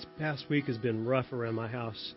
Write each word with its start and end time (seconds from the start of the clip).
This 0.00 0.08
past 0.18 0.48
week 0.48 0.64
has 0.64 0.78
been 0.78 1.04
rough 1.04 1.30
around 1.30 1.56
my 1.56 1.68
house. 1.68 2.14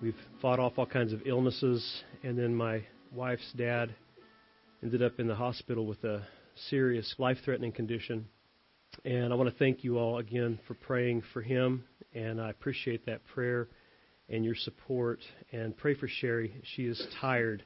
We've 0.00 0.16
fought 0.40 0.58
off 0.58 0.78
all 0.78 0.86
kinds 0.86 1.12
of 1.12 1.20
illnesses, 1.26 2.02
and 2.22 2.38
then 2.38 2.54
my 2.54 2.82
wife's 3.14 3.52
dad 3.58 3.94
ended 4.82 5.02
up 5.02 5.20
in 5.20 5.26
the 5.26 5.34
hospital 5.34 5.84
with 5.84 6.02
a 6.04 6.26
serious 6.70 7.14
life 7.18 7.36
threatening 7.44 7.72
condition. 7.72 8.26
And 9.04 9.34
I 9.34 9.36
want 9.36 9.50
to 9.50 9.58
thank 9.58 9.84
you 9.84 9.98
all 9.98 10.16
again 10.16 10.58
for 10.66 10.72
praying 10.72 11.24
for 11.34 11.42
him, 11.42 11.84
and 12.14 12.40
I 12.40 12.48
appreciate 12.48 13.04
that 13.04 13.20
prayer 13.34 13.68
and 14.30 14.42
your 14.42 14.54
support. 14.54 15.20
And 15.52 15.76
pray 15.76 15.94
for 15.94 16.08
Sherry. 16.08 16.54
She 16.74 16.86
is 16.86 17.06
tired. 17.20 17.64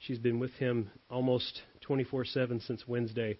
She's 0.00 0.18
been 0.18 0.40
with 0.40 0.54
him 0.54 0.90
almost 1.08 1.62
24 1.82 2.24
7 2.24 2.58
since 2.66 2.88
Wednesday, 2.88 3.38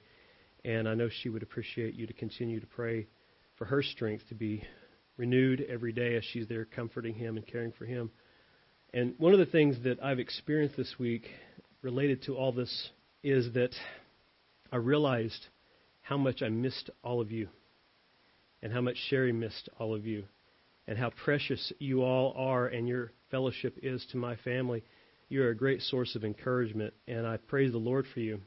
and 0.64 0.88
I 0.88 0.94
know 0.94 1.08
she 1.08 1.28
would 1.28 1.42
appreciate 1.42 1.94
you 1.94 2.06
to 2.06 2.12
continue 2.12 2.60
to 2.60 2.66
pray 2.68 3.08
for 3.56 3.64
her 3.64 3.82
strength 3.82 4.28
to 4.28 4.36
be 4.36 4.62
renewed 5.18 5.66
every 5.68 5.92
day 5.92 6.16
as 6.16 6.24
she's 6.24 6.48
there 6.48 6.64
comforting 6.64 7.12
him 7.12 7.36
and 7.36 7.46
caring 7.46 7.72
for 7.72 7.84
him. 7.84 8.10
And 8.94 9.14
one 9.18 9.34
of 9.34 9.38
the 9.38 9.46
things 9.46 9.76
that 9.84 10.02
I've 10.02 10.18
experienced 10.18 10.76
this 10.76 10.94
week 10.98 11.28
related 11.82 12.22
to 12.22 12.36
all 12.36 12.52
this 12.52 12.90
is 13.22 13.52
that 13.52 13.74
I 14.72 14.76
realized 14.76 15.46
how 16.00 16.16
much 16.16 16.40
I 16.40 16.48
missed 16.48 16.88
all 17.04 17.20
of 17.20 17.30
you 17.30 17.48
and 18.62 18.72
how 18.72 18.80
much 18.80 18.96
Sherry 19.08 19.32
missed 19.32 19.68
all 19.78 19.94
of 19.94 20.06
you 20.06 20.24
and 20.86 20.96
how 20.96 21.10
precious 21.10 21.72
you 21.78 22.02
all 22.02 22.32
are 22.36 22.66
and 22.66 22.88
your 22.88 23.12
fellowship 23.30 23.78
is 23.82 24.06
to 24.12 24.16
my 24.16 24.36
family. 24.36 24.82
You're 25.28 25.50
a 25.50 25.56
great 25.56 25.82
source 25.82 26.16
of 26.16 26.24
encouragement, 26.24 26.94
and 27.06 27.26
I 27.26 27.36
praise 27.36 27.72
the 27.72 27.78
Lord 27.78 28.06
for 28.14 28.20
you. 28.20 28.40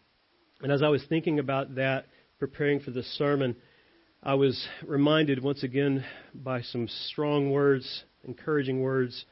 And 0.63 0.71
as 0.71 0.81
I 0.81 0.87
was 0.87 1.03
thinking 1.07 1.37
about 1.37 1.75
that, 1.75 2.07
preparing 2.39 2.79
for 2.79 2.89
this 2.89 3.05
sermon, 3.17 3.55
I 4.23 4.35
was 4.35 4.67
reminded 4.85 5.41
once 5.41 5.63
again 5.63 6.05
by 6.31 6.61
some 6.61 6.87
strong 7.07 7.49
words, 7.49 8.03
encouraging 8.23 8.79
words 8.79 9.25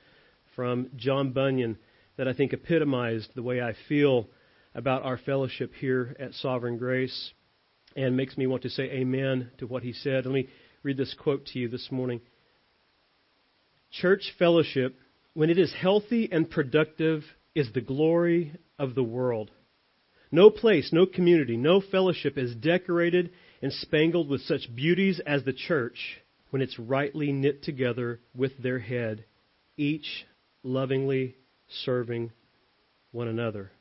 from 0.55 0.89
John 0.95 1.31
Bunyan 1.31 1.77
that 2.17 2.27
I 2.27 2.33
think 2.33 2.53
epitomized 2.53 3.29
the 3.35 3.43
way 3.43 3.61
I 3.61 3.75
feel 3.87 4.27
about 4.73 5.03
our 5.03 5.19
fellowship 5.19 5.73
here 5.75 6.15
at 6.19 6.33
Sovereign 6.33 6.79
Grace 6.79 7.33
and 7.95 8.17
makes 8.17 8.35
me 8.35 8.47
want 8.47 8.63
to 8.63 8.71
say 8.71 8.85
amen 8.85 9.51
to 9.59 9.67
what 9.67 9.83
he 9.83 9.93
said. 9.93 10.25
Let 10.25 10.33
me 10.33 10.49
read 10.81 10.97
this 10.97 11.13
quote 11.13 11.45
to 11.47 11.59
you 11.59 11.67
this 11.67 11.91
morning. 11.91 12.21
Church 13.91 14.33
fellowship, 14.39 14.97
when 15.35 15.51
it 15.51 15.59
is 15.59 15.71
healthy 15.71 16.27
and 16.31 16.49
productive, 16.49 17.21
is 17.53 17.71
the 17.73 17.81
glory 17.81 18.55
of 18.79 18.95
the 18.95 19.03
world. 19.03 19.51
No 20.31 20.49
place, 20.49 20.89
no 20.91 21.05
community, 21.05 21.57
no 21.57 21.79
fellowship 21.79 22.39
is 22.39 22.55
decorated 22.55 23.29
and 23.61 23.73
spangled 23.73 24.29
with 24.29 24.41
such 24.41 24.73
beauties 24.73 25.19
as 25.25 25.43
the 25.43 25.53
church 25.53 26.21
when 26.49 26.61
it's 26.61 26.79
rightly 26.79 27.31
knit 27.31 27.63
together 27.63 28.19
with 28.35 28.57
their 28.61 28.79
head, 28.79 29.25
each 29.77 30.25
lovingly 30.63 31.35
serving 31.83 32.31
one 33.11 33.27
another. 33.27 33.71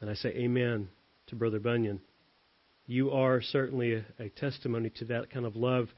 And 0.00 0.10
I 0.10 0.14
say 0.14 0.30
amen 0.30 0.88
to 1.28 1.36
Brother 1.36 1.60
Bunyan. 1.60 2.00
You 2.86 3.10
are 3.10 3.40
certainly 3.40 3.94
a, 3.94 4.04
a, 4.18 4.28
testimony 4.30 4.90
to 4.96 5.06
that 5.06 5.30
kind 5.30 5.46
of 5.46 5.56
love 5.56 5.88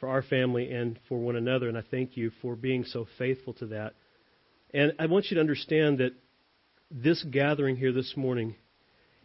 for 0.00 0.08
our 0.08 0.22
family 0.22 0.70
and 0.70 0.98
for 1.08 1.18
one 1.18 1.36
another, 1.36 1.68
and 1.68 1.76
I 1.76 1.82
thank 1.90 2.16
you 2.16 2.30
for 2.40 2.56
being 2.56 2.84
so 2.84 3.06
faithful 3.18 3.52
to 3.54 3.66
that. 3.66 3.94
And 4.72 4.92
I 4.98 5.06
want 5.06 5.26
you 5.30 5.34
to 5.36 5.40
understand 5.40 5.98
that 5.98 6.12
this 6.90 7.22
gathering 7.24 7.76
here 7.76 7.92
this 7.92 8.14
morning 8.16 8.54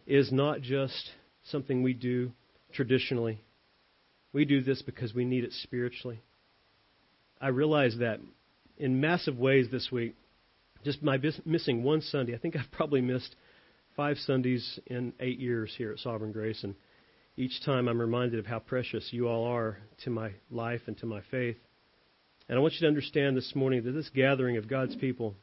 is 0.06 0.32
not 0.32 0.60
just 0.60 1.10
something 1.44 1.82
we 1.82 1.94
do 1.94 2.32
traditionally. 2.74 3.40
We 4.32 4.44
do 4.44 4.62
this 4.62 4.82
because 4.82 5.14
we 5.14 5.24
need 5.24 5.44
it 5.44 5.52
spiritually. 5.62 6.20
I 7.40 7.48
realize 7.48 7.96
that 8.00 8.20
in 8.76 9.00
massive 9.00 9.38
ways 9.38 9.68
this 9.70 9.88
week. 9.90 10.16
Just 10.84 11.02
my 11.02 11.18
missing 11.46 11.82
one 11.82 12.02
Sunday. 12.02 12.34
I 12.34 12.38
think 12.38 12.56
I've 12.56 12.70
probably 12.70 13.00
missed 13.00 13.34
five 13.96 14.18
Sundays 14.18 14.78
in 14.86 15.12
eight 15.20 15.38
years 15.38 15.72
here 15.76 15.92
at 15.92 15.98
Sovereign 15.98 16.32
Grace, 16.32 16.62
and 16.62 16.74
each 17.36 17.64
time 17.64 17.88
I'm 17.88 18.00
reminded 18.00 18.38
of 18.38 18.46
how 18.46 18.58
precious 18.58 19.08
you 19.10 19.28
all 19.28 19.46
are 19.46 19.78
to 20.04 20.10
my 20.10 20.32
life 20.50 20.82
and 20.86 20.98
to 20.98 21.06
my 21.06 21.20
faith. 21.30 21.56
And 22.48 22.58
I 22.58 22.60
want 22.60 22.74
you 22.74 22.80
to 22.80 22.88
understand 22.88 23.36
this 23.36 23.52
morning 23.54 23.84
that 23.84 23.92
this 23.92 24.10
gathering 24.14 24.56
of 24.56 24.68
God's 24.68 24.94
people 24.96 25.34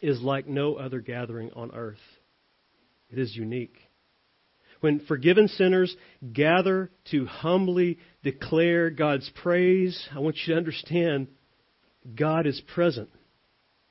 is 0.00 0.20
like 0.22 0.46
no 0.46 0.76
other 0.76 1.00
gathering 1.00 1.50
on 1.54 1.72
earth. 1.74 1.98
It 3.10 3.18
is 3.18 3.36
unique. 3.36 3.76
When 4.86 5.00
forgiven 5.00 5.48
sinners 5.48 5.96
gather 6.32 6.92
to 7.10 7.26
humbly 7.26 7.98
declare 8.22 8.88
God's 8.88 9.28
praise, 9.30 10.08
I 10.14 10.20
want 10.20 10.36
you 10.36 10.54
to 10.54 10.58
understand 10.58 11.26
God 12.14 12.46
is 12.46 12.62
present. 12.72 13.10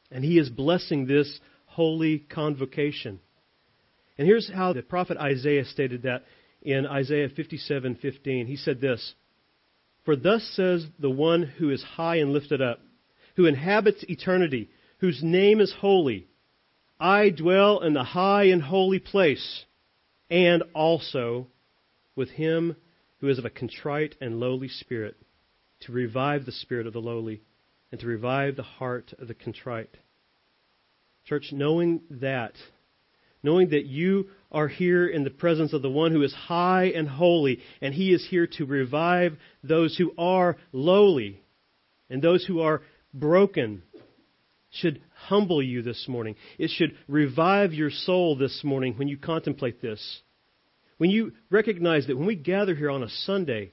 And 0.09 0.23
He 0.23 0.39
is 0.39 0.50
blessing 0.50 1.06
this 1.06 1.41
holy 1.66 2.19
convocation. 2.19 3.19
And 4.17 4.25
here's 4.25 4.50
how 4.50 4.72
the 4.72 4.83
prophet 4.83 5.17
Isaiah 5.17 5.66
stated 5.66 6.03
that 6.03 6.23
in 6.61 6.85
Isaiah 6.85 7.27
57:15. 7.27 8.47
He 8.47 8.56
said 8.56 8.79
this, 8.79 9.16
"For 10.06 10.16
thus 10.16 10.45
says 10.56 10.88
the 10.97 11.12
one 11.12 11.44
who 11.44 11.72
is 11.72 11.83
high 11.83 12.19
and 12.19 12.31
lifted 12.31 12.62
up, 12.62 12.79
who 13.35 13.47
inhabits 13.47 14.06
eternity, 14.07 14.69
whose 15.00 15.22
name 15.22 15.59
is 15.59 15.73
holy, 15.73 16.27
I 17.01 17.31
dwell 17.31 17.81
in 17.81 17.91
the 17.91 18.06
high 18.06 18.45
and 18.45 18.62
holy 18.62 19.00
place." 19.00 19.66
And 20.30 20.63
also 20.74 21.47
with 22.16 22.30
him 22.30 22.75
who 23.19 23.30
is 23.30 23.38
of 23.38 23.46
a 23.46 23.50
contrite 23.50 24.16
and 24.22 24.40
lowly 24.40 24.68
spirit, 24.68 25.16
to 25.81 25.91
revive 25.91 26.46
the 26.46 26.52
spirit 26.52 26.88
of 26.88 26.94
the 26.94 27.02
lowly 27.02 27.41
and 27.91 28.00
to 28.00 28.08
revive 28.08 28.56
the 28.56 28.63
heart 28.63 29.13
of 29.19 29.28
the 29.28 29.34
contrite. 29.34 29.96
Church, 31.25 31.50
knowing 31.52 32.02
that, 32.09 32.53
knowing 33.41 33.69
that 33.69 33.86
you 33.86 34.30
are 34.52 34.68
here 34.68 35.08
in 35.08 35.24
the 35.24 35.30
presence 35.30 35.74
of 35.74 35.81
the 35.81 35.90
one 35.90 36.12
who 36.12 36.24
is 36.24 36.34
high 36.34 36.86
and 36.86 37.07
holy, 37.07 37.59
and 37.81 37.94
he 37.94 38.13
is 38.13 38.25
here 38.30 38.47
to 38.47 38.66
revive 38.66 39.38
those 39.63 39.97
who 39.97 40.13
are 40.18 40.57
lowly 40.72 41.42
and 42.09 42.22
those 42.22 42.46
who 42.46 42.62
are 42.62 42.81
broken, 43.13 43.81
should 44.69 45.02
humble 45.28 45.62
you 45.62 45.81
this 45.81 46.08
morning. 46.08 46.36
It 46.58 46.69
should 46.69 46.96
revive 47.08 47.74
your 47.74 47.90
soul 47.90 48.36
this 48.36 48.62
morning 48.63 48.96
when 48.97 49.08
you 49.08 49.18
contemplate 49.18 49.81
this. 49.81 50.22
When 50.97 51.09
you 51.09 51.34
recognize 51.50 52.08
that 52.08 52.18
when 52.18 52.28
we 52.28 52.36
gather 52.36 52.74
here 52.74 52.90
on 52.90 53.03
a 53.03 53.09
Sunday, 53.09 53.72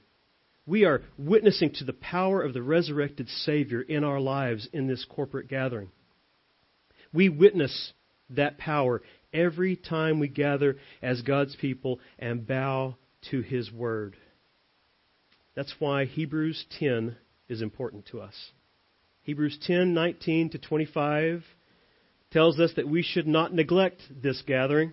we 0.65 0.85
are 0.85 1.01
witnessing 1.17 1.71
to 1.75 1.83
the 1.83 1.93
power 1.93 2.41
of 2.41 2.53
the 2.53 2.61
resurrected 2.61 3.27
Savior 3.29 3.81
in 3.81 4.03
our 4.03 4.19
lives 4.19 4.67
in 4.73 4.87
this 4.87 5.05
corporate 5.09 5.47
gathering. 5.47 5.89
We 7.13 7.29
witness 7.29 7.93
that 8.31 8.57
power 8.57 9.01
every 9.33 9.75
time 9.75 10.19
we 10.19 10.27
gather 10.27 10.77
as 11.01 11.21
God's 11.21 11.55
people 11.55 11.99
and 12.17 12.47
bow 12.47 12.95
to 13.31 13.41
His 13.41 13.71
Word. 13.71 14.15
That's 15.55 15.73
why 15.79 16.05
Hebrews 16.05 16.65
10 16.79 17.15
is 17.47 17.61
important 17.61 18.07
to 18.07 18.21
us. 18.21 18.33
Hebrews 19.23 19.57
10:19 19.65 20.51
to 20.51 20.57
25 20.57 21.45
tells 22.31 22.59
us 22.59 22.73
that 22.73 22.87
we 22.87 23.01
should 23.01 23.27
not 23.27 23.53
neglect 23.53 24.01
this 24.21 24.41
gathering. 24.41 24.91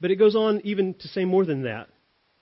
But 0.00 0.12
it 0.12 0.16
goes 0.16 0.36
on 0.36 0.60
even 0.62 0.94
to 0.94 1.08
say 1.08 1.24
more 1.24 1.44
than 1.44 1.62
that. 1.62 1.88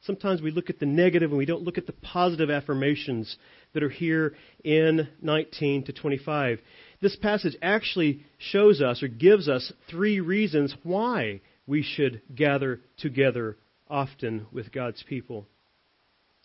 Sometimes 0.02 0.42
we 0.42 0.50
look 0.50 0.68
at 0.68 0.80
the 0.80 0.86
negative 0.86 1.30
and 1.30 1.38
we 1.38 1.46
don't 1.46 1.62
look 1.62 1.78
at 1.78 1.86
the 1.86 1.92
positive 1.92 2.50
affirmations 2.50 3.36
that 3.72 3.82
are 3.82 3.88
here 3.88 4.34
in 4.64 5.08
19 5.22 5.84
to 5.84 5.92
25. 5.92 6.60
This 7.00 7.16
passage 7.16 7.56
actually 7.62 8.24
shows 8.36 8.82
us 8.82 9.02
or 9.02 9.08
gives 9.08 9.48
us 9.48 9.72
three 9.88 10.20
reasons 10.20 10.74
why 10.82 11.40
we 11.66 11.82
should 11.82 12.20
gather 12.34 12.80
together 12.98 13.56
often 13.88 14.46
with 14.52 14.72
God's 14.72 15.02
people. 15.04 15.46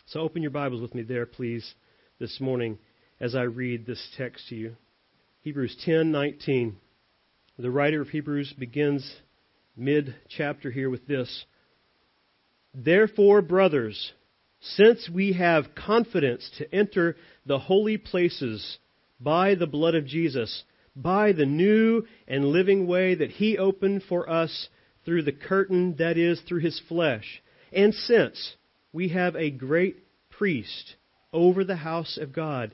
So 0.05 0.21
open 0.21 0.41
your 0.41 0.51
Bibles 0.51 0.81
with 0.81 0.95
me 0.95 1.01
there, 1.01 1.25
please, 1.25 1.73
this 2.19 2.39
morning 2.39 2.77
as 3.19 3.35
I 3.35 3.43
read 3.43 3.85
this 3.85 4.05
text 4.17 4.47
to 4.49 4.55
you. 4.55 4.75
Hebrews 5.41 5.75
10:19. 5.85 6.75
The 7.57 7.71
writer 7.71 8.01
of 8.01 8.09
Hebrews 8.09 8.53
begins 8.53 9.21
mid 9.75 10.15
chapter 10.29 10.69
here 10.69 10.89
with 10.89 11.07
this. 11.07 11.45
Therefore, 12.73 13.41
brothers, 13.41 14.13
since 14.59 15.09
we 15.09 15.33
have 15.33 15.73
confidence 15.75 16.49
to 16.57 16.73
enter 16.73 17.15
the 17.45 17.59
holy 17.59 17.97
places 17.97 18.77
by 19.19 19.55
the 19.55 19.67
blood 19.67 19.95
of 19.95 20.05
Jesus, 20.05 20.63
by 20.95 21.31
the 21.31 21.45
new 21.45 22.05
and 22.27 22.45
living 22.45 22.87
way 22.87 23.15
that 23.15 23.31
he 23.31 23.57
opened 23.57 24.03
for 24.03 24.29
us 24.29 24.69
through 25.05 25.23
the 25.23 25.31
curtain 25.31 25.95
that 25.95 26.17
is 26.17 26.41
through 26.41 26.59
his 26.59 26.79
flesh, 26.87 27.41
and 27.71 27.93
since 27.93 28.55
we 28.91 29.09
have 29.09 29.35
a 29.35 29.49
great 29.49 29.97
priest 30.29 30.95
over 31.31 31.63
the 31.63 31.77
house 31.77 32.17
of 32.17 32.33
God, 32.33 32.73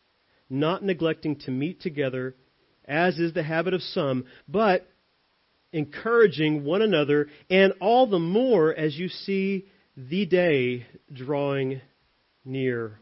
not 0.51 0.83
neglecting 0.83 1.37
to 1.37 1.51
meet 1.51 1.81
together, 1.81 2.35
as 2.85 3.17
is 3.17 3.33
the 3.33 3.41
habit 3.41 3.73
of 3.73 3.81
some, 3.81 4.25
but 4.47 4.85
encouraging 5.71 6.65
one 6.65 6.81
another, 6.81 7.29
and 7.49 7.73
all 7.79 8.05
the 8.05 8.19
more 8.19 8.75
as 8.75 8.97
you 8.97 9.07
see 9.07 9.65
the 9.95 10.25
day 10.25 10.85
drawing 11.11 11.79
near. 12.43 12.99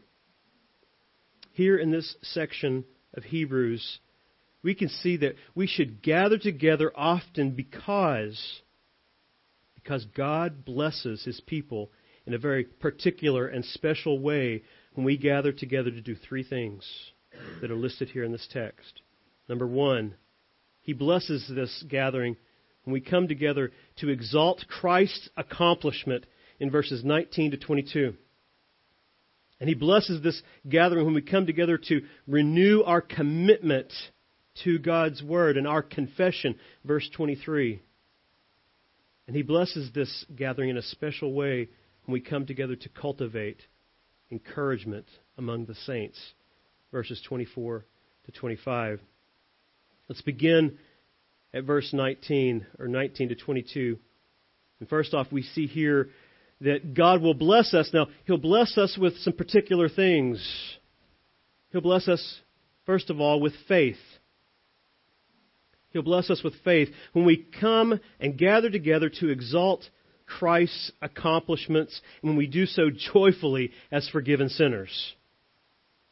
Here 1.52 1.76
in 1.76 1.90
this 1.90 2.16
section 2.22 2.84
of 3.14 3.24
Hebrews, 3.24 3.98
we 4.62 4.74
can 4.74 4.88
see 4.88 5.16
that 5.18 5.34
we 5.54 5.66
should 5.66 6.02
gather 6.02 6.38
together 6.38 6.92
often 6.94 7.50
because 7.50 8.60
because 9.74 10.04
God 10.04 10.64
blesses 10.64 11.24
his 11.24 11.40
people 11.40 11.90
in 12.26 12.34
a 12.34 12.38
very 12.38 12.64
particular 12.64 13.46
and 13.46 13.64
special 13.64 14.18
way 14.18 14.62
when 14.92 15.06
we 15.06 15.16
gather 15.16 15.52
together 15.52 15.90
to 15.90 16.02
do 16.02 16.14
three 16.14 16.44
things 16.44 16.84
that 17.60 17.70
are 17.70 17.76
listed 17.76 18.08
here 18.08 18.24
in 18.24 18.32
this 18.32 18.48
text. 18.52 19.02
Number 19.48 19.66
1, 19.66 20.14
he 20.82 20.92
blesses 20.92 21.50
this 21.54 21.84
gathering 21.88 22.36
when 22.84 22.92
we 22.92 23.00
come 23.00 23.28
together 23.28 23.70
to 23.98 24.08
exalt 24.08 24.64
Christ's 24.68 25.28
accomplishment 25.36 26.26
in 26.58 26.70
verses 26.70 27.04
19 27.04 27.52
to 27.52 27.56
22. 27.56 28.14
And 29.60 29.68
he 29.68 29.74
blesses 29.74 30.22
this 30.22 30.42
gathering 30.68 31.04
when 31.04 31.14
we 31.14 31.22
come 31.22 31.46
together 31.46 31.78
to 31.88 32.02
renew 32.26 32.82
our 32.82 33.02
commitment 33.02 33.92
to 34.64 34.78
God's 34.78 35.22
Word 35.22 35.56
and 35.56 35.66
our 35.66 35.82
confession, 35.82 36.56
verse 36.84 37.08
23. 37.14 37.80
And 39.26 39.36
he 39.36 39.42
blesses 39.42 39.90
this 39.94 40.24
gathering 40.34 40.70
in 40.70 40.76
a 40.76 40.82
special 40.82 41.34
way 41.34 41.68
when 42.04 42.12
we 42.12 42.20
come 42.20 42.46
together 42.46 42.74
to 42.74 42.88
cultivate 42.88 43.60
encouragement 44.30 45.06
among 45.36 45.66
the 45.66 45.74
saints, 45.74 46.18
verses 46.92 47.20
24 47.26 47.84
to 48.26 48.32
25. 48.32 49.00
Let's 50.08 50.22
begin 50.22 50.78
at 51.54 51.64
verse 51.64 51.92
19, 51.92 52.66
or 52.78 52.88
19 52.88 53.28
to 53.30 53.34
22. 53.34 53.98
And 54.80 54.88
first 54.88 55.14
off, 55.14 55.28
we 55.30 55.42
see 55.42 55.66
here 55.66 56.10
that 56.60 56.94
God 56.94 57.22
will 57.22 57.34
bless 57.34 57.74
us. 57.74 57.90
Now, 57.92 58.08
He'll 58.26 58.38
bless 58.38 58.76
us 58.76 58.96
with 59.00 59.16
some 59.18 59.32
particular 59.32 59.88
things. 59.88 60.44
He'll 61.70 61.80
bless 61.80 62.08
us, 62.08 62.40
first 62.86 63.10
of 63.10 63.20
all, 63.20 63.40
with 63.40 63.52
faith. 63.68 63.96
He'll 65.90 66.02
bless 66.02 66.30
us 66.30 66.42
with 66.42 66.54
faith 66.64 66.88
when 67.12 67.24
we 67.24 67.46
come 67.60 67.98
and 68.20 68.38
gather 68.38 68.70
together 68.70 69.10
to 69.20 69.28
exalt 69.28 69.88
Christ's 70.26 70.92
accomplishments, 71.02 72.00
and 72.22 72.30
when 72.30 72.38
we 72.38 72.46
do 72.46 72.64
so 72.64 72.90
joyfully 73.12 73.72
as 73.90 74.08
forgiven 74.08 74.48
sinners. 74.48 75.14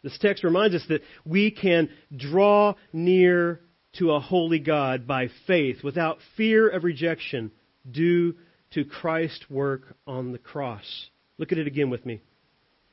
This 0.03 0.19
text 0.19 0.45
reminds 0.45 0.77
us 0.77 0.85
that 0.89 1.03
we 1.25 1.51
can 1.51 1.91
draw 2.15 2.75
near 2.93 3.61
to 3.99 4.13
a 4.13 4.21
holy 4.21 4.59
God 4.59 5.07
by 5.07 5.29
faith 5.47 5.83
without 5.83 6.19
fear 6.37 6.69
of 6.69 6.85
rejection 6.85 7.51
due 7.91 8.35
to 8.73 8.85
Christ's 8.85 9.49
work 9.51 9.97
on 10.07 10.33
the 10.33 10.39
cross. 10.39 11.09
Look 11.39 11.53
at 11.53 11.59
it 11.59 11.67
again 11.67 11.91
with 11.91 12.05
me. 12.07 12.21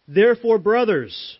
Therefore, 0.07 0.57
brothers, 0.57 1.39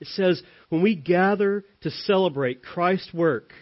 It 0.00 0.08
says, 0.08 0.42
when 0.68 0.82
we 0.82 0.94
gather 0.94 1.64
to 1.82 1.90
celebrate 1.90 2.62
Christ's 2.62 3.14
work, 3.14 3.52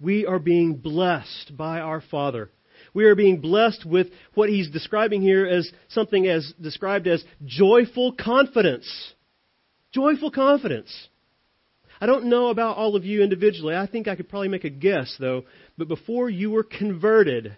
we 0.00 0.26
are 0.26 0.38
being 0.38 0.76
blessed 0.76 1.56
by 1.56 1.80
our 1.80 2.00
Father. 2.00 2.50
We 2.92 3.04
are 3.06 3.14
being 3.14 3.40
blessed 3.40 3.84
with 3.84 4.08
what 4.34 4.48
he's 4.48 4.70
describing 4.70 5.22
here 5.22 5.46
as 5.46 5.70
something 5.88 6.26
as 6.26 6.52
described 6.60 7.06
as 7.08 7.24
joyful 7.44 8.12
confidence. 8.12 8.88
Joyful 9.92 10.30
confidence. 10.30 11.08
I 12.00 12.06
don't 12.06 12.26
know 12.26 12.48
about 12.48 12.76
all 12.76 12.96
of 12.96 13.04
you 13.04 13.22
individually. 13.22 13.74
I 13.74 13.86
think 13.86 14.06
I 14.06 14.16
could 14.16 14.28
probably 14.28 14.48
make 14.48 14.64
a 14.64 14.70
guess, 14.70 15.16
though. 15.18 15.44
But 15.78 15.88
before 15.88 16.28
you 16.28 16.50
were 16.50 16.64
converted, 16.64 17.56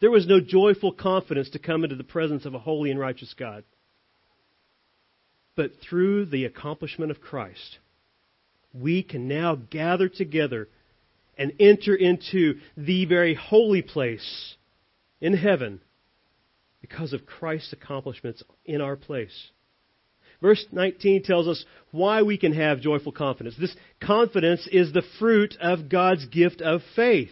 there 0.00 0.10
was 0.10 0.26
no 0.26 0.40
joyful 0.40 0.92
confidence 0.92 1.50
to 1.50 1.58
come 1.58 1.84
into 1.84 1.96
the 1.96 2.04
presence 2.04 2.44
of 2.44 2.54
a 2.54 2.58
holy 2.58 2.90
and 2.90 3.00
righteous 3.00 3.34
God 3.38 3.64
but 5.56 5.72
through 5.88 6.26
the 6.26 6.44
accomplishment 6.44 7.10
of 7.10 7.20
Christ, 7.20 7.78
we 8.72 9.02
can 9.02 9.28
now 9.28 9.54
gather 9.54 10.08
together 10.08 10.68
and 11.36 11.52
enter 11.60 11.94
into 11.94 12.54
the 12.76 13.04
very 13.06 13.34
holy 13.34 13.82
place 13.82 14.56
in 15.20 15.34
heaven 15.34 15.80
because 16.80 17.12
of 17.12 17.26
Christ's 17.26 17.72
accomplishments 17.72 18.42
in 18.64 18.80
our 18.80 18.96
place. 18.96 19.50
Verse 20.42 20.64
19 20.72 21.22
tells 21.22 21.48
us 21.48 21.64
why 21.90 22.22
we 22.22 22.36
can 22.36 22.52
have 22.52 22.80
joyful 22.80 23.12
confidence. 23.12 23.56
This 23.58 23.74
confidence 24.02 24.68
is 24.70 24.92
the 24.92 25.04
fruit 25.18 25.56
of 25.60 25.88
God's 25.88 26.26
gift 26.26 26.60
of 26.60 26.82
faith. 26.94 27.30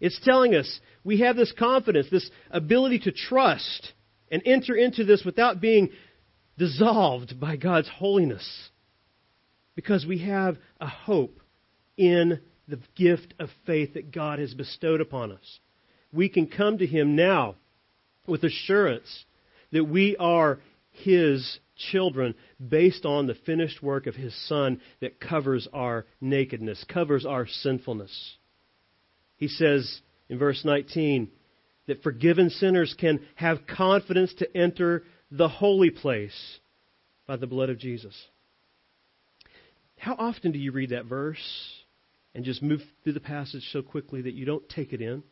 It's 0.00 0.20
telling 0.22 0.54
us 0.54 0.80
we 1.02 1.20
have 1.20 1.36
this 1.36 1.52
confidence, 1.52 2.08
this 2.10 2.28
ability 2.50 2.98
to 3.00 3.12
trust 3.12 3.92
and 4.30 4.42
enter 4.44 4.74
into 4.74 5.04
this 5.04 5.24
without 5.24 5.60
being 5.60 5.90
dissolved 6.58 7.38
by 7.40 7.56
God's 7.56 7.88
holiness 7.88 8.70
because 9.74 10.06
we 10.06 10.18
have 10.18 10.56
a 10.80 10.86
hope 10.86 11.40
in 11.96 12.40
the 12.68 12.78
gift 12.96 13.34
of 13.38 13.48
faith 13.66 13.94
that 13.94 14.12
God 14.12 14.38
has 14.38 14.54
bestowed 14.54 15.00
upon 15.00 15.32
us. 15.32 15.58
We 16.12 16.28
can 16.28 16.46
come 16.46 16.78
to 16.78 16.86
Him 16.86 17.16
now 17.16 17.56
with 18.26 18.44
assurance 18.44 19.24
that 19.72 19.84
we 19.84 20.16
are 20.16 20.60
His 20.92 21.58
children 21.90 22.34
based 22.66 23.04
on 23.04 23.26
the 23.26 23.34
finished 23.46 23.82
work 23.82 24.06
of 24.06 24.14
His 24.14 24.34
Son 24.48 24.80
that 25.00 25.20
covers 25.20 25.68
our 25.72 26.06
nakedness, 26.20 26.84
covers 26.88 27.26
our 27.26 27.46
sinfulness. 27.46 28.36
He 29.36 29.48
says 29.48 30.00
in 30.28 30.38
verse 30.38 30.64
19 30.64 31.28
that 31.86 32.02
forgiven 32.02 32.48
sinners 32.48 32.94
can 32.98 33.20
have 33.34 33.66
confidence 33.66 34.32
to 34.38 34.56
enter 34.56 35.02
the 35.36 35.48
holy 35.48 35.90
place 35.90 36.58
by 37.26 37.36
the 37.36 37.46
blood 37.46 37.68
of 37.68 37.78
Jesus. 37.78 38.14
How 39.98 40.14
often 40.14 40.52
do 40.52 40.58
you 40.58 40.70
read 40.70 40.90
that 40.90 41.06
verse 41.06 41.38
and 42.34 42.44
just 42.44 42.62
move 42.62 42.80
through 43.02 43.14
the 43.14 43.20
passage 43.20 43.68
so 43.72 43.82
quickly 43.82 44.22
that 44.22 44.34
you 44.34 44.44
don't 44.44 44.68
take 44.68 44.92
it 44.92 45.00
in? 45.00 45.24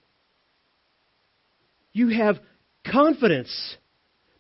You 1.93 2.09
have 2.09 2.41
confidence 2.91 3.77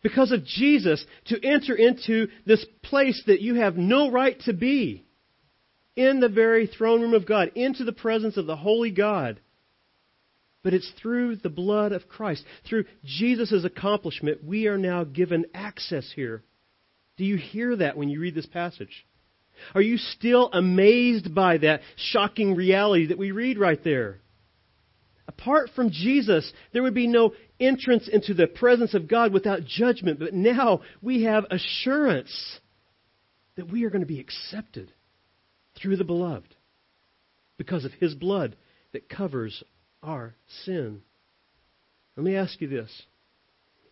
because 0.02 0.32
of 0.32 0.44
Jesus 0.44 1.04
to 1.26 1.38
enter 1.46 1.76
into 1.76 2.26
this 2.44 2.64
place 2.82 3.22
that 3.26 3.40
you 3.40 3.54
have 3.56 3.76
no 3.76 4.10
right 4.10 4.38
to 4.46 4.52
be 4.52 5.04
in 5.94 6.18
the 6.18 6.28
very 6.28 6.66
throne 6.66 7.02
room 7.02 7.14
of 7.14 7.26
God, 7.26 7.52
into 7.54 7.84
the 7.84 7.92
presence 7.92 8.36
of 8.36 8.46
the 8.46 8.56
holy 8.56 8.90
God. 8.90 9.38
But 10.62 10.74
it's 10.74 10.90
through 11.00 11.36
the 11.36 11.50
blood 11.50 11.92
of 11.92 12.08
Christ, 12.08 12.44
through 12.68 12.84
Jesus' 13.04 13.64
accomplishment, 13.64 14.44
we 14.44 14.68
are 14.68 14.78
now 14.78 15.04
given 15.04 15.46
access 15.54 16.10
here. 16.14 16.42
Do 17.16 17.24
you 17.24 17.36
hear 17.36 17.76
that 17.76 17.96
when 17.96 18.08
you 18.08 18.20
read 18.20 18.34
this 18.34 18.46
passage? 18.46 19.06
Are 19.74 19.82
you 19.82 19.98
still 19.98 20.50
amazed 20.52 21.34
by 21.34 21.58
that 21.58 21.80
shocking 21.96 22.54
reality 22.54 23.06
that 23.06 23.18
we 23.18 23.32
read 23.32 23.58
right 23.58 23.82
there? 23.82 24.20
Apart 25.28 25.70
from 25.74 25.90
Jesus, 25.90 26.52
there 26.72 26.82
would 26.82 26.94
be 26.94 27.06
no 27.06 27.34
entrance 27.60 28.08
into 28.08 28.34
the 28.34 28.46
presence 28.46 28.94
of 28.94 29.08
God 29.08 29.32
without 29.32 29.64
judgment, 29.64 30.18
but 30.18 30.34
now 30.34 30.80
we 31.00 31.24
have 31.24 31.46
assurance 31.50 32.60
that 33.56 33.70
we 33.70 33.84
are 33.84 33.90
going 33.90 34.02
to 34.02 34.06
be 34.06 34.20
accepted 34.20 34.92
through 35.80 35.96
the 35.96 36.04
beloved 36.04 36.54
because 37.56 37.84
of 37.84 37.92
his 37.92 38.14
blood 38.14 38.56
that 38.92 39.08
covers 39.08 39.62
our 40.02 40.34
sin. 40.64 41.02
Let 42.16 42.24
me 42.24 42.36
ask 42.36 42.60
you 42.60 42.68
this 42.68 42.90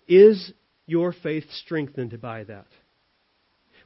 Is 0.09 0.53
your 0.87 1.13
faith 1.13 1.45
strengthened 1.65 2.21
by 2.21 2.45
that? 2.45 2.67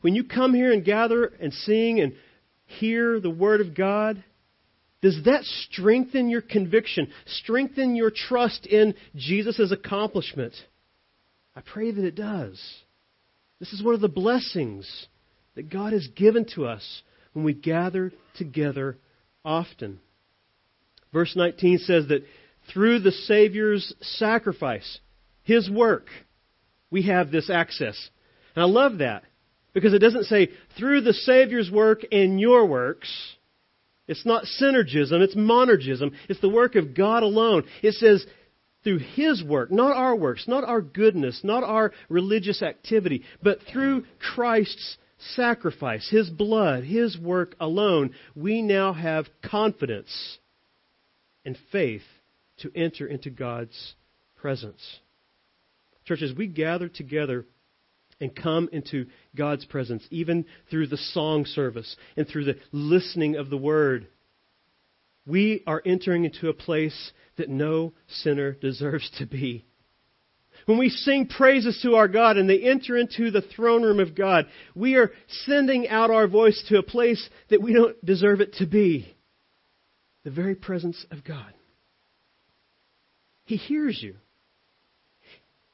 When 0.01 0.15
you 0.15 0.25
come 0.25 0.55
here 0.55 0.73
and 0.73 0.85
gather 0.85 1.25
and 1.25 1.53
sing 1.53 2.01
and 2.01 2.15
hear 2.67 3.21
the 3.21 3.31
Word 3.31 3.61
of 3.61 3.75
God, 3.75 4.23
Does 5.03 5.21
that 5.25 5.45
strengthen 5.45 6.29
your 6.29 6.43
conviction, 6.43 7.09
strengthen 7.27 7.97
your 7.97 8.11
trust 8.11 8.67
in 8.67 8.95
Jesus' 9.15 9.73
accomplishment? 9.73 10.55
I 11.57 11.61
pray 11.61 11.91
that 11.91 12.05
it 12.05 12.17
does. 12.17 12.61
This 13.61 13.73
is 13.73 13.83
one 13.83 13.95
of 13.95 14.01
the 14.01 14.09
blessings 14.09 15.07
that 15.55 15.71
God 15.71 15.93
has 15.93 16.09
given 16.09 16.47
to 16.55 16.67
us 16.67 17.03
when 17.33 17.45
we 17.45 17.55
gather 17.55 18.13
together 18.37 18.99
often. 19.45 20.01
Verse 21.15 21.37
19 21.37 21.79
says 21.79 22.09
that 22.09 22.25
through 22.73 22.99
the 22.99 23.13
Savior's 23.13 23.95
sacrifice, 24.01 24.99
His 25.45 25.71
work, 25.71 26.09
we 26.91 27.03
have 27.03 27.31
this 27.31 27.49
access. 27.49 28.11
And 28.57 28.65
I 28.65 28.67
love 28.67 28.99
that 28.99 29.23
because 29.73 29.95
it 29.95 30.01
doesn't 30.01 30.25
say 30.25 30.49
through 30.77 31.03
the 31.03 31.13
Savior's 31.13 31.71
work 31.71 32.01
and 32.11 32.41
your 32.41 32.67
works. 32.67 33.09
It's 34.09 34.27
not 34.27 34.45
synergism, 34.61 35.21
it's 35.21 35.37
monergism. 35.37 36.15
It's 36.29 36.41
the 36.41 36.49
work 36.49 36.75
of 36.75 36.97
God 36.97 37.23
alone. 37.23 37.63
It 37.81 37.95
says 37.95 38.27
through 38.83 38.99
His 38.99 39.43
work, 39.43 39.71
not 39.71 39.97
our 39.97 40.17
works, 40.17 40.49
not 40.49 40.65
our 40.65 40.83
goodness, 40.83 41.43
not 41.45 41.63
our 41.63 41.93
religious 42.09 42.61
activity, 42.61 43.23
but 43.41 43.61
through 43.73 44.05
Christ's 44.19 44.99
sacrifice, 45.37 46.09
His 46.11 46.29
blood, 46.29 46.83
His 46.83 47.17
work 47.17 47.55
alone, 47.61 48.15
we 48.35 48.63
now 48.63 48.93
have 48.93 49.27
confidence 49.49 50.39
and 51.45 51.59
faith 51.71 52.03
to 52.59 52.71
enter 52.75 53.07
into 53.07 53.31
God's 53.31 53.95
presence. 54.37 55.01
Church, 56.05 56.23
as 56.23 56.33
we 56.37 56.47
gather 56.47 56.89
together 56.89 57.47
and 58.21 58.35
come 58.35 58.69
into 58.73 59.07
God's 59.35 59.65
presence, 59.65 60.07
even 60.11 60.45
through 60.71 60.87
the 60.89 60.97
song 60.97 61.47
service 61.47 61.97
and 62.17 62.29
through 62.29 62.45
the 62.45 62.59
listening 62.73 63.37
of 63.37 63.51
the 63.51 63.57
Word, 63.57 64.07
we 65.27 65.63
are 65.67 65.83
entering 65.85 66.25
into 66.25 66.49
a 66.49 66.55
place 66.55 67.13
that 67.37 67.49
no 67.49 67.95
sinner 68.07 68.53
deserves 68.53 69.11
to 69.19 69.27
be. 69.27 69.65
When 70.67 70.79
we 70.79 70.89
sing 70.89 71.27
praises 71.27 71.81
to 71.83 71.97
our 71.97 72.09
God 72.09 72.37
and 72.37 72.49
they 72.49 72.61
enter 72.61 72.97
into 72.97 73.31
the 73.31 73.43
throne 73.43 73.83
room 73.83 74.01
of 74.01 74.15
God, 74.15 74.47
we 74.75 74.95
are 74.95 75.11
sending 75.47 75.89
out 75.89 76.11
our 76.11 76.29
voice 76.29 76.63
to 76.69 76.79
a 76.79 76.83
place 76.83 77.29
that 77.51 77.61
we 77.61 77.75
don't 77.75 78.03
deserve 78.05 78.41
it 78.41 78.55
to 78.55 78.67
be 78.67 79.15
the 80.25 80.31
very 80.31 80.55
presence 80.55 81.05
of 81.11 81.23
God. 81.25 81.53
He 83.45 83.57
hears 83.57 84.03
you. 84.03 84.17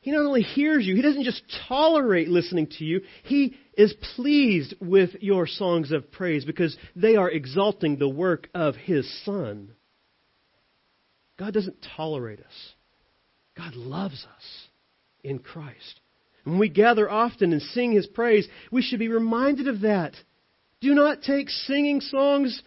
He 0.00 0.12
not 0.12 0.24
only 0.24 0.42
hears 0.42 0.86
you, 0.86 0.96
he 0.96 1.02
doesn't 1.02 1.24
just 1.24 1.42
tolerate 1.68 2.28
listening 2.28 2.68
to 2.78 2.84
you, 2.84 3.02
he 3.22 3.56
is 3.74 3.94
pleased 4.16 4.74
with 4.80 5.10
your 5.20 5.46
songs 5.46 5.92
of 5.92 6.10
praise 6.10 6.44
because 6.44 6.76
they 6.96 7.16
are 7.16 7.30
exalting 7.30 7.96
the 7.96 8.08
work 8.08 8.48
of 8.54 8.76
his 8.76 9.08
Son. 9.24 9.72
God 11.38 11.52
doesn't 11.52 11.86
tolerate 11.96 12.40
us, 12.40 12.74
God 13.56 13.74
loves 13.74 14.26
us 14.36 14.68
in 15.22 15.38
Christ. 15.38 16.00
When 16.44 16.58
we 16.58 16.70
gather 16.70 17.10
often 17.10 17.52
and 17.52 17.60
sing 17.60 17.92
his 17.92 18.06
praise, 18.06 18.48
we 18.72 18.80
should 18.80 18.98
be 18.98 19.08
reminded 19.08 19.68
of 19.68 19.82
that. 19.82 20.14
Do 20.80 20.94
not 20.94 21.20
take 21.20 21.50
singing 21.50 22.00
songs, 22.00 22.62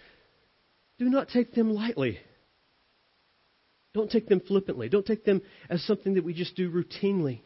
do 1.00 1.06
not 1.06 1.30
take 1.30 1.54
them 1.54 1.74
lightly. 1.74 2.20
Don't 3.94 4.10
take 4.10 4.28
them 4.28 4.40
flippantly. 4.40 4.90
Don't 4.90 5.06
take 5.06 5.24
them 5.24 5.42
as 5.70 5.84
something 5.84 6.16
that 6.16 6.24
we 6.24 6.34
just 6.34 6.56
do 6.56 6.72
routinely. 6.72 7.42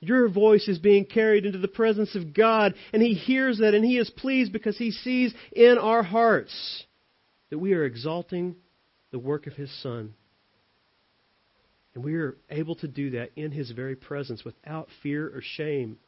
Your 0.00 0.30
voice 0.30 0.66
is 0.66 0.78
being 0.78 1.04
carried 1.04 1.44
into 1.44 1.58
the 1.58 1.68
presence 1.68 2.14
of 2.14 2.32
God, 2.32 2.74
and 2.92 3.02
He 3.02 3.12
hears 3.12 3.58
that, 3.58 3.74
and 3.74 3.84
He 3.84 3.98
is 3.98 4.08
pleased 4.08 4.50
because 4.50 4.78
He 4.78 4.92
sees 4.92 5.34
in 5.52 5.76
our 5.78 6.02
hearts 6.02 6.84
that 7.50 7.58
we 7.58 7.74
are 7.74 7.84
exalting 7.84 8.56
the 9.10 9.18
work 9.18 9.46
of 9.46 9.52
His 9.52 9.70
Son. 9.82 10.14
And 11.94 12.02
we 12.02 12.14
are 12.14 12.36
able 12.48 12.76
to 12.76 12.88
do 12.88 13.10
that 13.10 13.30
in 13.36 13.50
His 13.50 13.72
very 13.72 13.96
presence 13.96 14.42
without 14.42 14.88
fear 15.02 15.26
or 15.26 15.42
shame 15.42 15.98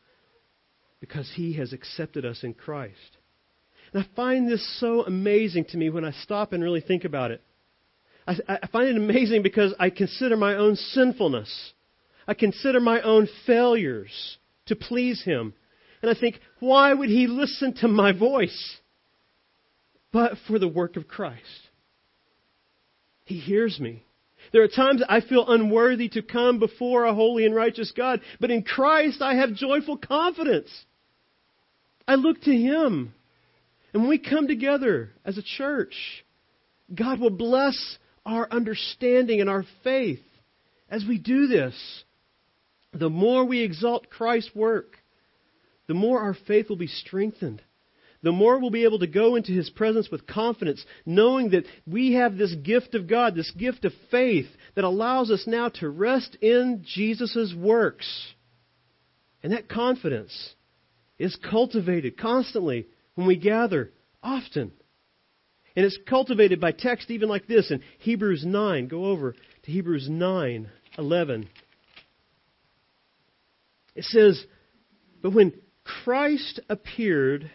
because 1.00 1.30
He 1.34 1.54
has 1.54 1.74
accepted 1.74 2.24
us 2.24 2.42
in 2.42 2.54
Christ. 2.54 3.18
And 3.92 4.02
I 4.02 4.16
find 4.16 4.48
this 4.48 4.80
so 4.80 5.04
amazing 5.04 5.66
to 5.66 5.76
me 5.76 5.90
when 5.90 6.04
I 6.04 6.12
stop 6.12 6.52
and 6.52 6.62
really 6.62 6.80
think 6.80 7.04
about 7.04 7.30
it. 7.30 7.42
I, 8.26 8.36
I 8.48 8.66
find 8.68 8.88
it 8.88 8.96
amazing 8.96 9.42
because 9.42 9.74
I 9.78 9.90
consider 9.90 10.36
my 10.36 10.54
own 10.54 10.76
sinfulness. 10.76 11.72
I 12.26 12.34
consider 12.34 12.80
my 12.80 13.02
own 13.02 13.28
failures 13.46 14.38
to 14.66 14.76
please 14.76 15.22
Him. 15.22 15.54
And 16.00 16.10
I 16.10 16.18
think, 16.18 16.40
why 16.60 16.92
would 16.94 17.08
He 17.08 17.26
listen 17.26 17.74
to 17.80 17.88
my 17.88 18.12
voice? 18.12 18.76
But 20.12 20.32
for 20.46 20.58
the 20.58 20.68
work 20.68 20.96
of 20.96 21.08
Christ. 21.08 21.40
He 23.24 23.38
hears 23.38 23.78
me. 23.80 24.04
There 24.52 24.62
are 24.62 24.68
times 24.68 25.02
I 25.08 25.20
feel 25.20 25.44
unworthy 25.48 26.08
to 26.10 26.22
come 26.22 26.58
before 26.58 27.04
a 27.04 27.14
holy 27.14 27.46
and 27.46 27.54
righteous 27.54 27.92
God, 27.96 28.20
but 28.40 28.50
in 28.50 28.62
Christ 28.62 29.22
I 29.22 29.36
have 29.36 29.54
joyful 29.54 29.96
confidence. 29.96 30.68
I 32.06 32.16
look 32.16 32.40
to 32.42 32.52
Him. 32.52 33.14
And 33.92 34.02
when 34.02 34.08
we 34.08 34.18
come 34.18 34.48
together 34.48 35.10
as 35.24 35.38
a 35.38 35.42
church, 35.42 35.94
God 36.94 37.20
will 37.20 37.30
bless 37.30 37.98
our 38.24 38.48
understanding 38.50 39.40
and 39.40 39.50
our 39.50 39.64
faith 39.84 40.22
as 40.88 41.04
we 41.06 41.18
do 41.18 41.46
this. 41.46 41.74
The 42.92 43.10
more 43.10 43.44
we 43.44 43.62
exalt 43.62 44.10
Christ's 44.10 44.54
work, 44.54 44.98
the 45.88 45.94
more 45.94 46.20
our 46.20 46.36
faith 46.46 46.68
will 46.68 46.76
be 46.76 46.86
strengthened. 46.86 47.62
The 48.22 48.32
more 48.32 48.58
we'll 48.60 48.70
be 48.70 48.84
able 48.84 49.00
to 49.00 49.08
go 49.08 49.34
into 49.34 49.52
His 49.52 49.68
presence 49.68 50.08
with 50.10 50.28
confidence, 50.28 50.84
knowing 51.04 51.50
that 51.50 51.64
we 51.86 52.12
have 52.12 52.36
this 52.36 52.54
gift 52.54 52.94
of 52.94 53.08
God, 53.08 53.34
this 53.34 53.50
gift 53.50 53.84
of 53.84 53.92
faith 54.12 54.46
that 54.76 54.84
allows 54.84 55.30
us 55.30 55.44
now 55.46 55.70
to 55.70 55.88
rest 55.88 56.36
in 56.40 56.84
Jesus' 56.86 57.52
works. 57.56 58.06
And 59.42 59.52
that 59.52 59.68
confidence 59.68 60.54
is 61.18 61.36
cultivated 61.36 62.16
constantly 62.16 62.86
when 63.14 63.26
we 63.26 63.36
gather 63.36 63.92
often. 64.22 64.72
And 65.74 65.86
it's 65.86 65.98
cultivated 66.08 66.60
by 66.60 66.72
text 66.72 67.10
even 67.10 67.28
like 67.28 67.46
this 67.46 67.70
in 67.70 67.82
Hebrews 68.00 68.44
9. 68.44 68.88
Go 68.88 69.06
over 69.06 69.32
to 69.32 69.70
Hebrews 69.70 70.08
9 70.08 70.68
11. 70.98 71.48
It 73.94 74.04
says, 74.04 74.44
But 75.22 75.32
when 75.32 75.52
Christ 75.84 76.60
appeared 76.68 77.50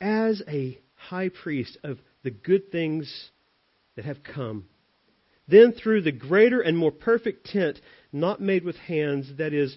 as 0.00 0.42
a 0.48 0.78
high 0.94 1.30
priest 1.30 1.78
of 1.82 1.98
the 2.22 2.30
good 2.30 2.70
things 2.70 3.30
that 3.96 4.04
have 4.04 4.22
come, 4.22 4.66
then 5.48 5.72
through 5.72 6.02
the 6.02 6.12
greater 6.12 6.60
and 6.60 6.76
more 6.76 6.90
perfect 6.90 7.46
tent, 7.46 7.80
not 8.12 8.40
made 8.40 8.64
with 8.64 8.76
hands, 8.76 9.30
that 9.38 9.52
is, 9.52 9.76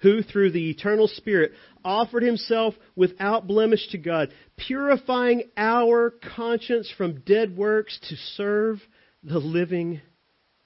who 0.00 0.22
through 0.22 0.52
the 0.52 0.70
eternal 0.70 1.08
Spirit 1.08 1.52
offered 1.84 2.22
himself 2.22 2.74
without 2.94 3.46
blemish 3.46 3.88
to 3.88 3.98
God, 3.98 4.32
purifying 4.56 5.44
our 5.56 6.14
conscience 6.36 6.92
from 6.96 7.20
dead 7.20 7.56
works 7.56 7.98
to 8.08 8.16
serve 8.36 8.80
the 9.22 9.38
living 9.38 10.00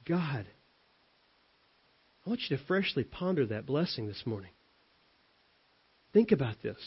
God. 0.07 0.47
I 2.25 2.29
want 2.29 2.43
you 2.49 2.57
to 2.57 2.65
freshly 2.65 3.05
ponder 3.05 3.47
that 3.47 3.67
blessing 3.67 4.07
this 4.07 4.23
morning. 4.27 4.51
Think 6.13 6.33
about 6.33 6.63
this. 6.63 6.79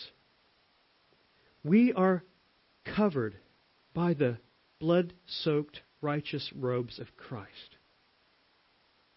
We 1.63 1.93
are 1.93 2.23
covered 2.95 3.35
by 3.93 4.13
the 4.13 4.37
blood 4.79 5.13
soaked 5.25 5.81
righteous 6.01 6.51
robes 6.55 6.99
of 6.99 7.07
Christ. 7.15 7.77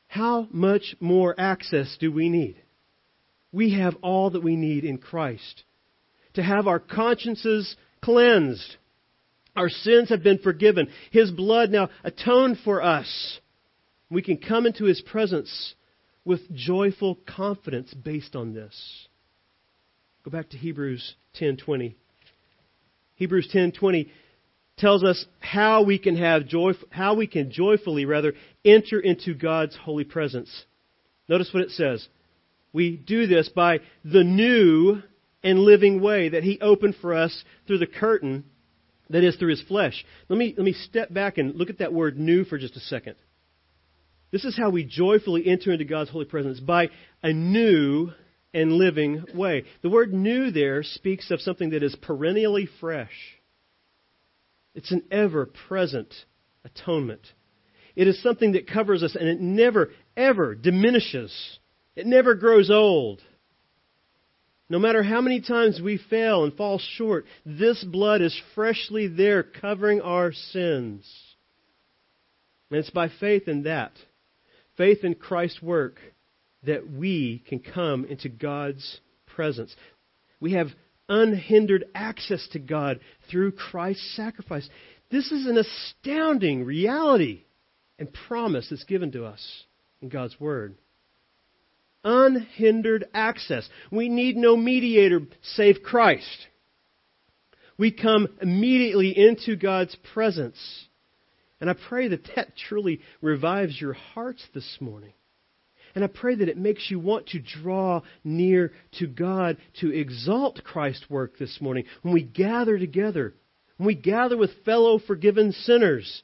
How 0.07 0.47
much 0.51 0.95
more 1.01 1.35
access 1.39 1.97
do 1.99 2.13
we 2.13 2.29
need? 2.29 2.63
We 3.53 3.75
have 3.75 3.97
all 4.03 4.31
that 4.31 4.43
we 4.43 4.57
need 4.57 4.85
in 4.85 4.99
Christ. 4.99 5.65
To 6.35 6.43
have 6.43 6.67
our 6.67 6.79
consciences 6.79 7.77
cleansed. 8.03 8.77
Our 9.55 9.71
sins 9.71 10.11
have 10.11 10.23
been 10.23 10.39
forgiven. 10.39 10.89
His 11.11 11.31
blood 11.31 11.71
now 11.71 11.89
atoned 12.05 12.59
for 12.65 12.83
us. 12.83 13.41
We 14.11 14.23
can 14.23 14.37
come 14.37 14.67
into 14.67 14.85
His 14.85 15.01
presence 15.01 15.75
with 16.25 16.55
joyful 16.55 17.19
confidence 17.27 17.95
based 17.95 18.37
on 18.37 18.53
this. 18.53 19.09
Go 20.25 20.31
back 20.31 20.51
to 20.51 20.59
Hebrews 20.59 21.15
10:20. 21.41 21.95
Hebrews 23.15 23.49
10:20 23.49 24.11
tells 24.77 25.03
us 25.05 25.25
how 25.41 25.83
we 25.85 25.99
can 25.99 26.17
have 26.17 26.47
joy, 26.47 26.73
how 26.91 27.15
we 27.15 27.27
can 27.27 27.51
joyfully 27.51 28.05
rather 28.05 28.35
enter 28.65 29.01
into 29.01 29.35
God's 29.35 29.75
holy 29.75 30.05
presence. 30.05 30.65
Notice 31.29 31.53
what 31.55 31.63
it 31.63 31.71
says. 31.71 32.07
We 32.77 32.99
do 32.99 33.27
this 33.27 33.49
by 33.49 33.81
the 34.05 34.23
new 34.23 35.01
and 35.43 35.61
living 35.61 36.03
way 36.03 36.29
that 36.29 36.43
He 36.43 36.61
opened 36.61 36.97
for 37.01 37.15
us 37.15 37.43
through 37.67 37.79
the 37.79 37.87
curtain 37.87 38.45
that 39.09 39.25
is 39.25 39.35
through 39.37 39.49
His 39.49 39.63
flesh. 39.63 40.05
Let 40.29 40.39
me, 40.39 40.53
let 40.55 40.63
me 40.63 40.75
step 40.75 41.11
back 41.11 41.39
and 41.39 41.55
look 41.55 41.71
at 41.71 41.79
that 41.79 41.95
word 41.95 42.19
new 42.19 42.45
for 42.45 42.59
just 42.59 42.77
a 42.77 42.81
second. 42.81 43.15
This 44.31 44.45
is 44.45 44.59
how 44.59 44.69
we 44.69 44.85
joyfully 44.85 45.47
enter 45.47 45.73
into 45.73 45.87
God's 45.87 46.11
holy 46.11 46.27
presence 46.27 46.61
by 46.61 46.91
a 47.23 47.33
new 47.33 48.11
and 48.53 48.73
living 48.73 49.25
way. 49.33 49.65
The 49.81 49.89
word 49.89 50.13
new 50.13 50.51
there 50.51 50.83
speaks 50.83 51.31
of 51.31 51.41
something 51.41 51.71
that 51.71 51.83
is 51.83 51.97
perennially 51.97 52.69
fresh. 52.79 53.39
It's 54.75 54.93
an 54.93 55.05
ever 55.11 55.47
present 55.47 56.13
atonement. 56.63 57.23
It 57.95 58.07
is 58.07 58.23
something 58.23 58.53
that 58.53 58.69
covers 58.69 59.03
us 59.03 59.17
and 59.19 59.27
it 59.31 59.41
never, 59.41 59.93
ever 60.15 60.55
diminishes. 60.55 61.59
It 61.97 62.07
never 62.07 62.35
grows 62.35 62.71
old. 62.71 63.23
No 64.69 64.79
matter 64.79 65.03
how 65.03 65.21
many 65.21 65.41
times 65.41 65.81
we 65.81 65.99
fail 66.11 66.45
and 66.45 66.53
fall 66.53 66.79
short, 66.79 67.25
this 67.45 67.83
blood 67.85 68.21
is 68.21 68.39
freshly 68.55 69.07
there 69.07 69.43
covering 69.43 70.01
our 70.01 70.33
sins. 70.33 71.11
And 72.71 72.81
it's 72.81 72.91
by 72.91 73.09
faith 73.09 73.49
in 73.49 73.63
that, 73.63 73.93
faith 74.77 75.05
in 75.05 75.15
Christ's 75.15 75.63
work, 75.63 75.99
that 76.65 76.91
we 76.91 77.45
can 77.49 77.61
come 77.61 78.05
into 78.05 78.29
God's 78.29 79.01
presence. 79.27 79.75
We 80.41 80.53
have 80.55 80.69
unhindered 81.09 81.85
access 81.95 82.47
to 82.53 82.59
God 82.59 82.99
through 83.31 83.53
Christ's 83.53 84.17
sacrifice. 84.17 84.69
This 85.13 85.31
is 85.31 85.47
an 85.47 85.57
astounding 85.57 86.65
reality 86.65 87.45
and 88.01 88.13
promise 88.13 88.67
that's 88.69 88.85
given 88.85 89.13
to 89.13 89.25
us 89.25 89.63
in 90.03 90.09
God's 90.09 90.39
Word. 90.41 90.75
Unhindered 92.09 93.07
access. 93.13 93.69
We 93.91 94.09
need 94.09 94.37
no 94.37 94.57
mediator 94.57 95.23
save 95.43 95.83
Christ. 95.83 96.47
We 97.77 97.91
come 97.91 98.29
immediately 98.41 99.13
into 99.17 99.57
God's 99.57 99.97
presence. 100.15 100.87
And 101.61 101.69
I 101.69 101.75
pray 101.75 102.07
that 102.09 102.29
that 102.37 102.57
truly 102.57 103.01
revives 103.21 103.81
your 103.81 103.95
hearts 103.95 104.47
this 104.55 104.79
morning. 104.81 105.15
And 105.97 106.05
I 106.05 106.07
pray 106.09 106.37
that 106.37 106.49
it 106.49 106.59
makes 106.59 106.91
you 106.91 107.01
want 107.01 107.29
to 107.29 107.41
draw 107.41 108.03
near 108.23 108.73
to 108.99 109.09
God 109.09 109.57
to 109.81 109.91
exalt 109.91 110.63
Christ's 110.63 111.11
work 111.11 111.39
this 111.39 111.59
morning 111.61 111.87
when 112.03 112.15
we 112.15 112.23
gather 112.23 112.79
together, 112.79 113.35
when 113.79 113.87
we 113.89 113.95
gather 113.97 114.37
with 114.37 114.65
fellow 114.65 114.99
forgiven 114.99 115.53
sinners, 115.53 116.23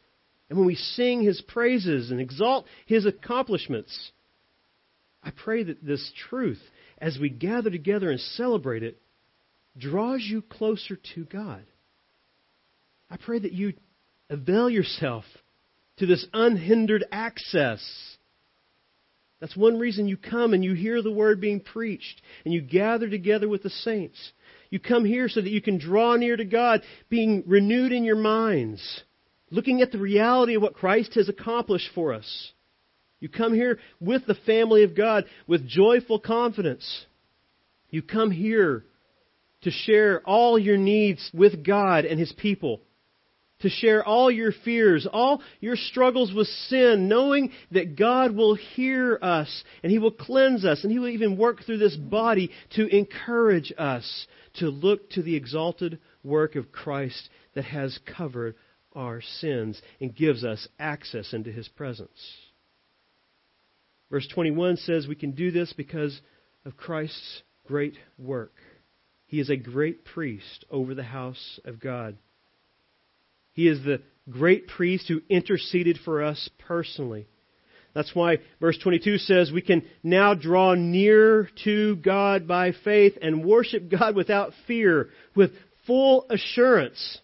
and 0.48 0.58
when 0.58 0.66
we 0.66 0.74
sing 0.76 1.22
His 1.22 1.40
praises 1.40 2.10
and 2.12 2.20
exalt 2.20 2.66
His 2.86 3.04
accomplishments. 3.04 4.12
I 5.22 5.30
pray 5.30 5.62
that 5.64 5.84
this 5.84 6.12
truth, 6.28 6.60
as 6.98 7.18
we 7.20 7.30
gather 7.30 7.70
together 7.70 8.10
and 8.10 8.20
celebrate 8.20 8.82
it, 8.82 9.00
draws 9.78 10.22
you 10.22 10.42
closer 10.42 10.98
to 11.14 11.24
God. 11.24 11.64
I 13.10 13.16
pray 13.16 13.38
that 13.38 13.52
you 13.52 13.74
avail 14.28 14.68
yourself 14.68 15.24
to 15.98 16.06
this 16.06 16.26
unhindered 16.32 17.04
access 17.12 18.16
that's 19.42 19.56
one 19.56 19.80
reason 19.80 20.06
you 20.06 20.16
come 20.16 20.54
and 20.54 20.64
you 20.64 20.74
hear 20.74 21.02
the 21.02 21.10
word 21.10 21.40
being 21.40 21.58
preached 21.58 22.22
and 22.44 22.54
you 22.54 22.62
gather 22.62 23.10
together 23.10 23.48
with 23.48 23.64
the 23.64 23.70
saints. 23.70 24.32
You 24.70 24.78
come 24.78 25.04
here 25.04 25.28
so 25.28 25.40
that 25.40 25.50
you 25.50 25.60
can 25.60 25.78
draw 25.78 26.14
near 26.14 26.36
to 26.36 26.44
God, 26.44 26.82
being 27.08 27.42
renewed 27.44 27.90
in 27.90 28.04
your 28.04 28.14
minds, 28.14 29.02
looking 29.50 29.82
at 29.82 29.90
the 29.90 29.98
reality 29.98 30.54
of 30.54 30.62
what 30.62 30.74
Christ 30.74 31.14
has 31.14 31.28
accomplished 31.28 31.90
for 31.92 32.12
us. 32.12 32.52
You 33.22 33.28
come 33.28 33.54
here 33.54 33.78
with 34.00 34.26
the 34.26 34.34
family 34.34 34.82
of 34.82 34.96
God 34.96 35.26
with 35.46 35.64
joyful 35.64 36.18
confidence. 36.18 37.06
You 37.88 38.02
come 38.02 38.32
here 38.32 38.84
to 39.62 39.70
share 39.70 40.20
all 40.24 40.58
your 40.58 40.76
needs 40.76 41.30
with 41.32 41.64
God 41.64 42.04
and 42.04 42.18
His 42.18 42.32
people 42.32 42.80
to 43.60 43.68
share 43.68 44.04
all 44.04 44.28
your 44.28 44.50
fears, 44.64 45.06
all 45.12 45.40
your 45.60 45.76
struggles 45.76 46.34
with 46.34 46.48
sin, 46.48 47.06
knowing 47.06 47.52
that 47.70 47.96
God 47.96 48.34
will 48.34 48.56
hear 48.56 49.20
us 49.22 49.62
and 49.84 49.92
He 49.92 50.00
will 50.00 50.10
cleanse 50.10 50.64
us 50.64 50.82
and 50.82 50.90
He 50.90 50.98
will 50.98 51.06
even 51.06 51.36
work 51.36 51.62
through 51.62 51.78
this 51.78 51.94
body 51.94 52.50
to 52.74 52.88
encourage 52.88 53.72
us 53.78 54.26
to 54.54 54.66
look 54.66 55.10
to 55.10 55.22
the 55.22 55.36
exalted 55.36 56.00
work 56.24 56.56
of 56.56 56.72
Christ 56.72 57.28
that 57.54 57.66
has 57.66 58.00
covered 58.16 58.56
our 58.96 59.22
sins 59.22 59.80
and 60.00 60.12
gives 60.12 60.42
us 60.42 60.66
access 60.80 61.32
into 61.32 61.52
His 61.52 61.68
presence. 61.68 62.10
Verse 64.12 64.28
21 64.28 64.76
says 64.76 65.06
we 65.08 65.14
can 65.14 65.30
do 65.30 65.50
this 65.50 65.72
because 65.72 66.20
of 66.66 66.76
Christ's 66.76 67.42
great 67.66 67.94
work. 68.18 68.52
He 69.24 69.40
is 69.40 69.48
a 69.48 69.56
great 69.56 70.04
priest 70.04 70.66
over 70.70 70.94
the 70.94 71.02
house 71.02 71.58
of 71.64 71.80
God. 71.80 72.18
He 73.52 73.66
is 73.66 73.82
the 73.82 74.02
great 74.28 74.68
priest 74.68 75.08
who 75.08 75.22
interceded 75.30 75.98
for 76.04 76.22
us 76.22 76.50
personally. 76.58 77.26
That's 77.94 78.14
why 78.14 78.40
verse 78.60 78.76
22 78.82 79.16
says 79.16 79.50
we 79.50 79.62
can 79.62 79.82
now 80.02 80.34
draw 80.34 80.74
near 80.74 81.48
to 81.64 81.96
God 81.96 82.46
by 82.46 82.72
faith 82.84 83.14
and 83.22 83.42
worship 83.42 83.90
God 83.90 84.14
without 84.14 84.52
fear, 84.66 85.08
with 85.34 85.52
full 85.86 86.26
assurance 86.28 87.18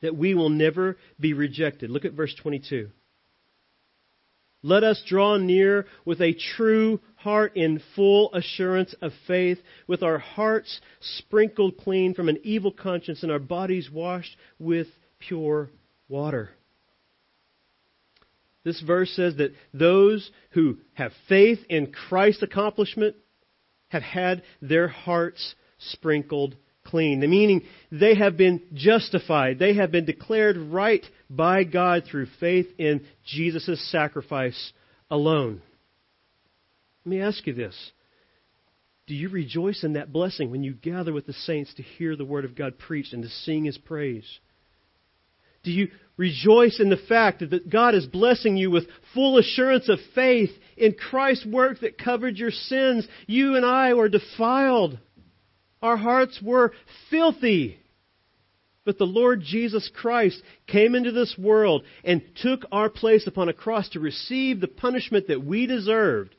that 0.00 0.16
we 0.16 0.34
will 0.34 0.48
never 0.48 0.96
be 1.18 1.32
rejected. 1.32 1.90
Look 1.90 2.04
at 2.04 2.12
verse 2.12 2.34
22. 2.40 2.90
Let 4.62 4.82
us 4.82 5.02
draw 5.06 5.36
near 5.36 5.86
with 6.04 6.20
a 6.20 6.34
true 6.56 7.00
heart 7.16 7.56
in 7.56 7.80
full 7.94 8.32
assurance 8.34 8.94
of 9.00 9.12
faith, 9.26 9.58
with 9.86 10.02
our 10.02 10.18
hearts 10.18 10.80
sprinkled 11.00 11.76
clean 11.78 12.14
from 12.14 12.28
an 12.28 12.38
evil 12.42 12.72
conscience 12.72 13.22
and 13.22 13.30
our 13.30 13.38
bodies 13.38 13.88
washed 13.90 14.36
with 14.58 14.88
pure 15.20 15.70
water. 16.08 16.50
This 18.64 18.80
verse 18.80 19.10
says 19.12 19.36
that 19.36 19.54
those 19.72 20.30
who 20.50 20.78
have 20.94 21.12
faith 21.28 21.60
in 21.68 21.92
Christ's 21.92 22.42
accomplishment 22.42 23.14
have 23.88 24.02
had 24.02 24.42
their 24.60 24.88
hearts 24.88 25.54
sprinkled 25.78 26.56
clean. 26.88 27.20
The 27.20 27.26
meaning 27.26 27.62
they 27.90 28.14
have 28.14 28.36
been 28.36 28.62
justified. 28.74 29.58
They 29.58 29.74
have 29.74 29.90
been 29.90 30.04
declared 30.04 30.56
right 30.56 31.04
by 31.30 31.64
God 31.64 32.04
through 32.04 32.26
faith 32.40 32.66
in 32.78 33.04
Jesus' 33.26 33.90
sacrifice 33.90 34.72
alone. 35.10 35.62
Let 37.04 37.10
me 37.10 37.20
ask 37.20 37.46
you 37.46 37.54
this. 37.54 37.74
Do 39.06 39.14
you 39.14 39.30
rejoice 39.30 39.84
in 39.84 39.94
that 39.94 40.12
blessing 40.12 40.50
when 40.50 40.62
you 40.62 40.74
gather 40.74 41.14
with 41.14 41.26
the 41.26 41.32
saints 41.32 41.72
to 41.74 41.82
hear 41.82 42.14
the 42.14 42.26
Word 42.26 42.44
of 42.44 42.54
God 42.54 42.78
preached 42.78 43.14
and 43.14 43.22
to 43.22 43.28
sing 43.30 43.64
His 43.64 43.78
praise? 43.78 44.26
Do 45.62 45.70
you 45.70 45.88
rejoice 46.16 46.78
in 46.78 46.90
the 46.90 46.96
fact 47.08 47.40
that 47.40 47.70
God 47.70 47.94
is 47.94 48.06
blessing 48.06 48.56
you 48.56 48.70
with 48.70 48.86
full 49.14 49.38
assurance 49.38 49.88
of 49.88 49.98
faith 50.14 50.50
in 50.76 50.92
Christ's 50.92 51.46
work 51.46 51.80
that 51.80 51.96
covered 51.96 52.36
your 52.36 52.50
sins? 52.50 53.08
You 53.26 53.56
and 53.56 53.64
I 53.64 53.94
were 53.94 54.08
defiled. 54.08 54.98
Our 55.82 55.96
hearts 55.96 56.40
were 56.42 56.72
filthy. 57.10 57.78
But 58.84 58.98
the 58.98 59.04
Lord 59.04 59.42
Jesus 59.42 59.90
Christ 59.94 60.42
came 60.66 60.94
into 60.94 61.12
this 61.12 61.36
world 61.38 61.84
and 62.04 62.22
took 62.42 62.64
our 62.72 62.88
place 62.88 63.26
upon 63.26 63.50
a 63.50 63.52
cross 63.52 63.88
to 63.90 64.00
receive 64.00 64.60
the 64.60 64.66
punishment 64.66 65.28
that 65.28 65.44
we 65.44 65.66
deserved, 65.66 66.34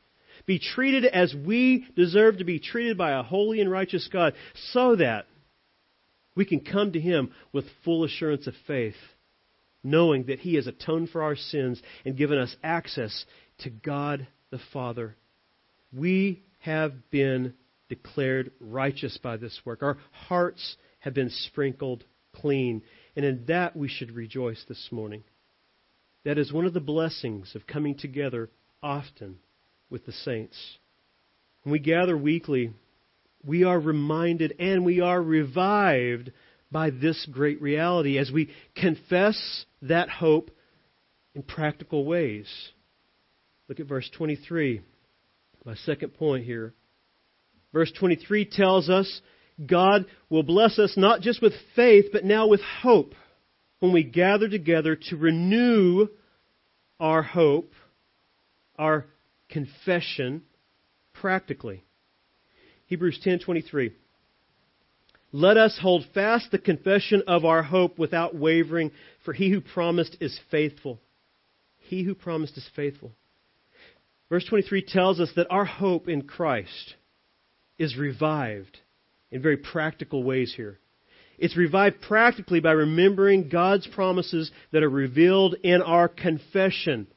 be 0.48 0.58
treated 0.58 1.06
as 1.06 1.36
we 1.36 1.86
deserve 1.96 2.40
to 2.40 2.44
be 2.44 2.60
treated 2.60 2.98
by 2.98 3.12
a 3.12 3.22
holy 3.22 3.62
and 3.62 3.70
righteous 3.70 4.10
God, 4.12 4.34
so 4.72 4.96
that 4.96 5.28
we 6.34 6.44
can 6.44 6.62
come 6.62 6.94
to 6.94 7.00
Him 7.00 7.32
with 7.54 7.66
full 7.86 8.04
assurance 8.04 8.48
of 8.48 8.56
faith, 8.66 8.96
knowing 9.84 10.24
that 10.26 10.40
He 10.40 10.56
has 10.56 10.66
atoned 10.66 11.12
for 11.12 11.22
our 11.22 11.36
sins 11.36 11.80
and 12.04 12.18
given 12.18 12.40
us 12.40 12.56
access 12.64 13.26
to 13.60 13.70
God 13.70 14.26
the 14.50 14.60
Father. 14.74 15.16
We 15.94 16.42
have 16.62 17.12
been 17.12 17.54
declared 17.90 18.52
righteous 18.60 19.18
by 19.18 19.38
this 19.38 19.60
work. 19.66 19.84
Our 19.84 19.98
hearts 20.12 20.78
have 21.00 21.14
been 21.14 21.30
sprinkled 21.30 22.06
clean. 22.34 22.84
And 23.16 23.26
in 23.26 23.46
that 23.48 23.76
we 23.76 23.88
should 23.88 24.12
rejoice 24.12 24.64
this 24.68 24.90
morning. 24.92 25.24
That 26.26 26.38
is 26.38 26.54
one 26.54 26.66
of 26.66 26.74
the 26.74 26.80
blessings 26.80 27.56
of 27.56 27.68
coming 27.68 27.96
together 27.96 28.50
often 28.84 29.40
with 29.90 30.06
the 30.06 30.12
saints. 30.12 30.58
When 31.64 31.72
we 31.72 31.80
gather 31.80 32.18
weekly, 32.18 32.74
we 33.44 33.64
are 33.64 33.80
reminded 33.80 34.56
and 34.60 34.86
we 34.86 35.02
are 35.02 35.22
revived 35.22 36.32
by 36.72 36.92
this 36.92 37.28
great 37.32 37.62
reality 37.62 38.18
as 38.18 38.32
we 38.32 38.52
confess 38.76 39.66
that 39.82 40.10
hope 40.10 40.52
in 41.34 41.42
practical 41.42 42.06
ways. 42.06 42.48
Look 43.68 43.80
at 43.80 43.88
verse 43.88 44.10
23, 44.16 44.82
my 45.66 45.76
second 45.76 46.14
point 46.14 46.46
here. 46.46 46.74
Verse 47.74 47.92
23 47.98 48.46
tells 48.46 48.90
us 48.90 49.22
God 49.66 50.06
will 50.30 50.44
bless 50.44 50.80
us 50.80 50.94
not 50.96 51.22
just 51.22 51.42
with 51.42 51.54
faith, 51.76 52.06
but 52.12 52.24
now 52.24 52.48
with 52.48 52.62
hope. 52.62 53.14
when 53.80 53.94
we 53.94 54.04
gather 54.04 54.50
together 54.50 54.98
to 54.98 55.16
renew 55.16 56.06
our 57.00 57.22
hope, 57.22 57.72
our 58.78 59.06
confession 59.48 60.44
practically. 61.14 61.84
Hebrews 62.88 63.20
10:23 63.24 63.94
Let 65.32 65.56
us 65.56 65.78
hold 65.78 66.06
fast 66.14 66.52
the 66.52 66.58
confession 66.58 67.24
of 67.26 67.46
our 67.46 67.64
hope 67.64 67.98
without 67.98 68.36
wavering, 68.36 68.92
for 69.24 69.34
he 69.34 69.50
who 69.50 69.62
promised 69.62 70.18
is 70.20 70.38
faithful. 70.52 71.00
He 71.78 72.04
who 72.04 72.16
promised 72.16 72.58
is 72.58 72.68
faithful. 72.76 73.14
Verse 74.28 74.46
23 74.46 74.82
tells 74.82 75.20
us 75.20 75.32
that 75.36 75.48
our 75.50 75.66
hope 75.66 76.10
in 76.10 76.24
Christ 76.24 76.96
is 77.80 77.98
revived 77.98 78.78
in 79.32 79.42
very 79.42 79.58
practical 79.58 80.24
ways 80.24 80.54
here. 80.56 80.78
It's 81.40 81.56
revived 81.56 82.02
practically 82.02 82.60
by 82.60 82.74
remembering 82.74 83.50
God's 83.50 83.88
promises 83.88 84.52
that 84.72 84.84
are 84.84 84.90
revealed 84.90 85.56
in 85.64 85.82
our 85.82 86.10
confession. 86.10 87.08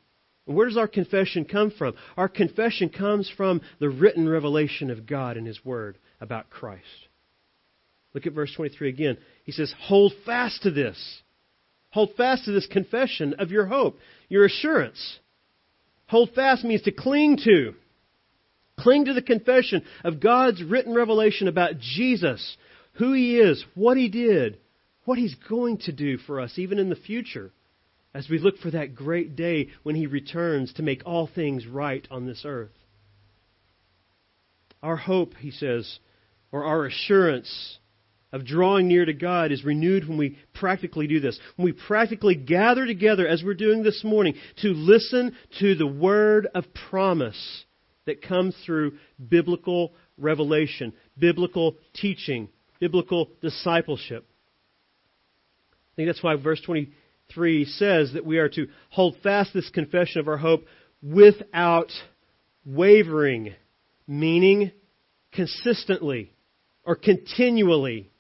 And 0.47 0.57
where 0.57 0.69
does 0.69 0.77
our 0.77 0.89
confession 0.89 1.45
come 1.45 1.73
from? 1.73 1.95
Our 2.17 2.29
confession 2.29 2.89
comes 2.89 3.31
from 3.37 3.61
the 3.81 3.89
written 3.89 4.29
revelation 4.29 4.91
of 4.91 5.07
God 5.07 5.37
in 5.37 5.45
His 5.45 5.65
Word 5.65 5.99
about 6.21 6.51
Christ. 6.51 6.85
Look 8.15 8.27
at 8.27 8.33
verse 8.33 8.53
23 8.55 8.89
again. 8.89 9.19
He 9.45 9.53
says, 9.53 9.75
Hold 9.81 10.13
fast 10.25 10.63
to 10.63 10.71
this. 10.71 11.23
Hold 11.91 12.15
fast 12.17 12.45
to 12.45 12.53
this 12.53 12.67
confession 12.67 13.35
of 13.39 13.51
your 13.51 13.67
hope, 13.67 13.99
your 14.29 14.45
assurance. 14.45 15.19
Hold 16.07 16.31
fast 16.35 16.65
means 16.65 16.83
to 16.83 16.93
cling 16.93 17.39
to. 17.45 17.75
Cling 18.83 19.05
to 19.05 19.15
the 19.15 19.23
confession 19.23 19.85
of 20.03 20.21
God's 20.21 20.63
written 20.63 20.93
revelation 20.93 21.47
about 21.47 21.79
Jesus, 21.79 22.57
who 22.95 23.13
He 23.13 23.39
is, 23.39 23.65
what 23.75 23.97
He 23.97 24.09
did, 24.09 24.59
what 25.05 25.19
He's 25.19 25.37
going 25.49 25.79
to 25.79 25.93
do 25.93 26.19
for 26.19 26.41
us, 26.41 26.59
even 26.59 26.81
in 26.81 26.89
the 26.89 26.97
future, 26.97 27.53
as 28.13 28.29
we 28.29 28.41
look 28.41 28.59
for 28.59 28.73
that 28.73 28.97
great 28.97 29.37
day 29.37 29.69
when 29.85 29.95
He 29.95 30.07
returns 30.09 30.73
to 30.75 30.83
make 30.83 31.03
all 31.07 31.29
things 31.33 31.67
right 31.67 32.07
on 32.11 32.27
this 32.27 32.43
earth. 32.45 32.73
Our 34.83 34.97
hope, 34.97 35.35
He 35.39 35.53
says, 35.53 36.01
or 36.51 36.65
our 36.65 36.85
assurance 36.85 37.79
of 38.33 38.45
drawing 38.45 38.89
near 38.89 39.05
to 39.05 39.13
God 39.13 39.53
is 39.53 39.65
renewed 39.65 40.09
when 40.09 40.19
we 40.19 40.39
practically 40.55 41.07
do 41.07 41.21
this. 41.21 41.39
When 41.55 41.67
we 41.67 41.73
practically 41.73 42.35
gather 42.35 42.85
together, 42.85 43.29
as 43.29 43.45
we're 43.45 43.55
doing 43.55 43.85
this 43.85 44.03
morning, 44.03 44.35
to 44.63 44.69
listen 44.69 45.37
to 45.61 45.77
the 45.77 45.87
word 45.87 46.49
of 46.53 46.65
promise 46.91 47.65
that 48.07 48.23
comes 48.23 48.55
through 48.65 48.93
biblical 49.29 49.93
revelation, 50.19 50.93
biblical 51.19 51.77
teaching, 51.95 52.49
biblical 52.81 53.31
discipleship. 53.41 54.27
I 55.71 55.97
think 55.97 56.09
that's 56.09 56.23
why 56.23 56.37
verse 56.37 56.61
23 56.63 57.65
says 57.65 58.13
that 58.15 58.25
we 58.25 58.39
are 58.39 58.49
to 58.51 58.67
hold 58.91 59.17
fast 59.23 59.53
this 59.53 59.71
confession 59.71 60.21
of 60.21 60.29
our 60.29 60.39
hope 60.39 60.65
without 61.03 61.91
wavering, 62.65 63.55
meaning 64.07 64.73
consistently 65.33 66.33
or 66.85 66.97
continually. 66.97 68.11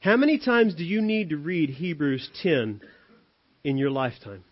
How 0.00 0.16
many 0.16 0.38
times 0.38 0.74
do 0.74 0.84
you 0.84 1.02
need 1.02 1.30
to 1.30 1.36
read 1.36 1.70
Hebrews 1.70 2.28
10 2.42 2.80
in 3.64 3.76
your 3.76 3.90
lifetime? 3.90 4.44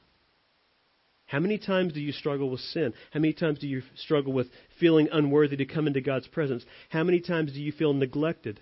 How 1.28 1.40
many 1.40 1.58
times 1.58 1.92
do 1.92 2.00
you 2.00 2.12
struggle 2.12 2.48
with 2.48 2.60
sin? 2.60 2.94
How 3.12 3.20
many 3.20 3.34
times 3.34 3.58
do 3.58 3.68
you 3.68 3.82
struggle 3.96 4.32
with 4.32 4.46
feeling 4.80 5.10
unworthy 5.12 5.58
to 5.58 5.66
come 5.66 5.86
into 5.86 6.00
God's 6.00 6.26
presence? 6.26 6.64
How 6.88 7.04
many 7.04 7.20
times 7.20 7.52
do 7.52 7.60
you 7.60 7.70
feel 7.70 7.92
neglected? 7.92 8.60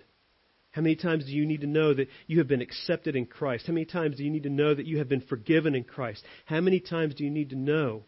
How 0.71 0.81
many 0.81 0.97
times 0.97 1.25
do 1.25 1.31
you 1.31 1.45
need 1.45 1.61
to 1.61 1.67
know 1.67 1.93
that 1.93 2.09
you 2.27 2.39
have 2.39 2.49
been 2.49 2.61
accepted 2.61 3.15
in 3.15 3.25
Christ? 3.25 3.67
How 3.67 3.73
many 3.73 3.85
times 3.85 4.17
do 4.17 4.25
you 4.25 4.29
need 4.29 4.43
to 4.43 4.49
know 4.49 4.75
that 4.75 4.85
you 4.85 4.97
have 4.97 5.07
been 5.07 5.21
forgiven 5.21 5.75
in 5.75 5.85
Christ? 5.85 6.25
How 6.45 6.59
many 6.59 6.81
times 6.81 7.15
do 7.15 7.23
you 7.23 7.29
need 7.29 7.51
to 7.51 7.55
know 7.55 8.03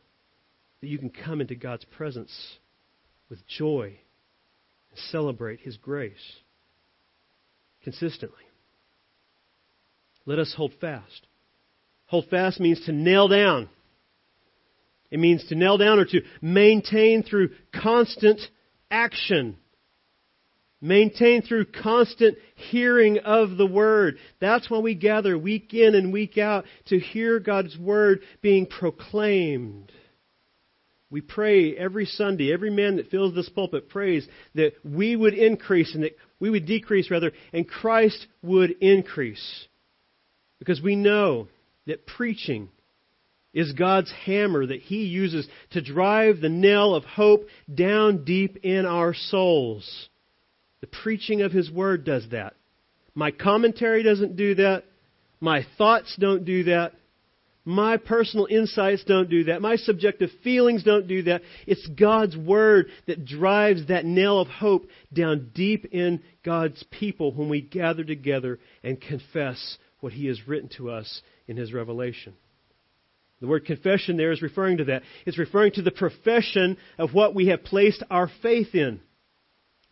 that 0.82 0.88
you 0.88 0.98
can 0.98 1.10
come 1.10 1.40
into 1.40 1.56
God's 1.56 1.86
presence 1.86 2.58
with 3.30 3.48
joy 3.48 3.98
and 4.92 5.00
celebrate 5.10 5.62
His 5.62 5.78
grace 5.78 6.36
consistently? 7.86 8.44
Let 10.26 10.38
us 10.38 10.54
hold 10.56 10.74
fast. 10.82 11.28
Hold 12.08 12.28
fast 12.30 12.60
means 12.60 12.86
to 12.88 12.92
nail 12.92 13.30
down. 13.30 13.70
It 15.12 15.20
means 15.20 15.46
to 15.48 15.56
nail 15.56 15.78
down 15.78 16.00
or 16.00 16.06
to 16.06 16.22
maintain 16.42 17.24
through 17.24 17.50
constant 17.74 18.42
action. 18.92 19.58
Maintain 20.82 21.42
through 21.42 21.66
constant 21.66 22.38
hearing 22.56 23.20
of 23.20 23.58
the 23.58 23.66
Word. 23.66 24.18
That's 24.40 24.70
why 24.70 24.80
we 24.80 24.96
gather 24.96 25.38
week 25.38 25.74
in 25.74 25.96
and 25.96 26.14
week 26.14 26.38
out 26.38 26.66
to 26.86 27.00
hear 27.00 27.40
God's 27.40 27.78
Word 27.78 28.22
being 28.42 28.66
proclaimed. 28.66 29.92
We 31.12 31.22
pray 31.22 31.76
every 31.76 32.06
Sunday, 32.06 32.54
every 32.54 32.70
man 32.70 32.98
that 32.98 33.10
fills 33.10 33.34
this 33.34 33.50
pulpit 33.50 33.90
prays 33.90 34.28
that 34.54 34.74
we 34.84 35.16
would 35.16 35.34
increase 35.34 35.96
and 35.96 36.04
that 36.04 36.16
we 36.40 36.50
would 36.50 36.68
decrease 36.68 37.10
rather, 37.10 37.32
and 37.52 37.68
Christ 37.68 38.28
would 38.44 38.72
increase. 38.80 39.68
Because 40.60 40.82
we 40.82 40.96
know 40.96 41.48
that 41.88 42.06
preaching 42.06 42.70
is 43.60 43.74
God's 43.74 44.12
hammer 44.26 44.66
that 44.66 44.80
He 44.80 45.04
uses 45.04 45.48
to 45.72 45.82
drive 45.82 46.40
the 46.40 46.50
nail 46.50 46.96
of 46.96 47.04
hope 47.04 47.48
down 47.74 48.24
deep 48.24 48.58
in 48.64 48.86
our 48.86 49.14
souls. 49.14 50.08
The 50.80 50.88
preaching 50.88 51.42
of 51.42 51.52
His 51.52 51.70
Word 51.70 52.06
does 52.06 52.26
that. 52.32 52.54
My 53.14 53.32
commentary 53.32 54.02
doesn't 54.02 54.38
do 54.38 54.56
that. 54.56 54.86
My 55.42 55.66
thoughts 55.78 56.16
don't 56.18 56.46
do 56.46 56.64
that. 56.66 56.94
My 57.66 57.98
personal 57.98 58.48
insights 58.50 59.04
don't 59.04 59.30
do 59.30 59.44
that. 59.46 59.62
My 59.62 59.76
subjective 59.76 60.30
feelings 60.42 60.84
don't 60.84 61.08
do 61.08 61.24
that. 61.24 61.42
It's 61.68 61.86
God's 61.88 62.38
Word 62.38 62.88
that 63.08 63.26
drives 63.26 63.88
that 63.88 64.06
nail 64.06 64.40
of 64.40 64.48
hope 64.48 64.88
down 65.12 65.52
deep 65.54 65.86
in 65.92 66.24
God's 66.46 66.82
people 66.92 67.34
when 67.34 67.50
we 67.50 67.60
gather 67.60 68.06
together 68.06 68.58
and 68.84 69.02
confess 69.02 69.78
what 70.00 70.14
He 70.14 70.28
has 70.28 70.48
written 70.48 70.70
to 70.78 70.92
us 70.92 71.22
in 71.48 71.58
His 71.58 71.74
revelation. 71.74 72.34
The 73.42 73.48
word 73.48 73.66
confession 73.66 74.18
there 74.18 74.32
is 74.32 74.42
referring 74.42 74.78
to 74.78 74.86
that. 74.86 75.04
It's 75.26 75.38
referring 75.38 75.72
to 75.74 75.82
the 75.82 75.92
profession 75.92 76.78
of 76.98 77.14
what 77.14 77.34
we 77.34 77.48
have 77.48 77.64
placed 77.64 78.04
our 78.10 78.30
faith 78.42 78.76
in, 78.76 79.00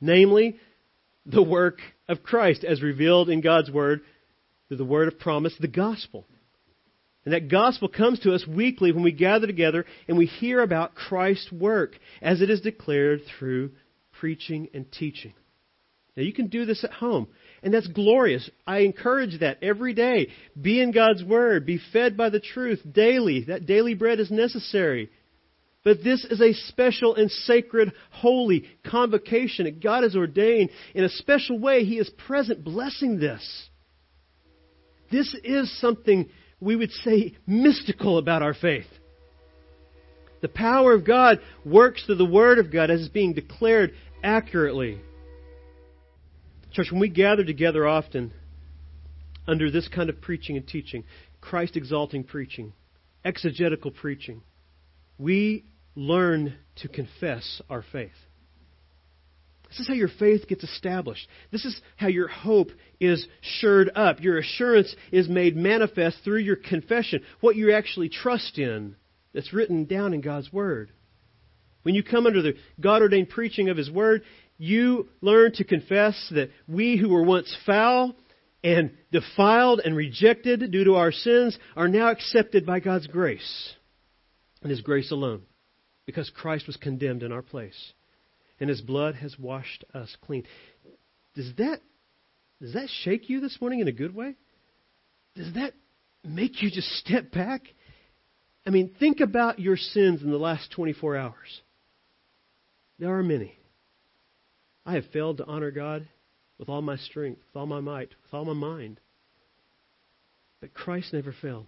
namely, 0.02 0.58
the 1.26 1.44
work 1.44 1.80
of 2.10 2.24
Christ 2.24 2.64
as 2.64 2.82
revealed 2.82 3.30
in 3.30 3.42
God's 3.42 3.72
Word 3.72 4.02
through 4.68 4.78
the 4.78 4.86
word 4.86 5.08
of 5.08 5.20
promise, 5.20 5.54
the 5.60 5.68
gospel. 5.68 6.26
And 7.26 7.34
that 7.34 7.50
gospel 7.50 7.90
comes 7.90 8.20
to 8.22 8.34
us 8.34 8.48
weekly 8.48 8.92
when 8.92 9.04
we 9.04 9.12
gather 9.12 9.48
together 9.48 9.86
and 10.08 10.18
we 10.18 10.26
hear 10.26 10.62
about 10.62 10.96
Christ's 10.96 11.52
work 11.52 11.98
as 12.22 12.42
it 12.42 12.50
is 12.50 12.62
declared 12.62 13.22
through 13.38 13.72
preaching 14.20 14.70
and 14.74 14.90
teaching. 14.92 15.34
Now, 16.16 16.24
you 16.24 16.34
can 16.34 16.48
do 16.48 16.66
this 16.66 16.84
at 16.84 16.92
home. 16.92 17.28
And 17.64 17.74
that's 17.74 17.88
glorious. 17.88 18.50
I 18.66 18.80
encourage 18.80 19.40
that 19.40 19.64
every 19.64 19.94
day. 19.94 20.28
Be 20.60 20.80
in 20.82 20.92
God's 20.92 21.24
Word. 21.24 21.66
Be 21.66 21.80
fed 21.92 22.16
by 22.16 22.30
the 22.30 22.40
truth 22.40 22.82
daily. 22.90 23.46
That 23.46 23.66
daily 23.66 23.96
bread 23.96 24.20
is 24.20 24.30
necessary. 24.30 25.10
But 25.84 26.04
this 26.04 26.26
is 26.26 26.42
a 26.42 26.54
special 26.54 27.16
and 27.16 27.32
sacred, 27.32 27.94
holy 28.12 28.66
convocation 28.86 29.66
that 29.66 29.82
God 29.82 30.04
has 30.04 30.16
ordained. 30.16 30.70
In 30.94 31.04
a 31.04 31.10
special 31.10 31.60
way, 31.60 31.86
He 31.86 31.98
is 31.98 32.10
present 32.28 32.64
blessing 32.64 33.20
this. 33.20 33.70
This 35.12 35.34
is 35.44 35.80
something 35.80 36.30
we 36.60 36.76
would 36.76 36.92
say 36.92 37.36
mystical 37.46 38.18
about 38.18 38.42
our 38.42 38.54
faith. 38.54 38.88
The 40.42 40.50
power 40.50 40.94
of 40.94 41.06
God 41.06 41.40
works 41.66 42.04
through 42.06 42.16
the 42.16 42.26
Word 42.26 42.60
of 42.60 42.72
God 42.72 42.92
as 42.92 43.02
it's 43.02 43.10
being 43.10 43.34
declared 43.34 43.94
accurately. 44.24 45.00
Church, 46.78 46.92
when 46.92 47.02
we 47.02 47.10
gather 47.10 47.44
together 47.44 47.88
often 47.88 48.32
under 49.48 49.72
this 49.72 49.88
kind 49.88 50.12
of 50.12 50.22
preaching 50.22 50.58
and 50.58 50.68
teaching, 50.68 51.06
Christ 51.42 51.76
exalting 51.76 52.24
preaching, 52.24 52.72
exegetical 53.26 53.90
preaching, 53.90 54.44
we 55.18 55.66
learn 55.96 56.54
to 56.76 56.88
confess 56.88 57.64
our 57.68 57.84
faith. 57.92 58.12
This 59.70 59.80
is 59.80 59.88
how 59.88 59.96
your 59.96 60.12
faith 60.20 60.48
gets 60.48 60.64
established. 60.64 61.28
This 61.52 61.66
is 61.66 61.82
how 61.96 62.10
your 62.10 62.28
hope 62.28 62.70
is 63.00 63.28
shored 63.42 63.90
up. 63.96 64.22
Your 64.22 64.38
assurance 64.38 64.96
is 65.12 65.28
made 65.28 65.56
manifest 65.56 66.20
through 66.24 66.42
your 66.42 66.58
confession, 66.58 67.22
what 67.40 67.56
you 67.56 67.74
actually 67.74 68.10
trust 68.10 68.60
in 68.60 68.96
that's 69.34 69.52
written 69.52 69.86
down 69.86 70.14
in 70.14 70.22
God's 70.22 70.54
Word. 70.54 70.92
When 71.82 71.96
you 71.96 72.04
come 72.04 72.28
under 72.28 72.44
the 72.44 72.54
God 72.80 73.02
ordained 73.02 73.30
preaching 73.30 73.70
of 73.70 73.78
His 73.78 73.90
Word, 73.90 74.22
you 74.58 75.10
learn 75.22 75.52
to 75.54 75.64
confess 75.64 76.32
that 76.34 76.50
we 76.68 76.98
who 76.98 77.10
were 77.10 77.24
once 77.24 77.56
foul 77.66 78.16
and 78.64 78.92
defiled 79.12 79.82
and 79.84 79.96
rejected 79.96 80.72
due 80.72 80.84
to 80.84 80.96
our 80.96 81.12
sins 81.12 81.58
are 81.76 81.88
now 81.88 82.10
accepted 82.10 82.66
by 82.66 82.80
God's 82.80 83.08
grace 83.08 83.74
and 84.62 84.72
His 84.72 84.82
grace 84.82 85.12
alone 85.12 85.44
because 86.06 86.32
Christ 86.32 86.68
was 86.68 86.78
condemned 86.78 87.24
in 87.24 87.32
our 87.32 87.44
place 87.44 87.94
and 88.60 88.70
His 88.70 88.82
blood 88.82 89.16
has 89.16 89.38
washed 89.38 89.86
us 89.94 90.16
clean. 90.22 90.44
Does 91.36 91.54
that, 91.58 91.82
does 92.60 92.74
that 92.74 92.90
shake 93.04 93.30
you 93.30 93.40
this 93.40 93.58
morning 93.62 93.80
in 93.80 93.88
a 93.88 93.92
good 93.92 94.16
way? 94.16 94.36
Does 95.36 95.54
that 95.54 95.74
make 96.24 96.64
you 96.64 96.72
just 96.72 96.90
step 96.98 97.32
back? 97.32 97.62
I 98.66 98.72
mean, 98.72 98.96
think 99.00 99.20
about 99.20 99.60
your 99.60 99.78
sins 99.78 100.24
in 100.24 100.32
the 100.32 100.38
last 100.38 100.72
24 100.72 101.16
hours. 101.16 101.62
There 103.00 103.16
are 103.16 103.24
many. 103.24 103.57
I 104.88 104.94
have 104.94 105.06
failed 105.12 105.38
to 105.38 105.46
honor 105.46 105.70
God 105.70 106.08
with 106.58 106.70
all 106.70 106.82
my 106.82 106.96
strength, 106.96 107.42
with 107.46 107.60
all 107.60 107.66
my 107.66 107.82
might, 107.82 108.10
with 108.24 108.34
all 108.34 108.46
my 108.46 108.54
mind. 108.54 109.02
But 110.62 110.74
Christ 110.74 111.12
never 111.12 111.36
failed. 111.42 111.68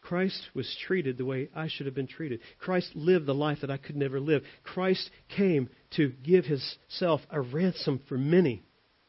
Christ 0.00 0.40
was 0.54 0.76
treated 0.86 1.18
the 1.18 1.24
way 1.24 1.48
I 1.54 1.66
should 1.66 1.86
have 1.86 1.94
been 1.94 2.06
treated. 2.06 2.38
Christ 2.60 2.94
lived 2.94 3.26
the 3.26 3.34
life 3.34 3.58
that 3.62 3.70
I 3.70 3.78
could 3.78 3.96
never 3.96 4.20
live. 4.20 4.42
Christ 4.62 5.10
came 5.36 5.70
to 5.96 6.12
give 6.22 6.44
himself 6.44 7.22
a 7.30 7.40
ransom 7.40 8.00
for 8.08 8.16
many, 8.16 8.62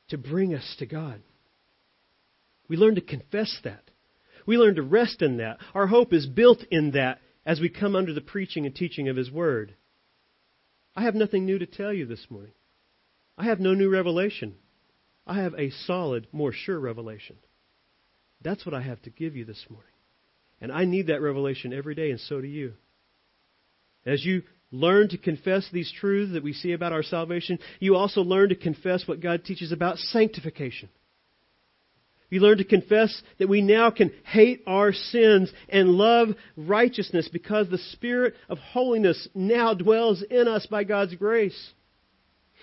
to 0.10 0.18
bring 0.18 0.56
us 0.56 0.76
to 0.80 0.88
God. 0.88 1.22
We 2.68 2.76
learn 2.76 2.96
to 2.96 3.02
confess 3.02 3.56
that. 3.66 3.84
We 4.48 4.58
learn 4.58 4.76
to 4.76 4.84
rest 4.84 5.22
in 5.22 5.38
that. 5.38 5.58
Our 5.76 5.86
hope 5.86 6.12
is 6.12 6.26
built 6.26 6.64
in 6.72 6.92
that 6.92 7.20
as 7.46 7.60
we 7.60 7.70
come 7.70 7.96
under 7.96 8.14
the 8.14 8.22
preaching 8.22 8.66
and 8.66 8.74
teaching 8.74 9.10
of 9.10 9.16
his 9.16 9.30
word. 9.30 9.76
I 10.96 11.04
have 11.04 11.16
nothing 11.16 11.46
new 11.46 11.60
to 11.60 11.66
tell 11.66 11.92
you 11.92 12.06
this 12.06 12.26
morning. 12.30 12.54
I 13.38 13.46
have 13.46 13.60
no 13.60 13.74
new 13.74 13.90
revelation. 13.90 14.56
I 15.28 15.42
have 15.42 15.54
a 15.56 15.72
solid, 15.72 16.28
more 16.32 16.54
sure 16.54 16.80
revelation. 16.80 17.36
That's 18.42 18.66
what 18.66 18.76
I 18.76 18.82
have 18.82 19.02
to 19.04 19.10
give 19.10 19.36
you 19.36 19.44
this 19.44 19.66
morning. 19.70 19.90
And 20.62 20.72
I 20.72 20.86
need 20.86 21.08
that 21.08 21.22
revelation 21.22 21.74
every 21.74 21.96
day, 21.96 22.12
and 22.12 22.20
so 22.20 22.40
do 22.40 22.48
you. 22.48 22.74
As 24.06 24.24
you 24.24 24.44
learn 24.72 25.10
to 25.10 25.18
confess 25.18 25.68
these 25.72 25.92
truths 26.00 26.34
that 26.34 26.44
we 26.44 26.54
see 26.54 26.72
about 26.72 26.94
our 26.94 27.04
salvation, 27.04 27.60
you 27.80 27.96
also 27.96 28.22
learn 28.22 28.50
to 28.50 28.56
confess 28.56 29.08
what 29.08 29.20
God 29.20 29.44
teaches 29.44 29.72
about 29.72 29.98
sanctification. 29.98 30.90
You 32.30 32.40
learn 32.40 32.58
to 32.58 32.64
confess 32.64 33.22
that 33.38 33.50
we 33.50 33.62
now 33.62 33.92
can 33.92 34.12
hate 34.24 34.64
our 34.66 34.94
sins 34.94 35.52
and 35.70 35.90
love 35.90 36.30
righteousness 36.58 37.30
because 37.32 37.70
the 37.70 37.78
Spirit 37.78 38.34
of 38.50 38.58
holiness 38.58 39.28
now 39.36 39.74
dwells 39.74 40.24
in 40.24 40.48
us 40.48 40.66
by 40.66 40.84
God's 40.84 41.16
grace. 41.16 41.74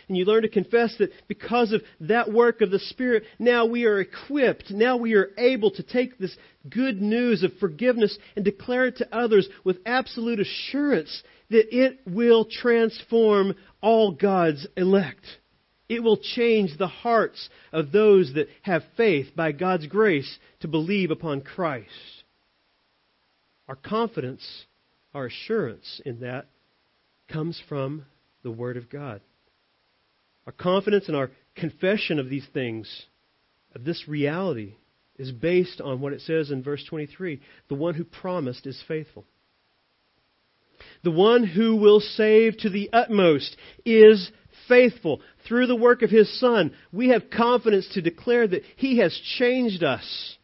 And 0.09 0.17
you 0.17 0.25
learn 0.25 0.43
to 0.43 0.49
confess 0.49 0.97
that 0.99 1.13
because 1.29 1.73
of 1.73 1.83
that 2.01 2.33
work 2.33 2.61
of 2.61 2.71
the 2.71 2.81
Spirit, 2.81 3.23
now 3.39 3.67
we 3.67 3.85
are 3.85 4.01
equipped, 4.01 4.71
now 4.71 4.97
we 4.97 5.15
are 5.15 5.31
able 5.39 5.71
to 5.71 5.83
take 5.83 6.19
this 6.19 6.37
good 6.69 7.01
news 7.01 7.43
of 7.43 7.53
forgiveness 7.61 8.19
and 8.35 8.45
declare 8.45 8.87
it 8.87 8.97
to 8.97 9.17
others 9.17 9.49
with 9.65 9.79
absolute 9.87 10.41
assurance 10.41 11.23
that 11.51 11.75
it 11.75 12.01
will 12.07 12.45
transform 12.45 13.55
all 13.81 14.13
God's 14.13 14.67
elect. 14.77 15.25
It 15.93 16.03
will 16.03 16.17
change 16.17 16.79
the 16.79 16.89
hearts 16.89 17.51
of 17.71 17.93
those 17.93 18.33
that 18.33 18.49
have 18.63 18.83
faith 18.97 19.37
by 19.37 19.53
God's 19.53 19.87
grace 19.87 20.39
to 20.61 20.69
believe 20.69 21.11
upon 21.11 21.43
Christ. 21.43 21.91
Our 23.69 23.77
confidence, 23.77 24.43
our 25.13 25.27
assurance 25.27 26.01
in 26.07 26.21
that 26.21 26.47
comes 27.31 27.61
from 27.69 28.07
the 28.43 28.51
Word 28.51 28.79
of 28.79 28.89
God. 28.89 29.21
Our 30.47 30.55
confidence 30.55 31.09
and 31.09 31.17
our 31.17 31.31
confession 31.57 32.19
of 32.19 32.31
these 32.31 32.47
things, 32.55 33.05
of 33.75 33.85
this 33.85 34.09
reality, 34.09 34.77
is 35.19 35.31
based 35.31 35.83
on 35.83 36.01
what 36.01 36.15
it 36.15 36.23
says 36.23 36.51
in 36.51 36.63
verse 36.63 36.83
23 36.89 37.39
the 37.69 37.75
one 37.75 37.93
who 37.93 38.05
promised 38.05 38.67
is 38.67 38.83
faithful. 38.89 39.27
The 41.05 41.11
one 41.11 41.45
who 41.45 41.77
will 41.77 42.01
save 42.01 42.57
to 42.59 42.71
the 42.71 42.89
utmost 42.95 43.55
is 43.85 44.31
faithful. 44.73 45.21
Through 45.47 45.67
the 45.67 45.77
work 45.77 46.03
of 46.03 46.11
His 46.11 46.41
Son, 46.41 46.75
we 46.93 47.09
have 47.11 47.31
confidence 47.31 47.89
to 47.95 48.03
declare 48.03 48.47
that 48.47 48.63
He 48.77 48.99
has 48.99 49.13
changed 49.39 49.83
us 49.83 50.37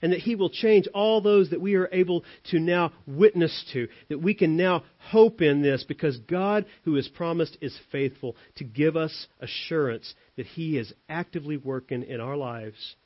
and 0.00 0.12
that 0.12 0.20
He 0.20 0.34
will 0.34 0.50
change 0.50 0.86
all 0.94 1.20
those 1.20 1.50
that 1.50 1.60
we 1.60 1.74
are 1.74 1.88
able 1.92 2.24
to 2.50 2.58
now 2.58 2.92
witness 3.06 3.64
to, 3.72 3.88
that 4.08 4.22
we 4.22 4.34
can 4.34 4.56
now 4.56 4.84
hope 4.98 5.42
in 5.42 5.62
this 5.62 5.84
because 5.86 6.18
God, 6.18 6.66
who 6.84 6.94
has 6.96 7.08
promised, 7.08 7.58
is 7.60 7.78
faithful 7.92 8.36
to 8.56 8.64
give 8.64 8.96
us 8.96 9.26
assurance 9.40 10.14
that 10.36 10.46
He 10.46 10.78
is 10.78 10.92
actively 11.08 11.56
working 11.56 12.02
in 12.04 12.20
our 12.20 12.36
lives 12.36 12.96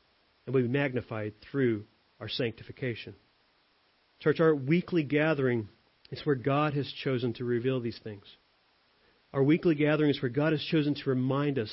and 0.46 0.54
will 0.54 0.62
be 0.62 0.68
magnified 0.68 1.34
through 1.50 1.84
our 2.20 2.28
sanctification. 2.28 3.14
Church, 4.20 4.40
our 4.40 4.54
weekly 4.54 5.04
gathering 5.04 5.68
is 6.10 6.24
where 6.24 6.34
God 6.34 6.74
has 6.74 6.92
chosen 7.04 7.32
to 7.34 7.44
reveal 7.44 7.80
these 7.80 8.00
things. 8.02 8.24
Our 9.32 9.42
weekly 9.42 9.74
gatherings 9.74 10.22
where 10.22 10.30
God 10.30 10.52
has 10.52 10.62
chosen 10.62 10.94
to 10.94 11.10
remind 11.10 11.58
us 11.58 11.70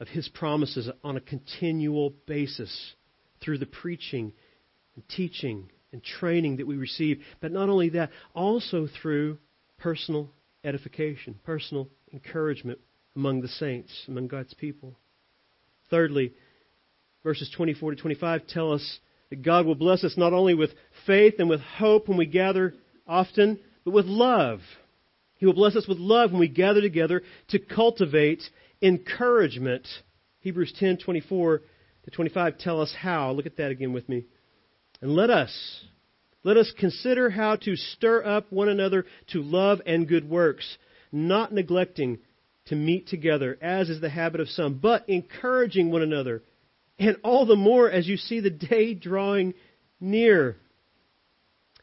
of 0.00 0.08
His 0.08 0.28
promises 0.28 0.88
on 1.04 1.16
a 1.16 1.20
continual 1.20 2.14
basis 2.26 2.94
through 3.42 3.58
the 3.58 3.66
preaching 3.66 4.32
and 4.94 5.08
teaching 5.08 5.70
and 5.92 6.02
training 6.02 6.56
that 6.56 6.66
we 6.66 6.76
receive. 6.76 7.22
But 7.40 7.52
not 7.52 7.68
only 7.68 7.90
that, 7.90 8.10
also 8.34 8.88
through 9.00 9.38
personal 9.78 10.30
edification, 10.64 11.38
personal 11.44 11.88
encouragement 12.12 12.78
among 13.14 13.42
the 13.42 13.48
saints, 13.48 13.92
among 14.08 14.28
God's 14.28 14.54
people. 14.54 14.96
Thirdly, 15.90 16.32
verses 17.22 17.50
24 17.54 17.92
to 17.92 17.96
25 18.00 18.46
tell 18.46 18.72
us 18.72 18.98
that 19.30 19.42
God 19.42 19.66
will 19.66 19.74
bless 19.74 20.04
us 20.04 20.16
not 20.16 20.32
only 20.32 20.54
with 20.54 20.70
faith 21.06 21.34
and 21.38 21.48
with 21.48 21.60
hope 21.60 22.08
when 22.08 22.16
we 22.16 22.26
gather 22.26 22.74
often, 23.06 23.58
but 23.84 23.92
with 23.92 24.06
love. 24.06 24.60
He 25.38 25.46
will 25.46 25.54
bless 25.54 25.76
us 25.76 25.88
with 25.88 25.98
love 25.98 26.32
when 26.32 26.40
we 26.40 26.48
gather 26.48 26.80
together 26.80 27.22
to 27.48 27.58
cultivate 27.58 28.42
encouragement. 28.82 29.86
Hebrews 30.40 30.72
10:24 30.80 31.62
to 32.04 32.10
25 32.10 32.58
tell 32.58 32.80
us 32.80 32.92
how. 32.92 33.32
Look 33.32 33.46
at 33.46 33.56
that 33.56 33.70
again 33.70 33.92
with 33.92 34.08
me. 34.08 34.24
And 35.00 35.14
let 35.14 35.30
us, 35.30 35.84
let 36.42 36.56
us 36.56 36.72
consider 36.76 37.30
how 37.30 37.56
to 37.56 37.76
stir 37.76 38.24
up 38.24 38.50
one 38.50 38.68
another 38.68 39.06
to 39.28 39.42
love 39.42 39.80
and 39.86 40.08
good 40.08 40.28
works, 40.28 40.76
not 41.12 41.52
neglecting 41.52 42.18
to 42.66 42.74
meet 42.74 43.06
together, 43.06 43.56
as 43.62 43.88
is 43.88 44.00
the 44.00 44.10
habit 44.10 44.40
of 44.40 44.48
some, 44.48 44.74
but 44.74 45.08
encouraging 45.08 45.90
one 45.90 46.02
another, 46.02 46.42
and 46.98 47.16
all 47.22 47.46
the 47.46 47.56
more 47.56 47.88
as 47.88 48.08
you 48.08 48.16
see 48.16 48.40
the 48.40 48.50
day 48.50 48.92
drawing 48.92 49.54
near. 50.00 50.56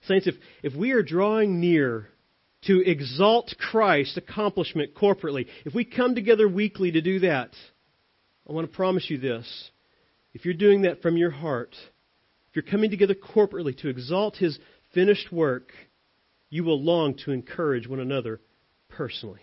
Saints, 0.08 0.28
if, 0.28 0.36
if 0.62 0.76
we 0.76 0.92
are 0.92 1.02
drawing 1.02 1.62
near 1.62 2.10
to 2.68 2.82
exalt 2.82 3.54
Christ's 3.60 4.18
accomplishment 4.18 4.96
corporately, 4.96 5.48
if 5.66 5.74
we 5.74 5.86
come 5.86 6.16
together 6.16 6.48
weekly 6.48 6.92
to 6.92 7.02
do 7.02 7.20
that, 7.20 7.52
I 8.50 8.54
want 8.54 8.70
to 8.70 8.76
promise 8.76 9.10
you 9.10 9.18
this. 9.18 9.72
If 10.34 10.46
you're 10.46 10.54
doing 10.54 10.84
that 10.84 11.02
from 11.02 11.18
your 11.18 11.32
heart, 11.32 11.76
if 12.50 12.56
you're 12.56 12.64
coming 12.72 12.90
together 12.90 13.16
corporately 13.16 13.78
to 13.80 13.90
exalt 13.90 14.38
His 14.38 14.58
finished 14.94 15.32
work, 15.32 15.72
you 16.50 16.64
will 16.64 16.82
long 16.82 17.16
to 17.26 17.32
encourage 17.32 17.88
one 17.88 18.00
another 18.00 18.42
personally. 18.90 19.42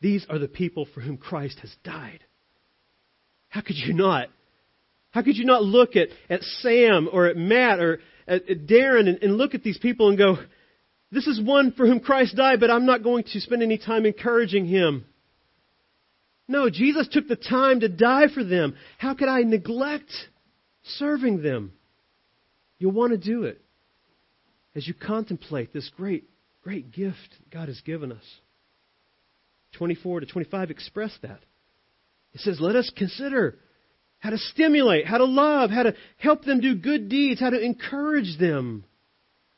These 0.00 0.26
are 0.28 0.38
the 0.38 0.48
people 0.48 0.86
for 0.94 1.00
whom 1.00 1.16
Christ 1.16 1.60
has 1.60 1.74
died. 1.82 2.20
How 3.48 3.60
could 3.60 3.76
you 3.76 3.94
not? 3.94 4.28
How 5.10 5.22
could 5.22 5.36
you 5.36 5.46
not 5.46 5.62
look 5.62 5.96
at, 5.96 6.08
at 6.28 6.42
Sam 6.42 7.08
or 7.10 7.26
at 7.26 7.36
Matt 7.36 7.80
or 7.80 8.00
at, 8.28 8.48
at 8.50 8.66
Darren 8.66 9.08
and, 9.08 9.18
and 9.22 9.36
look 9.38 9.54
at 9.54 9.62
these 9.62 9.78
people 9.78 10.08
and 10.08 10.18
go, 10.18 10.36
this 11.10 11.26
is 11.26 11.40
one 11.40 11.72
for 11.72 11.86
whom 11.86 12.00
Christ 12.00 12.36
died, 12.36 12.60
but 12.60 12.70
I'm 12.70 12.86
not 12.86 13.02
going 13.02 13.24
to 13.24 13.40
spend 13.40 13.62
any 13.62 13.78
time 13.78 14.06
encouraging 14.06 14.66
him. 14.66 15.04
No, 16.48 16.70
Jesus 16.70 17.08
took 17.10 17.26
the 17.26 17.36
time 17.36 17.80
to 17.80 17.88
die 17.88 18.28
for 18.32 18.44
them. 18.44 18.76
How 18.98 19.14
could 19.14 19.28
I 19.28 19.42
neglect 19.42 20.10
serving 20.94 21.42
them. 21.42 21.72
You'll 22.78 22.92
want 22.92 23.12
to 23.12 23.18
do 23.18 23.44
it 23.44 23.60
as 24.74 24.86
you 24.86 24.94
contemplate 24.94 25.72
this 25.72 25.90
great, 25.96 26.24
great 26.62 26.92
gift 26.92 27.34
God 27.50 27.68
has 27.68 27.80
given 27.80 28.12
us. 28.12 28.24
24 29.78 30.20
to 30.20 30.26
25 30.26 30.70
express 30.70 31.16
that. 31.22 31.40
It 32.34 32.40
says, 32.40 32.58
Let 32.60 32.76
us 32.76 32.90
consider 32.94 33.58
how 34.18 34.30
to 34.30 34.38
stimulate, 34.38 35.06
how 35.06 35.18
to 35.18 35.24
love, 35.24 35.70
how 35.70 35.84
to 35.84 35.94
help 36.18 36.44
them 36.44 36.60
do 36.60 36.74
good 36.74 37.08
deeds, 37.08 37.40
how 37.40 37.50
to 37.50 37.60
encourage 37.60 38.38
them. 38.38 38.84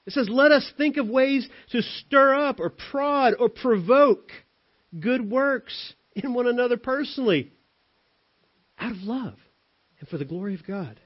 It 0.08 0.14
says, 0.14 0.30
Let 0.30 0.52
us 0.52 0.72
think 0.78 0.96
of 0.96 1.06
ways 1.06 1.46
to 1.72 1.82
stir 1.82 2.34
up 2.34 2.60
or 2.60 2.70
prod 2.70 3.34
or 3.38 3.50
provoke 3.50 4.30
good 4.98 5.30
works 5.30 5.92
in 6.16 6.32
one 6.32 6.46
another 6.46 6.78
personally 6.78 7.52
out 8.78 8.92
of 8.92 9.02
love 9.02 9.34
and 10.00 10.08
for 10.08 10.16
the 10.16 10.24
glory 10.24 10.54
of 10.54 10.66
God. 10.66 10.98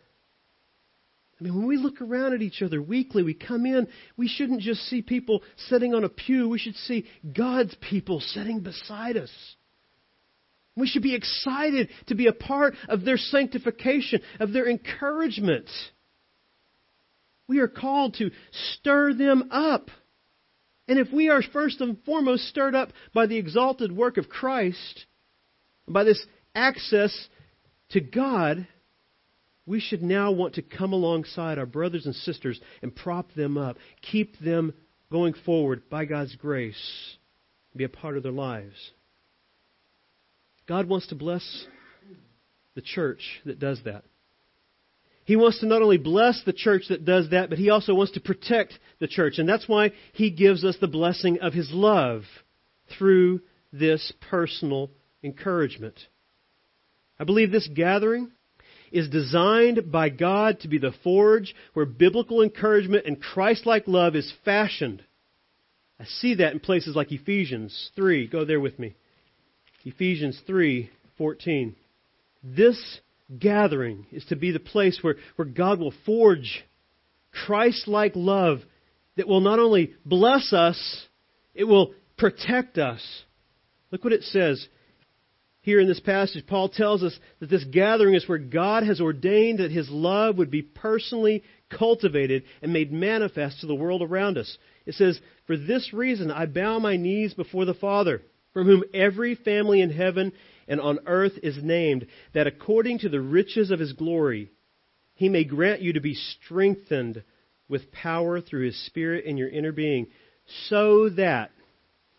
I 1.40 1.42
mean, 1.42 1.56
when 1.56 1.66
we 1.66 1.78
look 1.78 2.00
around 2.00 2.34
at 2.34 2.42
each 2.42 2.62
other 2.62 2.80
weekly, 2.80 3.24
we 3.24 3.34
come 3.34 3.66
in, 3.66 3.88
we 4.16 4.28
shouldn't 4.28 4.60
just 4.60 4.82
see 4.82 5.02
people 5.02 5.42
sitting 5.66 5.94
on 5.94 6.04
a 6.04 6.08
pew. 6.08 6.48
We 6.48 6.60
should 6.60 6.76
see 6.76 7.04
God's 7.36 7.74
people 7.80 8.20
sitting 8.20 8.60
beside 8.60 9.16
us. 9.16 9.32
We 10.76 10.86
should 10.86 11.02
be 11.02 11.16
excited 11.16 11.88
to 12.06 12.14
be 12.14 12.28
a 12.28 12.32
part 12.32 12.74
of 12.88 13.04
their 13.04 13.16
sanctification, 13.16 14.20
of 14.38 14.52
their 14.52 14.68
encouragement. 14.68 15.68
We 17.52 17.58
are 17.58 17.68
called 17.68 18.14
to 18.14 18.30
stir 18.78 19.12
them 19.12 19.50
up. 19.50 19.90
And 20.88 20.98
if 20.98 21.12
we 21.12 21.28
are 21.28 21.42
first 21.42 21.82
and 21.82 22.02
foremost 22.02 22.48
stirred 22.48 22.74
up 22.74 22.94
by 23.12 23.26
the 23.26 23.36
exalted 23.36 23.94
work 23.94 24.16
of 24.16 24.30
Christ, 24.30 25.04
by 25.86 26.04
this 26.04 26.24
access 26.54 27.28
to 27.90 28.00
God, 28.00 28.66
we 29.66 29.80
should 29.80 30.02
now 30.02 30.32
want 30.32 30.54
to 30.54 30.62
come 30.62 30.94
alongside 30.94 31.58
our 31.58 31.66
brothers 31.66 32.06
and 32.06 32.14
sisters 32.14 32.58
and 32.80 32.96
prop 32.96 33.30
them 33.34 33.58
up, 33.58 33.76
keep 34.00 34.38
them 34.38 34.72
going 35.10 35.34
forward 35.44 35.90
by 35.90 36.06
God's 36.06 36.34
grace, 36.36 37.18
be 37.76 37.84
a 37.84 37.88
part 37.90 38.16
of 38.16 38.22
their 38.22 38.32
lives. 38.32 38.92
God 40.66 40.88
wants 40.88 41.08
to 41.08 41.14
bless 41.14 41.66
the 42.74 42.80
church 42.80 43.42
that 43.44 43.58
does 43.58 43.82
that. 43.84 44.04
He 45.24 45.36
wants 45.36 45.60
to 45.60 45.66
not 45.66 45.82
only 45.82 45.98
bless 45.98 46.42
the 46.42 46.52
church 46.52 46.84
that 46.88 47.04
does 47.04 47.30
that, 47.30 47.48
but 47.48 47.58
he 47.58 47.70
also 47.70 47.94
wants 47.94 48.12
to 48.12 48.20
protect 48.20 48.78
the 48.98 49.06
church. 49.06 49.38
And 49.38 49.48
that's 49.48 49.68
why 49.68 49.92
he 50.12 50.30
gives 50.30 50.64
us 50.64 50.76
the 50.80 50.88
blessing 50.88 51.38
of 51.40 51.52
his 51.52 51.70
love 51.72 52.24
through 52.98 53.40
this 53.72 54.12
personal 54.30 54.90
encouragement. 55.22 55.98
I 57.18 57.24
believe 57.24 57.52
this 57.52 57.68
gathering 57.72 58.32
is 58.90 59.08
designed 59.08 59.90
by 59.90 60.08
God 60.08 60.60
to 60.60 60.68
be 60.68 60.78
the 60.78 60.92
forge 61.02 61.54
where 61.72 61.86
biblical 61.86 62.42
encouragement 62.42 63.06
and 63.06 63.22
Christ-like 63.22 63.86
love 63.86 64.16
is 64.16 64.32
fashioned. 64.44 65.02
I 65.98 66.04
see 66.04 66.34
that 66.34 66.52
in 66.52 66.60
places 66.60 66.96
like 66.96 67.12
Ephesians 67.12 67.90
3. 67.94 68.26
Go 68.26 68.44
there 68.44 68.60
with 68.60 68.78
me. 68.78 68.96
Ephesians 69.84 70.40
3:14. 70.48 71.74
This 72.42 73.00
gathering 73.38 74.06
is 74.12 74.24
to 74.26 74.36
be 74.36 74.50
the 74.50 74.60
place 74.60 74.98
where, 75.02 75.16
where 75.36 75.46
God 75.46 75.78
will 75.78 75.94
forge 76.04 76.64
Christ-like 77.46 78.12
love 78.14 78.60
that 79.16 79.28
will 79.28 79.40
not 79.40 79.58
only 79.58 79.94
bless 80.04 80.52
us, 80.52 81.06
it 81.54 81.64
will 81.64 81.94
protect 82.16 82.78
us. 82.78 83.02
Look 83.90 84.04
what 84.04 84.12
it 84.12 84.22
says 84.22 84.66
here 85.62 85.78
in 85.78 85.86
this 85.86 86.00
passage, 86.00 86.44
Paul 86.46 86.68
tells 86.68 87.04
us 87.04 87.16
that 87.38 87.48
this 87.48 87.64
gathering 87.64 88.14
is 88.14 88.28
where 88.28 88.38
God 88.38 88.82
has 88.82 89.00
ordained 89.00 89.60
that 89.60 89.70
his 89.70 89.88
love 89.88 90.36
would 90.38 90.50
be 90.50 90.62
personally 90.62 91.44
cultivated 91.70 92.42
and 92.60 92.72
made 92.72 92.92
manifest 92.92 93.60
to 93.60 93.68
the 93.68 93.74
world 93.74 94.02
around 94.02 94.38
us. 94.38 94.58
It 94.86 94.96
says, 94.96 95.20
For 95.46 95.56
this 95.56 95.92
reason 95.92 96.32
I 96.32 96.46
bow 96.46 96.80
my 96.80 96.96
knees 96.96 97.32
before 97.32 97.64
the 97.64 97.74
Father, 97.74 98.22
from 98.52 98.66
whom 98.66 98.84
every 98.92 99.34
family 99.34 99.80
in 99.80 99.90
heaven 99.90 100.32
and 100.68 100.80
on 100.80 101.00
earth 101.06 101.32
is 101.42 101.62
named, 101.62 102.06
that 102.34 102.46
according 102.46 103.00
to 103.00 103.08
the 103.08 103.20
riches 103.20 103.70
of 103.70 103.80
his 103.80 103.92
glory, 103.92 104.50
he 105.14 105.28
may 105.28 105.44
grant 105.44 105.82
you 105.82 105.94
to 105.94 106.00
be 106.00 106.14
strengthened 106.14 107.22
with 107.68 107.92
power 107.92 108.40
through 108.40 108.66
his 108.66 108.86
Spirit 108.86 109.24
in 109.24 109.36
your 109.36 109.48
inner 109.48 109.72
being, 109.72 110.06
so 110.68 111.08
that, 111.10 111.50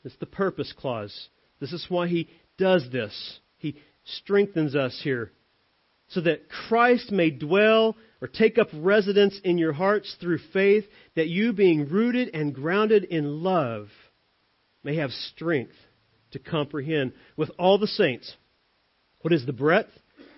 that's 0.03 0.15
the 0.17 0.25
purpose 0.25 0.73
clause. 0.77 1.29
This 1.59 1.73
is 1.73 1.85
why 1.89 2.07
he 2.07 2.29
does 2.57 2.87
this. 2.91 3.39
He 3.57 3.77
strengthens 4.05 4.75
us 4.75 4.99
here 5.03 5.31
so 6.09 6.21
that 6.21 6.49
Christ 6.49 7.11
may 7.11 7.31
dwell 7.31 7.95
or 8.21 8.27
take 8.27 8.57
up 8.57 8.67
residence 8.73 9.39
in 9.43 9.57
your 9.57 9.73
hearts 9.73 10.15
through 10.21 10.39
faith, 10.53 10.85
that 11.15 11.27
you, 11.27 11.53
being 11.53 11.89
rooted 11.89 12.29
and 12.33 12.53
grounded 12.53 13.03
in 13.05 13.43
love, 13.43 13.87
may 14.83 14.97
have 14.97 15.11
strength 15.11 15.75
to 16.33 16.39
comprehend 16.39 17.13
with 17.37 17.49
all 17.57 17.77
the 17.77 17.87
saints 17.87 18.35
what 19.21 19.33
is 19.33 19.45
the 19.45 19.53
breadth 19.53 19.89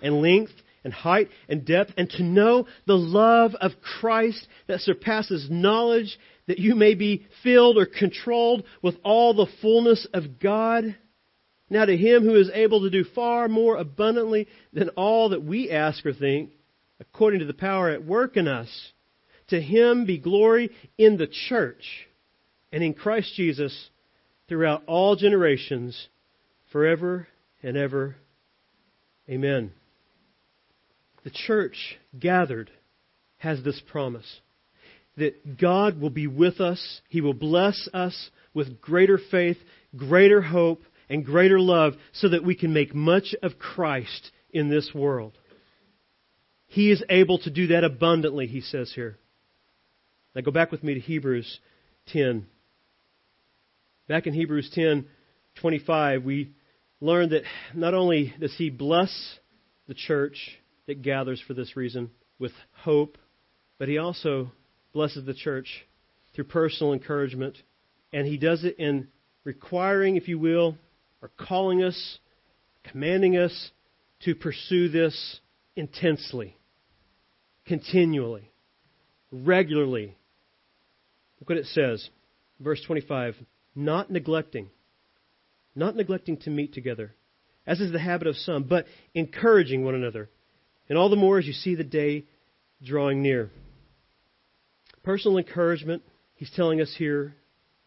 and 0.01 0.21
length 0.21 0.53
and 0.83 0.93
height 0.93 1.29
and 1.49 1.65
depth, 1.65 1.91
and 1.97 2.07
to 2.11 2.23
know 2.23 2.67
the 2.85 2.93
love 2.93 3.55
of 3.59 3.71
Christ 3.81 4.47
that 4.67 4.81
surpasses 4.81 5.47
knowledge, 5.49 6.17
that 6.47 6.59
you 6.59 6.75
may 6.75 6.93
be 6.93 7.25
filled 7.41 7.77
or 7.77 7.87
controlled 7.87 8.63
with 8.83 8.95
all 9.03 9.33
the 9.33 9.51
fullness 9.63 10.07
of 10.13 10.39
God. 10.39 10.95
Now 11.71 11.85
to 11.85 11.97
him 11.97 12.23
who 12.23 12.35
is 12.35 12.51
able 12.53 12.81
to 12.81 12.91
do 12.91 13.03
far 13.03 13.47
more 13.47 13.77
abundantly 13.77 14.47
than 14.73 14.89
all 14.89 15.29
that 15.29 15.43
we 15.43 15.71
ask 15.71 16.05
or 16.05 16.13
think, 16.13 16.51
according 16.99 17.39
to 17.39 17.47
the 17.47 17.53
power 17.55 17.89
at 17.89 18.05
work 18.05 18.37
in 18.37 18.47
us, 18.47 18.69
to 19.47 19.59
him 19.59 20.05
be 20.05 20.19
glory 20.19 20.69
in 20.99 21.17
the 21.17 21.27
church 21.47 21.83
and 22.71 22.83
in 22.83 22.93
Christ 22.93 23.33
Jesus 23.35 23.89
throughout 24.47 24.83
all 24.87 25.15
generations, 25.15 26.07
forever 26.71 27.27
and 27.63 27.77
ever. 27.77 28.15
Amen. 29.29 29.71
The 31.23 31.31
church 31.31 31.97
gathered 32.17 32.69
has 33.37 33.63
this 33.63 33.81
promise 33.91 34.39
that 35.17 35.57
God 35.57 35.99
will 35.99 36.09
be 36.09 36.27
with 36.27 36.59
us. 36.59 37.01
He 37.09 37.21
will 37.21 37.33
bless 37.33 37.87
us 37.93 38.29
with 38.53 38.81
greater 38.81 39.19
faith, 39.31 39.57
greater 39.95 40.41
hope, 40.41 40.83
and 41.09 41.25
greater 41.25 41.59
love 41.59 41.93
so 42.13 42.29
that 42.29 42.43
we 42.43 42.55
can 42.55 42.73
make 42.73 42.93
much 42.93 43.35
of 43.41 43.57
Christ 43.57 44.31
in 44.51 44.69
this 44.69 44.91
world. 44.93 45.33
He 46.67 46.91
is 46.91 47.03
able 47.09 47.39
to 47.39 47.49
do 47.49 47.67
that 47.67 47.83
abundantly, 47.83 48.47
he 48.47 48.61
says 48.61 48.91
here. 48.93 49.17
Now 50.33 50.41
go 50.41 50.51
back 50.51 50.71
with 50.71 50.83
me 50.83 50.95
to 50.95 50.99
Hebrews 50.99 51.59
10. 52.07 52.47
Back 54.07 54.27
in 54.27 54.33
Hebrews 54.35 54.69
10, 54.75 55.07
25, 55.55 56.23
we 56.23 56.53
learn 57.01 57.29
that 57.29 57.41
not 57.73 57.95
only 57.95 58.35
does 58.39 58.53
he 58.55 58.69
bless 58.69 59.39
the 59.87 59.95
church 59.95 60.59
that 60.85 61.01
gathers 61.01 61.41
for 61.47 61.55
this 61.55 61.75
reason 61.75 62.11
with 62.37 62.51
hope, 62.71 63.17
but 63.79 63.87
he 63.87 63.97
also 63.97 64.51
blesses 64.93 65.25
the 65.25 65.33
church 65.33 65.87
through 66.35 66.43
personal 66.43 66.93
encouragement. 66.93 67.57
And 68.13 68.27
he 68.27 68.37
does 68.37 68.63
it 68.63 68.77
in 68.77 69.07
requiring, 69.43 70.17
if 70.17 70.27
you 70.27 70.37
will, 70.37 70.77
or 71.23 71.31
calling 71.39 71.81
us, 71.81 72.19
commanding 72.83 73.37
us 73.37 73.71
to 74.25 74.35
pursue 74.35 74.87
this 74.87 75.39
intensely, 75.75 76.55
continually, 77.65 78.51
regularly. 79.31 80.15
Look 81.39 81.49
what 81.49 81.57
it 81.57 81.65
says. 81.65 82.07
Verse 82.59 82.81
25 82.85 83.35
Not 83.75 84.09
neglecting, 84.09 84.69
not 85.75 85.95
neglecting 85.95 86.37
to 86.37 86.49
meet 86.49 86.73
together, 86.73 87.13
as 87.67 87.81
is 87.81 87.91
the 87.91 87.99
habit 87.99 88.27
of 88.27 88.37
some, 88.37 88.63
but 88.63 88.85
encouraging 89.13 89.83
one 89.83 89.95
another, 89.95 90.29
and 90.87 90.97
all 90.97 91.09
the 91.09 91.15
more 91.15 91.37
as 91.37 91.45
you 91.45 91.53
see 91.53 91.75
the 91.75 91.83
day 91.83 92.25
drawing 92.81 93.21
near. 93.21 93.49
Personal 95.03 95.37
encouragement, 95.37 96.03
he's 96.35 96.51
telling 96.51 96.79
us 96.79 96.93
here, 96.97 97.35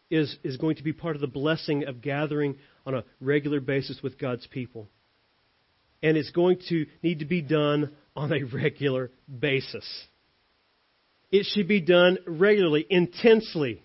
is, 0.09 0.35
is 0.43 0.57
going 0.57 0.75
to 0.75 0.83
be 0.83 0.93
part 0.93 1.15
of 1.15 1.21
the 1.21 1.27
blessing 1.27 1.85
of 1.85 2.01
gathering 2.01 2.57
on 2.85 2.93
a 2.93 3.03
regular 3.19 3.59
basis 3.59 3.99
with 4.01 4.19
God's 4.19 4.47
people. 4.47 4.87
And 6.01 6.17
it's 6.17 6.31
going 6.31 6.59
to 6.69 6.85
need 7.03 7.19
to 7.19 7.25
be 7.25 7.41
done 7.41 7.91
on 8.15 8.31
a 8.31 8.43
regular 8.43 9.11
basis. 9.27 9.85
It 11.31 11.45
should 11.45 11.67
be 11.67 11.81
done 11.81 12.17
regularly, 12.25 12.85
intensely, 12.89 13.83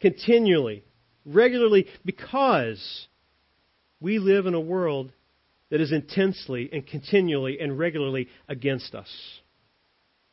continually, 0.00 0.84
regularly, 1.34 1.86
because 2.04 3.06
we 4.00 4.18
live 4.18 4.46
in 4.46 4.54
a 4.54 4.60
world 4.60 5.12
that 5.70 5.80
is 5.80 5.92
intensely 5.92 6.68
and 6.72 6.86
continually 6.86 7.58
and 7.60 7.78
regularly 7.78 8.28
against 8.48 8.94
us. 8.94 9.08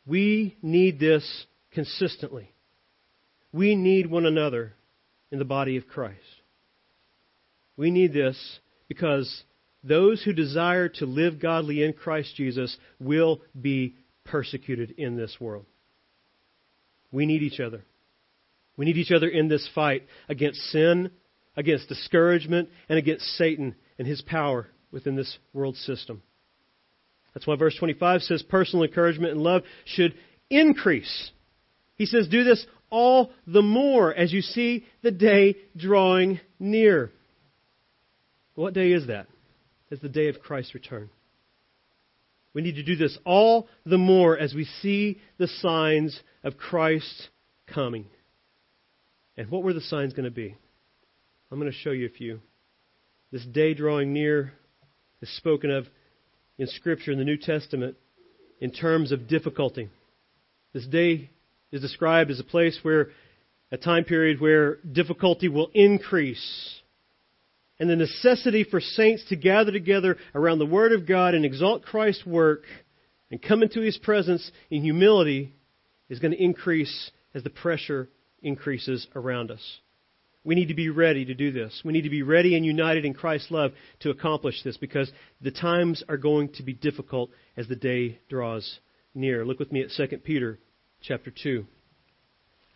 We 0.05 0.57
need 0.61 0.99
this 0.99 1.45
consistently. 1.71 2.51
We 3.51 3.75
need 3.75 4.09
one 4.09 4.25
another 4.25 4.73
in 5.31 5.39
the 5.39 5.45
body 5.45 5.77
of 5.77 5.87
Christ. 5.87 6.19
We 7.75 7.91
need 7.91 8.13
this 8.13 8.59
because 8.87 9.43
those 9.83 10.23
who 10.23 10.33
desire 10.33 10.89
to 10.89 11.05
live 11.05 11.39
godly 11.39 11.83
in 11.83 11.93
Christ 11.93 12.35
Jesus 12.35 12.75
will 12.99 13.41
be 13.59 13.95
persecuted 14.25 14.91
in 14.97 15.15
this 15.15 15.37
world. 15.39 15.65
We 17.11 17.25
need 17.25 17.43
each 17.43 17.59
other. 17.59 17.83
We 18.77 18.85
need 18.85 18.97
each 18.97 19.11
other 19.11 19.27
in 19.27 19.49
this 19.49 19.67
fight 19.75 20.03
against 20.29 20.59
sin, 20.71 21.11
against 21.57 21.89
discouragement, 21.89 22.69
and 22.87 22.97
against 22.97 23.25
Satan 23.35 23.75
and 23.97 24.07
his 24.07 24.21
power 24.21 24.67
within 24.91 25.15
this 25.15 25.37
world 25.53 25.75
system. 25.75 26.21
That's 27.33 27.45
why 27.45 27.55
verse 27.55 27.75
25 27.77 28.21
says 28.21 28.43
personal 28.43 28.85
encouragement 28.85 29.33
and 29.33 29.41
love 29.41 29.63
should 29.85 30.13
increase. 30.49 31.31
He 31.95 32.05
says, 32.05 32.27
do 32.27 32.43
this 32.43 32.65
all 32.89 33.31
the 33.45 33.61
more 33.61 34.13
as 34.13 34.31
you 34.31 34.41
see 34.41 34.85
the 35.01 35.11
day 35.11 35.55
drawing 35.75 36.39
near. 36.59 37.11
What 38.55 38.73
day 38.73 38.91
is 38.91 39.07
that? 39.07 39.27
It's 39.89 40.01
the 40.01 40.09
day 40.09 40.29
of 40.29 40.39
Christ's 40.39 40.73
return. 40.73 41.09
We 42.53 42.61
need 42.61 42.75
to 42.75 42.83
do 42.83 42.95
this 42.95 43.17
all 43.23 43.67
the 43.85 43.97
more 43.97 44.37
as 44.37 44.53
we 44.53 44.65
see 44.81 45.19
the 45.37 45.47
signs 45.47 46.19
of 46.43 46.57
Christ 46.57 47.29
coming. 47.67 48.07
And 49.37 49.49
what 49.51 49.63
were 49.63 49.73
the 49.73 49.81
signs 49.81 50.13
going 50.13 50.25
to 50.25 50.31
be? 50.31 50.55
I'm 51.51 51.59
going 51.59 51.71
to 51.71 51.77
show 51.77 51.91
you 51.91 52.07
a 52.07 52.09
few. 52.09 52.39
This 53.31 53.45
day 53.45 53.73
drawing 53.73 54.11
near 54.11 54.53
is 55.21 55.29
spoken 55.37 55.69
of 55.69 55.85
in 56.57 56.67
Scripture 56.67 57.11
in 57.11 57.19
the 57.19 57.23
New 57.23 57.37
Testament 57.37 57.97
in 58.59 58.71
terms 58.71 59.11
of 59.11 59.27
difficulty. 59.27 59.89
This 60.73 60.87
day 60.87 61.29
is 61.71 61.81
described 61.81 62.31
as 62.31 62.39
a 62.39 62.43
place 62.43 62.79
where, 62.81 63.09
a 63.71 63.77
time 63.77 64.05
period 64.05 64.41
where 64.41 64.77
difficulty 64.77 65.49
will 65.49 65.69
increase. 65.73 66.81
And 67.79 67.89
the 67.89 67.95
necessity 67.95 68.63
for 68.63 68.79
saints 68.79 69.23
to 69.29 69.35
gather 69.35 69.71
together 69.71 70.17
around 70.33 70.57
the 70.57 70.65
Word 70.65 70.93
of 70.93 71.07
God 71.07 71.35
and 71.35 71.45
exalt 71.45 71.83
Christ's 71.83 72.25
work 72.25 72.63
And 73.29 73.41
come 73.41 73.61
into 73.61 73.81
His 73.81 73.97
presence 73.97 74.51
in 74.69 74.81
humility 74.81 75.53
is 76.09 76.19
going 76.19 76.31
to 76.31 76.43
increase 76.43 77.11
as 77.33 77.43
the 77.43 77.49
pressure 77.49 78.09
increases 78.41 79.07
around 79.15 79.51
us. 79.51 79.79
We 80.43 80.55
need 80.55 80.69
to 80.69 80.73
be 80.73 80.89
ready 80.89 81.25
to 81.25 81.33
do 81.33 81.51
this. 81.51 81.81
We 81.83 81.91
need 81.91 82.03
to 82.03 82.09
be 82.09 82.21
ready 82.21 82.55
and 82.55 82.65
united 82.65 83.03
in 83.03 83.13
Christ's 83.13 83.51
love 83.51 83.73
to 83.99 84.11
accomplish 84.11 84.63
this 84.63 84.77
because 84.77 85.11
the 85.41 85.51
times 85.51 86.03
are 86.07 86.17
going 86.17 86.53
to 86.53 86.63
be 86.63 86.73
difficult 86.73 87.31
as 87.57 87.67
the 87.67 87.75
day 87.75 88.19
draws 88.29 88.79
near. 89.13 89.43
Look 89.43 89.59
with 89.59 89.73
me 89.73 89.81
at 89.81 89.89
2 89.89 90.17
Peter 90.19 90.57
chapter 91.01 91.31
2. 91.31 91.65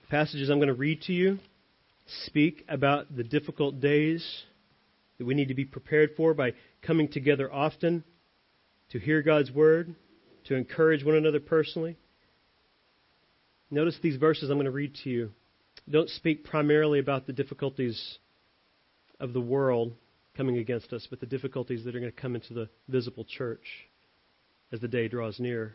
The 0.02 0.08
passages 0.10 0.50
I'm 0.50 0.58
going 0.58 0.68
to 0.68 0.74
read 0.74 1.02
to 1.04 1.14
you 1.14 1.40
speak 2.26 2.66
about 2.68 3.16
the 3.16 3.24
difficult 3.24 3.80
days 3.80 4.44
that 5.18 5.26
we 5.26 5.34
need 5.34 5.48
to 5.48 5.54
be 5.54 5.64
prepared 5.64 6.10
for 6.18 6.34
by 6.34 6.52
coming 6.82 7.08
together 7.08 7.52
often 7.54 8.04
to 8.92 9.00
hear 9.00 9.22
God's 9.22 9.50
word, 9.50 9.96
to 10.48 10.56
encourage 10.56 11.06
one 11.06 11.16
another 11.16 11.40
personally. 11.40 11.96
Notice 13.70 13.96
these 14.02 14.18
verses 14.18 14.50
I'm 14.50 14.58
going 14.58 14.66
to 14.66 14.72
read 14.72 14.96
to 15.04 15.10
you 15.10 15.32
don't 15.90 16.10
speak 16.10 16.44
primarily 16.44 17.00
about 17.00 17.28
the 17.28 17.34
difficulties 17.34 18.18
of 19.20 19.34
the 19.34 19.42
world 19.42 19.94
coming 20.36 20.58
against 20.58 20.94
us, 20.94 21.08
but 21.10 21.20
the 21.20 21.26
difficulties 21.26 21.84
that 21.84 21.96
are 21.96 22.00
going 22.00 22.12
to 22.12 22.22
come 22.22 22.36
into 22.36 22.54
the 22.54 22.70
visible 22.88 23.26
church 23.26 23.64
as 24.72 24.80
the 24.80 24.88
day 24.88 25.08
draws 25.08 25.40
near. 25.40 25.74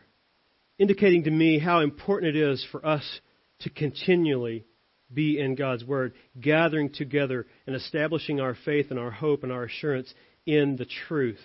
Indicating 0.79 1.23
to 1.23 1.31
me 1.31 1.59
how 1.59 1.81
important 1.81 2.35
it 2.35 2.39
is 2.39 2.65
for 2.71 2.85
us 2.85 3.19
to 3.59 3.69
continually 3.69 4.65
be 5.13 5.39
in 5.39 5.55
God's 5.55 5.83
Word, 5.83 6.13
gathering 6.39 6.91
together 6.91 7.45
and 7.65 7.75
establishing 7.75 8.39
our 8.39 8.55
faith 8.65 8.87
and 8.89 8.99
our 8.99 9.11
hope 9.11 9.43
and 9.43 9.51
our 9.51 9.63
assurance 9.63 10.13
in 10.45 10.75
the 10.75 10.87
truth. 11.07 11.39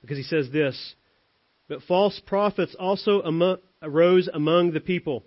Because 0.00 0.16
he 0.16 0.22
says 0.22 0.48
this, 0.52 0.94
but 1.68 1.82
false 1.82 2.20
prophets 2.26 2.74
also 2.78 3.22
arose 3.82 4.28
among 4.32 4.72
the 4.72 4.80
people 4.80 5.24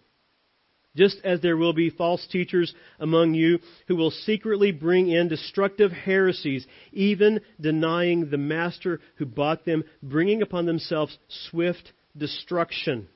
just 0.95 1.17
as 1.23 1.41
there 1.41 1.57
will 1.57 1.73
be 1.73 1.89
false 1.89 2.25
teachers 2.31 2.73
among 2.99 3.33
you 3.33 3.59
who 3.87 3.95
will 3.95 4.11
secretly 4.11 4.71
bring 4.71 5.09
in 5.09 5.29
destructive 5.29 5.91
heresies, 5.91 6.65
even 6.91 7.39
denying 7.59 8.29
the 8.29 8.37
master 8.37 8.99
who 9.15 9.25
bought 9.25 9.65
them, 9.65 9.83
bringing 10.03 10.41
upon 10.41 10.65
themselves 10.65 11.17
swift 11.49 11.93
destruction. 12.17 13.07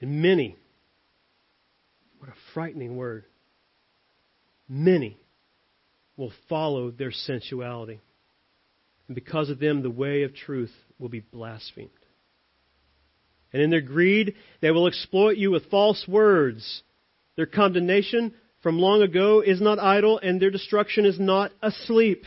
And 0.00 0.20
many, 0.20 0.56
what 2.18 2.30
a 2.30 2.34
frightening 2.52 2.96
word, 2.96 3.24
many 4.68 5.16
will 6.16 6.32
follow 6.48 6.90
their 6.90 7.12
sensuality. 7.12 8.00
And 9.08 9.14
because 9.14 9.48
of 9.48 9.58
them, 9.58 9.82
the 9.82 9.90
way 9.90 10.24
of 10.24 10.34
truth 10.34 10.72
will 10.98 11.08
be 11.08 11.20
blasphemed. 11.20 11.90
And 13.52 13.62
in 13.62 13.70
their 13.70 13.80
greed, 13.80 14.34
they 14.60 14.70
will 14.70 14.86
exploit 14.86 15.36
you 15.36 15.50
with 15.50 15.70
false 15.70 16.04
words 16.06 16.82
their 17.36 17.46
condemnation 17.46 18.34
from 18.62 18.78
long 18.78 19.02
ago 19.02 19.40
is 19.40 19.60
not 19.60 19.78
idle, 19.78 20.18
and 20.18 20.40
their 20.40 20.50
destruction 20.50 21.04
is 21.04 21.20
not 21.20 21.52
asleep. 21.62 22.24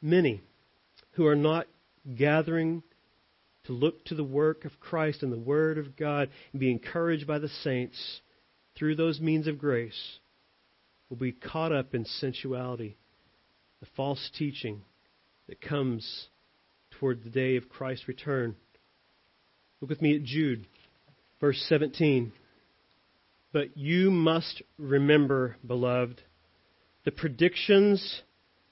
Many 0.00 0.42
who 1.12 1.26
are 1.26 1.36
not 1.36 1.66
gathering 2.16 2.82
to 3.64 3.72
look 3.72 4.04
to 4.06 4.14
the 4.14 4.24
work 4.24 4.64
of 4.64 4.80
Christ 4.80 5.22
and 5.22 5.32
the 5.32 5.38
Word 5.38 5.78
of 5.78 5.96
God 5.96 6.30
and 6.52 6.60
be 6.60 6.70
encouraged 6.70 7.26
by 7.26 7.38
the 7.38 7.48
saints 7.48 8.20
through 8.76 8.96
those 8.96 9.20
means 9.20 9.46
of 9.46 9.58
grace 9.58 10.18
will 11.08 11.16
be 11.16 11.32
caught 11.32 11.72
up 11.72 11.94
in 11.94 12.04
sensuality, 12.04 12.96
the 13.80 13.86
false 13.94 14.30
teaching 14.36 14.82
that 15.46 15.60
comes 15.60 16.28
toward 16.98 17.22
the 17.22 17.30
day 17.30 17.56
of 17.56 17.68
Christ's 17.68 18.08
return. 18.08 18.56
Look 19.80 19.90
with 19.90 20.02
me 20.02 20.16
at 20.16 20.22
Jude, 20.22 20.66
verse 21.40 21.62
17. 21.68 22.32
But 23.52 23.76
you 23.76 24.10
must 24.10 24.62
remember, 24.78 25.56
beloved, 25.66 26.22
the 27.04 27.12
predictions 27.12 28.22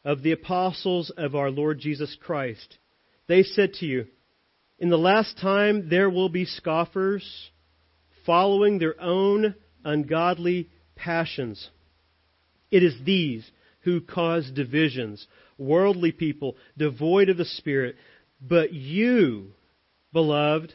of 0.04 0.22
the 0.22 0.32
apostles 0.32 1.10
of 1.16 1.34
our 1.34 1.50
Lord 1.50 1.78
Jesus 1.78 2.16
Christ. 2.20 2.78
They 3.26 3.42
said 3.42 3.74
to 3.74 3.86
you, 3.86 4.06
In 4.78 4.88
the 4.88 4.96
last 4.96 5.38
time 5.38 5.90
there 5.90 6.08
will 6.08 6.30
be 6.30 6.46
scoffers, 6.46 7.50
following 8.24 8.78
their 8.78 8.98
own 9.00 9.54
ungodly 9.84 10.70
passions. 10.96 11.68
It 12.70 12.82
is 12.82 12.94
these 13.04 13.50
who 13.80 14.00
cause 14.00 14.50
divisions, 14.50 15.26
worldly 15.58 16.12
people, 16.12 16.56
devoid 16.76 17.28
of 17.28 17.36
the 17.36 17.44
Spirit. 17.44 17.96
But 18.40 18.72
you, 18.72 19.52
beloved, 20.12 20.72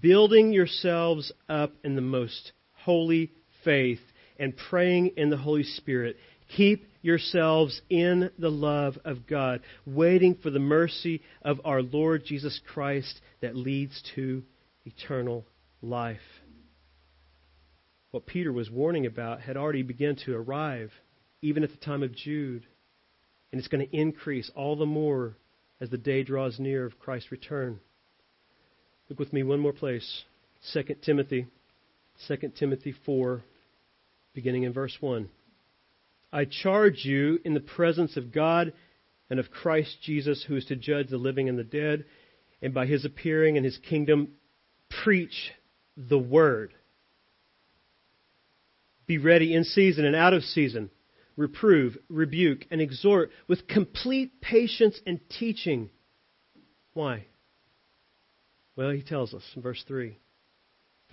building 0.00 0.52
yourselves 0.52 1.32
up 1.48 1.72
in 1.82 1.94
the 1.94 2.02
most 2.02 2.52
holy 2.84 3.32
faith 3.64 4.00
and 4.38 4.56
praying 4.56 5.12
in 5.16 5.30
the 5.30 5.36
Holy 5.36 5.62
Spirit. 5.62 6.16
Keep 6.56 6.86
yourselves 7.02 7.80
in 7.90 8.30
the 8.38 8.50
love 8.50 8.98
of 9.04 9.26
God, 9.26 9.60
waiting 9.86 10.36
for 10.42 10.50
the 10.50 10.58
mercy 10.58 11.22
of 11.42 11.60
our 11.64 11.82
Lord 11.82 12.24
Jesus 12.24 12.60
Christ 12.72 13.20
that 13.40 13.56
leads 13.56 14.02
to 14.14 14.42
eternal 14.84 15.44
life. 15.82 16.18
What 18.10 18.26
Peter 18.26 18.52
was 18.52 18.70
warning 18.70 19.06
about 19.06 19.40
had 19.40 19.56
already 19.56 19.82
begun 19.82 20.16
to 20.24 20.36
arrive, 20.36 20.92
even 21.42 21.64
at 21.64 21.70
the 21.70 21.84
time 21.84 22.02
of 22.02 22.14
Jude. 22.14 22.66
And 23.50 23.58
it's 23.58 23.68
going 23.68 23.86
to 23.86 23.96
increase 23.96 24.50
all 24.54 24.76
the 24.76 24.86
more 24.86 25.36
as 25.80 25.90
the 25.90 25.98
day 25.98 26.22
draws 26.22 26.58
near 26.58 26.86
of 26.86 26.98
Christ's 26.98 27.32
return. 27.32 27.80
Look 29.08 29.18
with 29.18 29.32
me 29.32 29.42
one 29.42 29.60
more 29.60 29.72
place. 29.72 30.24
2 30.72 30.82
Timothy 31.02 31.46
2 32.28 32.36
Timothy 32.58 32.94
4, 33.04 33.42
beginning 34.34 34.64
in 34.64 34.72
verse 34.72 34.96
1. 35.00 35.28
I 36.32 36.44
charge 36.44 37.04
you 37.04 37.38
in 37.44 37.54
the 37.54 37.60
presence 37.60 38.16
of 38.16 38.32
God 38.32 38.72
and 39.30 39.38
of 39.38 39.50
Christ 39.50 39.98
Jesus, 40.02 40.44
who 40.46 40.56
is 40.56 40.64
to 40.66 40.76
judge 40.76 41.08
the 41.08 41.16
living 41.16 41.48
and 41.48 41.58
the 41.58 41.64
dead, 41.64 42.04
and 42.60 42.74
by 42.74 42.86
his 42.86 43.04
appearing 43.04 43.56
in 43.56 43.64
his 43.64 43.78
kingdom, 43.78 44.32
preach 45.04 45.52
the 45.96 46.18
word. 46.18 46.74
Be 49.06 49.18
ready 49.18 49.54
in 49.54 49.64
season 49.64 50.04
and 50.04 50.16
out 50.16 50.32
of 50.32 50.42
season. 50.42 50.90
Reprove, 51.36 51.96
rebuke, 52.08 52.64
and 52.70 52.80
exhort 52.80 53.30
with 53.48 53.66
complete 53.66 54.40
patience 54.40 55.00
and 55.06 55.20
teaching. 55.28 55.90
Why? 56.94 57.26
Well, 58.76 58.90
he 58.90 59.02
tells 59.02 59.34
us 59.34 59.42
in 59.54 59.62
verse 59.62 59.82
3 59.86 60.16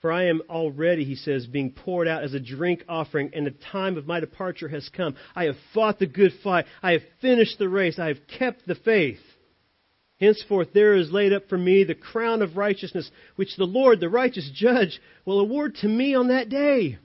for 0.00 0.10
I 0.10 0.28
am 0.28 0.40
already, 0.48 1.04
he 1.04 1.14
says, 1.14 1.46
being 1.46 1.72
poured 1.72 2.08
out 2.08 2.22
as 2.22 2.32
a 2.32 2.40
drink 2.40 2.84
offering, 2.88 3.30
and 3.34 3.46
the 3.46 3.54
time 3.70 3.98
of 3.98 4.06
my 4.06 4.20
departure 4.20 4.68
has 4.68 4.88
come. 4.88 5.14
I 5.36 5.44
have 5.44 5.56
fought 5.74 5.98
the 5.98 6.06
good 6.06 6.32
fight. 6.42 6.64
I 6.82 6.92
have 6.92 7.02
finished 7.20 7.58
the 7.58 7.68
race. 7.68 7.98
I 7.98 8.08
have 8.08 8.26
kept 8.38 8.66
the 8.66 8.74
faith. 8.76 9.20
Henceforth 10.18 10.68
there 10.72 10.94
is 10.94 11.10
laid 11.10 11.32
up 11.32 11.48
for 11.48 11.58
me 11.58 11.84
the 11.84 11.94
crown 11.94 12.42
of 12.42 12.56
righteousness, 12.56 13.10
which 13.36 13.56
the 13.56 13.64
Lord, 13.64 14.00
the 14.00 14.08
righteous 14.08 14.50
judge, 14.54 15.00
will 15.24 15.40
award 15.40 15.76
to 15.76 15.88
me 15.88 16.14
on 16.14 16.28
that 16.28 16.48
day. 16.48 16.98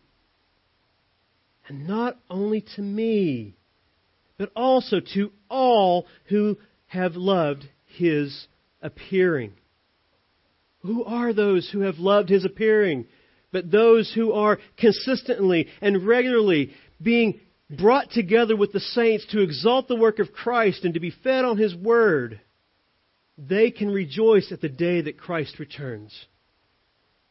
And 1.68 1.88
not 1.88 2.18
only 2.30 2.64
to 2.76 2.82
me, 2.82 3.56
but 4.38 4.52
also 4.56 5.00
to 5.14 5.32
all 5.50 6.06
who 6.26 6.58
have 6.88 7.16
loved 7.16 7.68
his 7.86 8.48
appearing. 8.82 9.54
Who 10.86 11.04
are 11.04 11.34
those 11.34 11.70
who 11.72 11.82
have 11.82 11.98
loved 11.98 12.30
his 12.30 12.46
appearing? 12.46 13.08
But 13.52 13.72
those 13.72 14.12
who 14.14 14.34
are 14.34 14.60
consistently 14.78 15.68
and 15.82 16.06
regularly 16.06 16.74
being 17.02 17.40
brought 17.70 18.12
together 18.12 18.56
with 18.56 18.72
the 18.72 18.80
saints 18.80 19.26
to 19.32 19.42
exalt 19.42 19.88
the 19.88 19.96
work 19.96 20.20
of 20.20 20.32
Christ 20.32 20.84
and 20.84 20.94
to 20.94 21.00
be 21.00 21.10
fed 21.24 21.44
on 21.46 21.58
his 21.58 21.76
word. 21.76 22.40
They 23.38 23.72
can 23.72 23.90
rejoice 23.90 24.52
at 24.52 24.62
the 24.62 24.70
day 24.70 25.02
that 25.02 25.18
Christ 25.18 25.58
returns. 25.58 26.14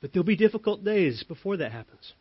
But 0.00 0.12
there'll 0.12 0.24
be 0.24 0.36
difficult 0.36 0.84
days 0.84 1.22
before 1.22 1.58
that 1.58 1.72
happens. 1.72 2.12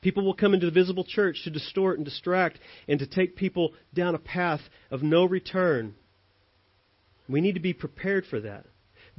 People 0.00 0.24
will 0.24 0.34
come 0.34 0.52
into 0.52 0.66
the 0.66 0.72
visible 0.72 1.04
church 1.04 1.42
to 1.44 1.50
distort 1.50 1.98
and 1.98 2.04
distract 2.04 2.58
and 2.88 2.98
to 2.98 3.06
take 3.06 3.36
people 3.36 3.72
down 3.94 4.14
a 4.14 4.18
path 4.18 4.60
of 4.90 5.02
no 5.02 5.24
return. 5.24 5.94
We 7.28 7.40
need 7.40 7.54
to 7.54 7.60
be 7.60 7.72
prepared 7.72 8.26
for 8.26 8.40
that. 8.40 8.66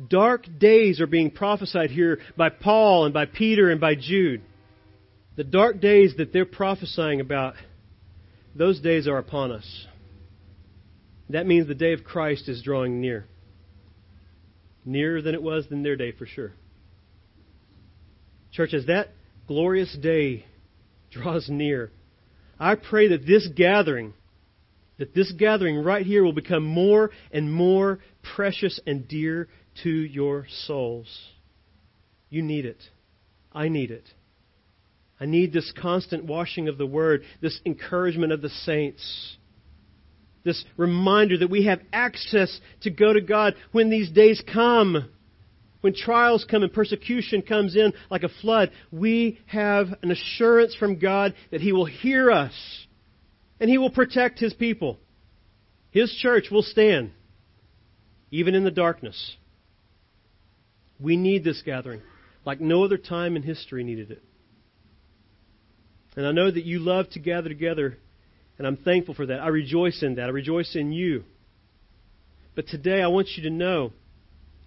Dark 0.09 0.47
days 0.59 0.99
are 0.99 1.07
being 1.07 1.31
prophesied 1.31 1.89
here 1.89 2.19
by 2.35 2.49
Paul 2.49 3.05
and 3.05 3.13
by 3.13 3.25
Peter 3.25 3.69
and 3.69 3.79
by 3.79 3.95
Jude. 3.95 4.41
The 5.37 5.43
dark 5.43 5.79
days 5.79 6.15
that 6.17 6.33
they're 6.33 6.45
prophesying 6.45 7.21
about, 7.21 7.55
those 8.53 8.79
days 8.81 9.07
are 9.07 9.17
upon 9.17 9.51
us. 9.51 9.87
That 11.29 11.47
means 11.47 11.67
the 11.67 11.75
day 11.75 11.93
of 11.93 12.03
Christ 12.03 12.49
is 12.49 12.61
drawing 12.61 12.99
near. 12.99 13.25
Nearer 14.83 15.21
than 15.21 15.33
it 15.33 15.41
was 15.41 15.67
than 15.67 15.81
their 15.81 15.95
day, 15.95 16.11
for 16.11 16.25
sure. 16.25 16.53
Church, 18.51 18.73
as 18.73 18.85
that 18.85 19.09
glorious 19.47 19.95
day 19.99 20.45
draws 21.09 21.49
near, 21.49 21.91
I 22.59 22.75
pray 22.75 23.09
that 23.09 23.25
this 23.25 23.47
gathering, 23.47 24.13
that 24.97 25.13
this 25.13 25.31
gathering 25.31 25.77
right 25.77 26.05
here 26.05 26.23
will 26.23 26.33
become 26.33 26.63
more 26.63 27.11
and 27.31 27.51
more 27.51 27.99
precious 28.35 28.79
and 28.85 29.07
dear 29.07 29.47
to 29.83 29.89
your 29.89 30.47
souls. 30.65 31.07
You 32.29 32.41
need 32.41 32.65
it. 32.65 32.81
I 33.51 33.69
need 33.69 33.91
it. 33.91 34.05
I 35.19 35.25
need 35.25 35.53
this 35.53 35.71
constant 35.81 36.25
washing 36.25 36.67
of 36.67 36.77
the 36.77 36.85
Word, 36.85 37.23
this 37.41 37.59
encouragement 37.65 38.33
of 38.33 38.41
the 38.41 38.49
saints, 38.49 39.37
this 40.43 40.63
reminder 40.77 41.37
that 41.37 41.49
we 41.49 41.65
have 41.65 41.79
access 41.93 42.59
to 42.81 42.89
go 42.89 43.13
to 43.13 43.21
God 43.21 43.55
when 43.71 43.89
these 43.89 44.11
days 44.11 44.43
come. 44.53 45.09
When 45.81 45.93
trials 45.93 46.45
come 46.49 46.63
and 46.63 46.73
persecution 46.73 47.43
comes 47.43 47.75
in 47.75 47.93
like 48.09 48.23
a 48.23 48.29
flood, 48.41 48.71
we 48.91 49.39
have 49.45 49.87
an 50.01 50.11
assurance 50.11 50.75
from 50.75 50.97
God 50.97 51.35
that 51.51 51.61
He 51.61 51.71
will 51.71 51.85
hear 51.85 52.31
us 52.31 52.53
and 53.59 53.69
He 53.69 53.77
will 53.77 53.91
protect 53.91 54.39
His 54.39 54.53
people. 54.53 54.97
His 55.91 56.11
church 56.11 56.47
will 56.51 56.63
stand, 56.63 57.11
even 58.31 58.55
in 58.55 58.63
the 58.63 58.71
darkness. 58.71 59.37
We 60.99 61.17
need 61.17 61.43
this 61.43 61.61
gathering 61.65 62.01
like 62.45 62.61
no 62.61 62.83
other 62.83 62.97
time 62.97 63.35
in 63.35 63.43
history 63.43 63.83
needed 63.83 64.11
it. 64.11 64.23
And 66.15 66.25
I 66.25 66.31
know 66.31 66.49
that 66.49 66.63
you 66.63 66.79
love 66.79 67.09
to 67.11 67.19
gather 67.19 67.49
together, 67.49 67.97
and 68.57 68.65
I'm 68.65 68.77
thankful 68.77 69.15
for 69.15 69.25
that. 69.25 69.39
I 69.41 69.47
rejoice 69.47 70.01
in 70.01 70.15
that. 70.15 70.25
I 70.25 70.29
rejoice 70.29 70.75
in 70.75 70.93
you. 70.93 71.23
But 72.55 72.67
today 72.67 73.01
I 73.01 73.07
want 73.07 73.27
you 73.35 73.43
to 73.43 73.49
know 73.49 73.91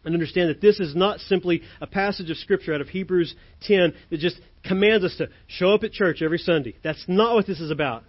and 0.04 0.14
understand 0.14 0.50
that 0.50 0.60
this 0.60 0.78
is 0.78 0.94
not 0.94 1.20
simply 1.20 1.62
a 1.80 1.86
passage 1.86 2.30
of 2.30 2.36
Scripture 2.36 2.74
out 2.74 2.80
of 2.80 2.88
Hebrews 2.88 3.34
10 3.62 3.94
that 4.10 4.20
just 4.20 4.38
commands 4.64 5.04
us 5.04 5.16
to 5.18 5.28
show 5.46 5.72
up 5.72 5.84
at 5.84 5.92
church 5.92 6.20
every 6.20 6.38
Sunday. 6.38 6.74
That's 6.84 7.04
not 7.08 7.34
what 7.34 7.46
this 7.46 7.60
is 7.60 7.70
about. 7.70 8.04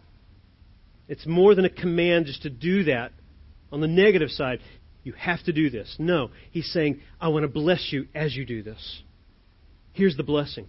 It's 1.07 1.25
more 1.25 1.55
than 1.55 1.65
a 1.65 1.69
command 1.69 2.25
just 2.25 2.43
to 2.43 2.49
do 2.49 2.83
that. 2.85 3.11
On 3.71 3.81
the 3.81 3.87
negative 3.87 4.31
side, 4.31 4.59
you 5.09 5.15
have 5.17 5.43
to 5.45 5.51
do 5.51 5.71
this. 5.71 5.95
No, 5.97 6.29
he's 6.51 6.71
saying, 6.71 7.01
I 7.19 7.29
want 7.29 7.43
to 7.43 7.47
bless 7.47 7.89
you 7.91 8.07
as 8.13 8.35
you 8.35 8.45
do 8.45 8.61
this. 8.61 9.01
Here's 9.93 10.15
the 10.15 10.23
blessing. 10.23 10.67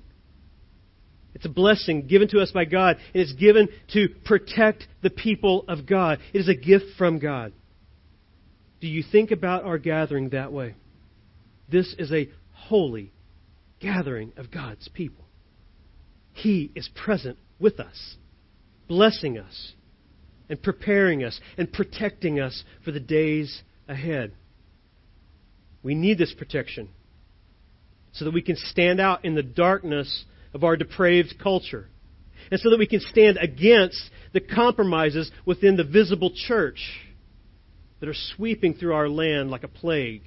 It's 1.34 1.44
a 1.44 1.50
blessing 1.50 2.06
given 2.06 2.26
to 2.28 2.40
us 2.40 2.50
by 2.50 2.64
God, 2.64 2.96
and 3.12 3.22
it's 3.22 3.34
given 3.34 3.68
to 3.92 4.08
protect 4.24 4.86
the 5.02 5.10
people 5.10 5.66
of 5.68 5.86
God. 5.86 6.20
It 6.32 6.38
is 6.38 6.48
a 6.48 6.54
gift 6.54 6.86
from 6.96 7.18
God. 7.18 7.52
Do 8.80 8.88
you 8.88 9.04
think 9.12 9.30
about 9.30 9.64
our 9.64 9.76
gathering 9.76 10.30
that 10.30 10.52
way? 10.52 10.74
This 11.70 11.94
is 11.98 12.10
a 12.10 12.30
holy 12.54 13.12
gathering 13.78 14.32
of 14.38 14.50
God's 14.50 14.88
people. 14.88 15.26
He 16.32 16.72
is 16.74 16.88
present 16.94 17.36
with 17.58 17.78
us, 17.78 18.16
blessing 18.88 19.38
us, 19.38 19.74
and 20.48 20.60
preparing 20.62 21.22
us, 21.22 21.38
and 21.58 21.70
protecting 21.70 22.40
us 22.40 22.64
for 22.84 22.90
the 22.90 23.00
days 23.00 23.62
ahead. 23.90 24.32
We 25.82 25.94
need 25.94 26.18
this 26.18 26.32
protection 26.32 26.88
so 28.12 28.24
that 28.24 28.34
we 28.34 28.42
can 28.42 28.56
stand 28.56 29.00
out 29.00 29.24
in 29.24 29.34
the 29.34 29.42
darkness 29.42 30.24
of 30.52 30.64
our 30.64 30.76
depraved 30.76 31.34
culture. 31.42 31.88
And 32.50 32.60
so 32.60 32.70
that 32.70 32.78
we 32.78 32.86
can 32.86 33.00
stand 33.00 33.38
against 33.40 34.10
the 34.32 34.40
compromises 34.40 35.30
within 35.44 35.76
the 35.76 35.84
visible 35.84 36.32
church 36.34 36.80
that 38.00 38.08
are 38.08 38.14
sweeping 38.34 38.74
through 38.74 38.94
our 38.94 39.08
land 39.08 39.50
like 39.50 39.62
a 39.62 39.68
plague. 39.68 40.22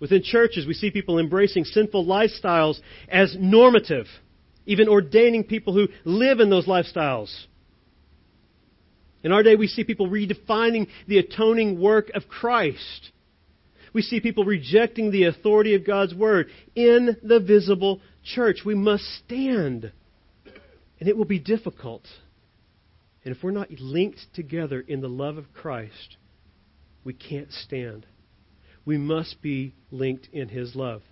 Within 0.00 0.22
churches, 0.22 0.66
we 0.66 0.74
see 0.74 0.90
people 0.90 1.18
embracing 1.18 1.64
sinful 1.64 2.04
lifestyles 2.04 2.80
as 3.08 3.36
normative, 3.38 4.06
even 4.66 4.88
ordaining 4.88 5.44
people 5.44 5.72
who 5.72 5.86
live 6.04 6.40
in 6.40 6.50
those 6.50 6.66
lifestyles. 6.66 7.32
In 9.22 9.32
our 9.32 9.42
day, 9.42 9.54
we 9.54 9.66
see 9.66 9.84
people 9.84 10.08
redefining 10.08 10.88
the 11.06 11.18
atoning 11.18 11.80
work 11.80 12.10
of 12.14 12.28
Christ. 12.28 13.10
We 13.92 14.02
see 14.02 14.20
people 14.20 14.44
rejecting 14.44 15.10
the 15.10 15.24
authority 15.24 15.74
of 15.74 15.86
God's 15.86 16.14
Word 16.14 16.48
in 16.74 17.16
the 17.22 17.40
visible 17.40 18.00
church. 18.24 18.60
We 18.64 18.74
must 18.74 19.04
stand. 19.24 19.92
And 20.98 21.08
it 21.08 21.16
will 21.16 21.24
be 21.24 21.38
difficult. 21.38 22.06
And 23.24 23.34
if 23.36 23.42
we're 23.42 23.50
not 23.52 23.70
linked 23.70 24.20
together 24.34 24.80
in 24.80 25.00
the 25.00 25.08
love 25.08 25.36
of 25.36 25.52
Christ, 25.52 26.16
we 27.04 27.12
can't 27.12 27.52
stand 27.52 28.06
we 28.84 28.98
must 28.98 29.40
be 29.42 29.74
linked 29.90 30.28
in 30.32 30.48
His 30.48 30.74
love. 30.74 31.02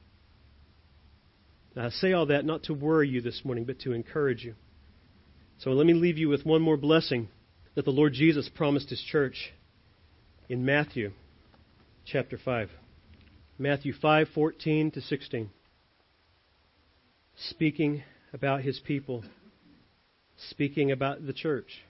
Now, 1.76 1.86
I 1.86 1.90
say 1.90 2.12
all 2.12 2.26
that 2.26 2.44
not 2.44 2.64
to 2.64 2.74
worry 2.74 3.08
you 3.08 3.20
this 3.20 3.42
morning, 3.44 3.64
but 3.64 3.80
to 3.80 3.92
encourage 3.92 4.44
you. 4.44 4.54
So 5.58 5.70
let 5.70 5.86
me 5.86 5.94
leave 5.94 6.18
you 6.18 6.28
with 6.28 6.44
one 6.44 6.62
more 6.62 6.76
blessing 6.76 7.28
that 7.74 7.84
the 7.84 7.90
Lord 7.90 8.12
Jesus 8.12 8.48
promised 8.48 8.90
His 8.90 9.00
church 9.00 9.52
in 10.48 10.64
Matthew 10.64 11.12
chapter 12.04 12.38
5. 12.38 12.70
Matthew 13.58 13.92
5:14 13.92 14.92
to 14.94 15.00
16. 15.00 15.50
Speaking 17.48 18.02
about 18.32 18.62
his 18.62 18.78
people, 18.80 19.24
speaking 20.50 20.92
about 20.92 21.26
the 21.26 21.32
church. 21.32 21.82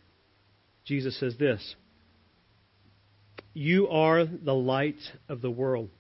Jesus 0.85 1.19
says 1.19 1.37
this, 1.37 1.75
you 3.53 3.89
are 3.89 4.25
the 4.25 4.55
light 4.55 5.01
of 5.29 5.41
the 5.41 5.51
world. 5.51 5.91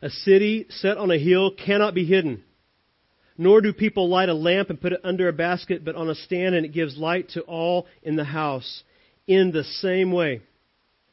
A 0.00 0.10
city 0.10 0.66
set 0.70 0.96
on 0.96 1.10
a 1.10 1.18
hill 1.18 1.52
cannot 1.52 1.94
be 1.94 2.04
hidden. 2.04 2.44
Nor 3.36 3.60
do 3.60 3.72
people 3.72 4.08
light 4.08 4.28
a 4.28 4.34
lamp 4.34 4.70
and 4.70 4.80
put 4.80 4.92
it 4.92 5.00
under 5.04 5.28
a 5.28 5.32
basket, 5.32 5.84
but 5.84 5.96
on 5.96 6.08
a 6.08 6.14
stand, 6.14 6.54
and 6.54 6.64
it 6.64 6.72
gives 6.72 6.96
light 6.96 7.28
to 7.30 7.42
all 7.42 7.86
in 8.02 8.16
the 8.16 8.24
house. 8.24 8.82
In 9.28 9.52
the 9.52 9.64
same 9.64 10.10
way, 10.10 10.40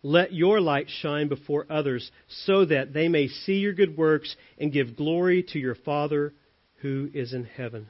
let 0.02 0.34
your 0.34 0.62
light 0.62 0.88
shine 1.02 1.28
before 1.28 1.66
others, 1.70 2.10
so 2.46 2.64
that 2.64 2.94
they 2.94 3.10
may 3.10 3.28
see 3.28 3.56
your 3.56 3.74
good 3.74 3.98
works 3.98 4.36
and 4.58 4.72
give 4.72 4.96
glory 4.96 5.44
to 5.50 5.60
your 5.60 5.76
Father 5.76 6.34
who 6.82 7.10
is 7.14 7.34
in 7.34 7.44
heaven. 7.44 7.90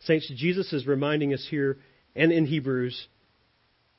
Saints, 0.00 0.32
Jesus 0.34 0.72
is 0.72 0.86
reminding 0.86 1.34
us 1.34 1.46
here 1.50 1.78
and 2.16 2.32
in 2.32 2.46
Hebrews 2.46 3.08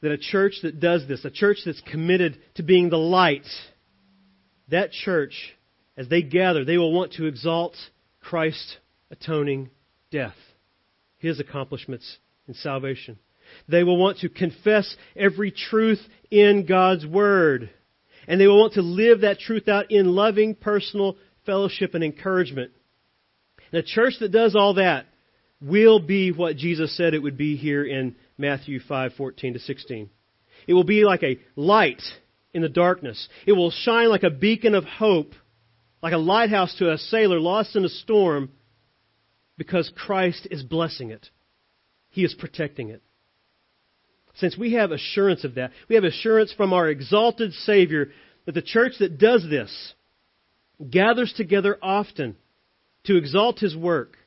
that 0.02 0.12
a 0.12 0.18
church 0.18 0.54
that 0.64 0.80
does 0.80 1.08
this, 1.08 1.24
a 1.26 1.30
church 1.30 1.58
that's 1.66 1.82
committed 1.82 2.40
to 2.56 2.64
being 2.64 2.90
the 2.90 2.98
light, 2.98 3.46
that 4.70 4.92
church, 4.92 5.34
as 5.98 6.08
they 6.08 6.22
gather, 6.22 6.64
they 6.64 6.78
will 6.78 6.94
want 6.94 7.14
to 7.14 7.26
exalt 7.26 7.76
Christ's 8.22 8.78
atoning 9.12 9.70
death, 10.10 10.38
his 11.18 11.40
accomplishments 11.40 12.18
in 12.48 12.54
salvation. 12.54 13.20
They 13.68 13.84
will 13.84 13.98
want 13.98 14.20
to 14.20 14.30
confess 14.30 14.96
every 15.16 15.52
truth 15.52 16.00
in 16.32 16.66
God's 16.66 17.06
Word. 17.06 17.70
And 18.28 18.40
they 18.40 18.48
will 18.48 18.60
want 18.60 18.74
to 18.74 18.82
live 18.82 19.22
that 19.22 19.40
truth 19.40 19.68
out 19.68 19.92
in 19.92 20.16
loving 20.16 20.56
personal 20.56 21.18
fellowship 21.46 21.96
and 21.96 22.04
encouragement. 22.04 22.72
And 23.72 23.80
a 23.80 23.84
church 23.84 24.14
that 24.20 24.32
does 24.32 24.56
all 24.56 24.76
that 24.76 25.06
will 25.62 26.00
be 26.00 26.32
what 26.32 26.56
Jesus 26.56 26.96
said 26.96 27.14
it 27.14 27.24
would 27.24 27.38
be 27.38 27.56
here 27.56 27.84
in 27.84 28.16
Matthew 28.38 28.80
5:14 28.80 29.54
to 29.54 29.60
16. 29.60 30.10
It 30.68 30.74
will 30.74 30.84
be 30.84 31.04
like 31.04 31.24
a 31.24 31.40
light 31.56 32.02
in 32.54 32.62
the 32.62 32.70
darkness. 32.70 33.28
It 33.46 33.54
will 33.54 33.72
shine 33.72 34.10
like 34.10 34.24
a 34.24 34.30
beacon 34.30 34.76
of 34.76 34.86
hope, 34.86 35.34
like 36.02 36.14
a 36.14 36.18
lighthouse 36.18 36.76
to 36.76 36.92
a 36.92 36.98
sailor 36.98 37.40
lost 37.40 37.76
in 37.76 37.86
a 37.86 37.90
storm 37.90 38.52
because 39.58 39.92
Christ 39.96 40.48
is 40.50 40.64
blessing 40.64 41.12
it. 41.12 41.30
He 42.10 42.24
is 42.24 42.34
protecting 42.34 42.90
it. 42.90 43.02
Since 44.40 44.58
we 44.58 44.74
have 44.74 44.92
assurance 44.92 45.44
of 45.44 45.56
that, 45.56 45.72
we 45.88 45.96
have 45.96 46.04
assurance 46.04 46.54
from 46.54 46.74
our 46.74 46.88
exalted 46.88 47.54
Savior 47.54 48.12
that 48.46 48.54
the 48.54 48.62
church 48.62 48.94
that 49.00 49.18
does 49.18 49.46
this 49.50 49.94
gathers 50.90 51.34
together 51.36 51.78
often 51.82 52.36
to 53.06 53.18
exalt 53.18 53.60
His 53.60 53.76
work, 53.76 54.18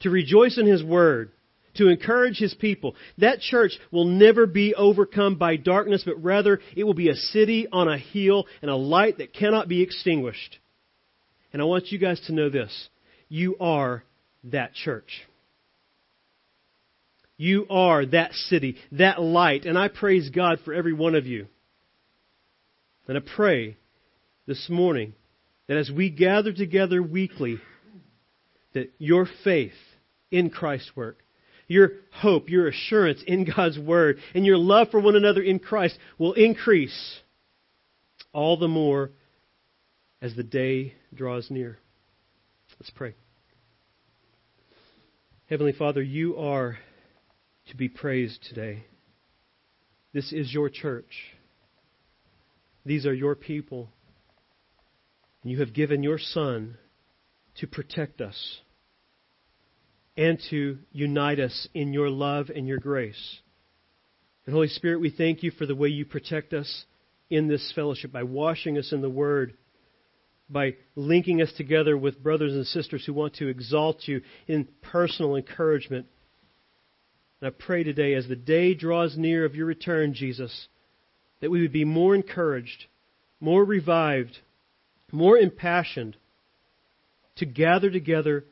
to 0.00 0.10
rejoice 0.10 0.58
in 0.58 0.66
His 0.66 0.82
Word, 0.82 1.32
to 1.74 1.88
encourage 1.88 2.38
his 2.38 2.54
people. 2.54 2.96
That 3.18 3.40
church 3.40 3.72
will 3.90 4.04
never 4.04 4.46
be 4.46 4.74
overcome 4.74 5.36
by 5.36 5.56
darkness, 5.56 6.02
but 6.04 6.22
rather 6.22 6.60
it 6.76 6.84
will 6.84 6.94
be 6.94 7.08
a 7.08 7.14
city 7.14 7.68
on 7.70 7.88
a 7.88 7.98
hill 7.98 8.46
and 8.62 8.70
a 8.70 8.76
light 8.76 9.18
that 9.18 9.32
cannot 9.32 9.68
be 9.68 9.82
extinguished. 9.82 10.58
And 11.52 11.62
I 11.62 11.64
want 11.64 11.92
you 11.92 11.98
guys 11.98 12.20
to 12.26 12.32
know 12.32 12.50
this. 12.50 12.88
You 13.28 13.56
are 13.60 14.02
that 14.44 14.74
church. 14.74 15.26
You 17.40 17.64
are 17.70 18.04
that 18.04 18.34
city, 18.34 18.76
that 18.92 19.18
light. 19.18 19.64
And 19.64 19.78
I 19.78 19.88
praise 19.88 20.28
God 20.28 20.58
for 20.62 20.74
every 20.74 20.92
one 20.92 21.14
of 21.14 21.24
you. 21.24 21.46
And 23.08 23.16
I 23.16 23.22
pray 23.34 23.78
this 24.46 24.68
morning 24.68 25.14
that 25.66 25.78
as 25.78 25.90
we 25.90 26.10
gather 26.10 26.52
together 26.52 27.02
weekly, 27.02 27.58
that 28.74 28.92
your 28.98 29.26
faith 29.42 29.72
in 30.30 30.50
Christ's 30.50 30.94
work, 30.94 31.16
your 31.66 31.92
hope, 32.12 32.50
your 32.50 32.68
assurance 32.68 33.22
in 33.26 33.50
God's 33.56 33.78
Word, 33.78 34.18
and 34.34 34.44
your 34.44 34.58
love 34.58 34.88
for 34.90 35.00
one 35.00 35.16
another 35.16 35.40
in 35.40 35.60
Christ 35.60 35.96
will 36.18 36.34
increase 36.34 37.20
all 38.34 38.58
the 38.58 38.68
more 38.68 39.12
as 40.20 40.36
the 40.36 40.42
day 40.42 40.92
draws 41.14 41.50
near. 41.50 41.78
Let's 42.78 42.90
pray. 42.90 43.14
Heavenly 45.48 45.72
Father, 45.72 46.02
you 46.02 46.36
are 46.36 46.76
to 47.70 47.76
be 47.76 47.88
praised 47.88 48.42
today. 48.48 48.84
This 50.12 50.32
is 50.32 50.52
your 50.52 50.68
church. 50.68 51.34
These 52.84 53.06
are 53.06 53.14
your 53.14 53.34
people. 53.34 53.88
And 55.42 55.52
you 55.52 55.60
have 55.60 55.72
given 55.72 56.02
your 56.02 56.18
Son 56.18 56.76
to 57.56 57.66
protect 57.66 58.20
us 58.20 58.58
and 60.16 60.38
to 60.50 60.78
unite 60.92 61.38
us 61.40 61.68
in 61.72 61.92
your 61.92 62.10
love 62.10 62.50
and 62.54 62.66
your 62.66 62.78
grace. 62.78 63.38
And 64.44 64.54
Holy 64.54 64.68
Spirit, 64.68 65.00
we 65.00 65.10
thank 65.10 65.42
you 65.42 65.50
for 65.50 65.64
the 65.64 65.74
way 65.74 65.88
you 65.88 66.04
protect 66.04 66.52
us 66.52 66.84
in 67.30 67.46
this 67.46 67.72
fellowship 67.74 68.10
by 68.10 68.24
washing 68.24 68.76
us 68.76 68.92
in 68.92 69.00
the 69.00 69.08
Word, 69.08 69.54
by 70.48 70.74
linking 70.96 71.40
us 71.40 71.52
together 71.56 71.96
with 71.96 72.22
brothers 72.22 72.52
and 72.52 72.66
sisters 72.66 73.04
who 73.06 73.14
want 73.14 73.34
to 73.34 73.48
exalt 73.48 74.02
you 74.06 74.22
in 74.48 74.66
personal 74.82 75.36
encouragement. 75.36 76.06
And 77.40 77.48
I 77.48 77.50
pray 77.50 77.82
today, 77.82 78.14
as 78.14 78.28
the 78.28 78.36
day 78.36 78.74
draws 78.74 79.16
near 79.16 79.44
of 79.44 79.54
your 79.54 79.66
return, 79.66 80.14
Jesus, 80.14 80.68
that 81.40 81.50
we 81.50 81.62
would 81.62 81.72
be 81.72 81.84
more 81.84 82.14
encouraged, 82.14 82.84
more 83.40 83.64
revived, 83.64 84.38
more 85.10 85.38
impassioned 85.38 86.16
to 87.36 87.46
gather 87.46 87.90
together 87.90 88.44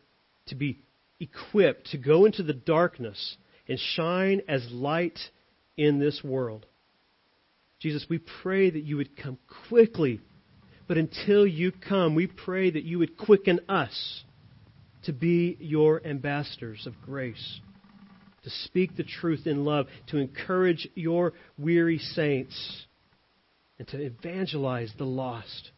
to 0.47 0.55
be 0.55 0.79
equipped 1.21 1.91
to 1.91 1.99
go 1.99 2.25
into 2.25 2.43
the 2.43 2.55
darkness 2.55 3.37
and 3.69 3.79
shine 3.79 4.41
as 4.49 4.67
light 4.71 5.19
in 5.77 5.99
this 5.99 6.23
world. 6.25 6.65
Jesus, 7.81 8.07
we 8.09 8.19
pray 8.43 8.71
that 8.71 8.83
you 8.83 8.97
would 8.97 9.17
come 9.17 9.39
quickly, 9.69 10.21
but 10.87 10.97
until 10.97 11.47
you 11.47 11.71
come, 11.71 12.15
we 12.15 12.27
pray 12.27 12.71
that 12.71 12.85
you 12.85 12.99
would 12.99 13.17
quicken 13.17 13.61
us 13.69 14.25
to 15.05 15.13
be 15.13 15.57
your 15.61 16.05
ambassadors 16.05 16.87
of 16.87 17.01
grace, 17.03 17.61
to 18.49 18.55
speak 18.65 18.97
the 18.97 19.05
truth 19.05 19.47
in 19.47 19.65
love, 19.65 19.87
to 20.09 20.17
encourage 20.17 20.89
your 20.95 21.33
weary 21.59 21.99
saints, 21.99 22.87
and 23.79 23.87
to 23.89 24.01
evangelize 24.01 24.93
the 24.99 25.05
lost. 25.05 25.71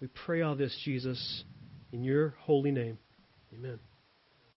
We 0.00 0.08
pray 0.26 0.42
all 0.42 0.56
this, 0.56 0.76
Jesus, 0.84 1.44
in 1.92 2.02
your 2.02 2.34
holy 2.40 2.70
name. 2.70 2.98
Amen. 3.52 3.78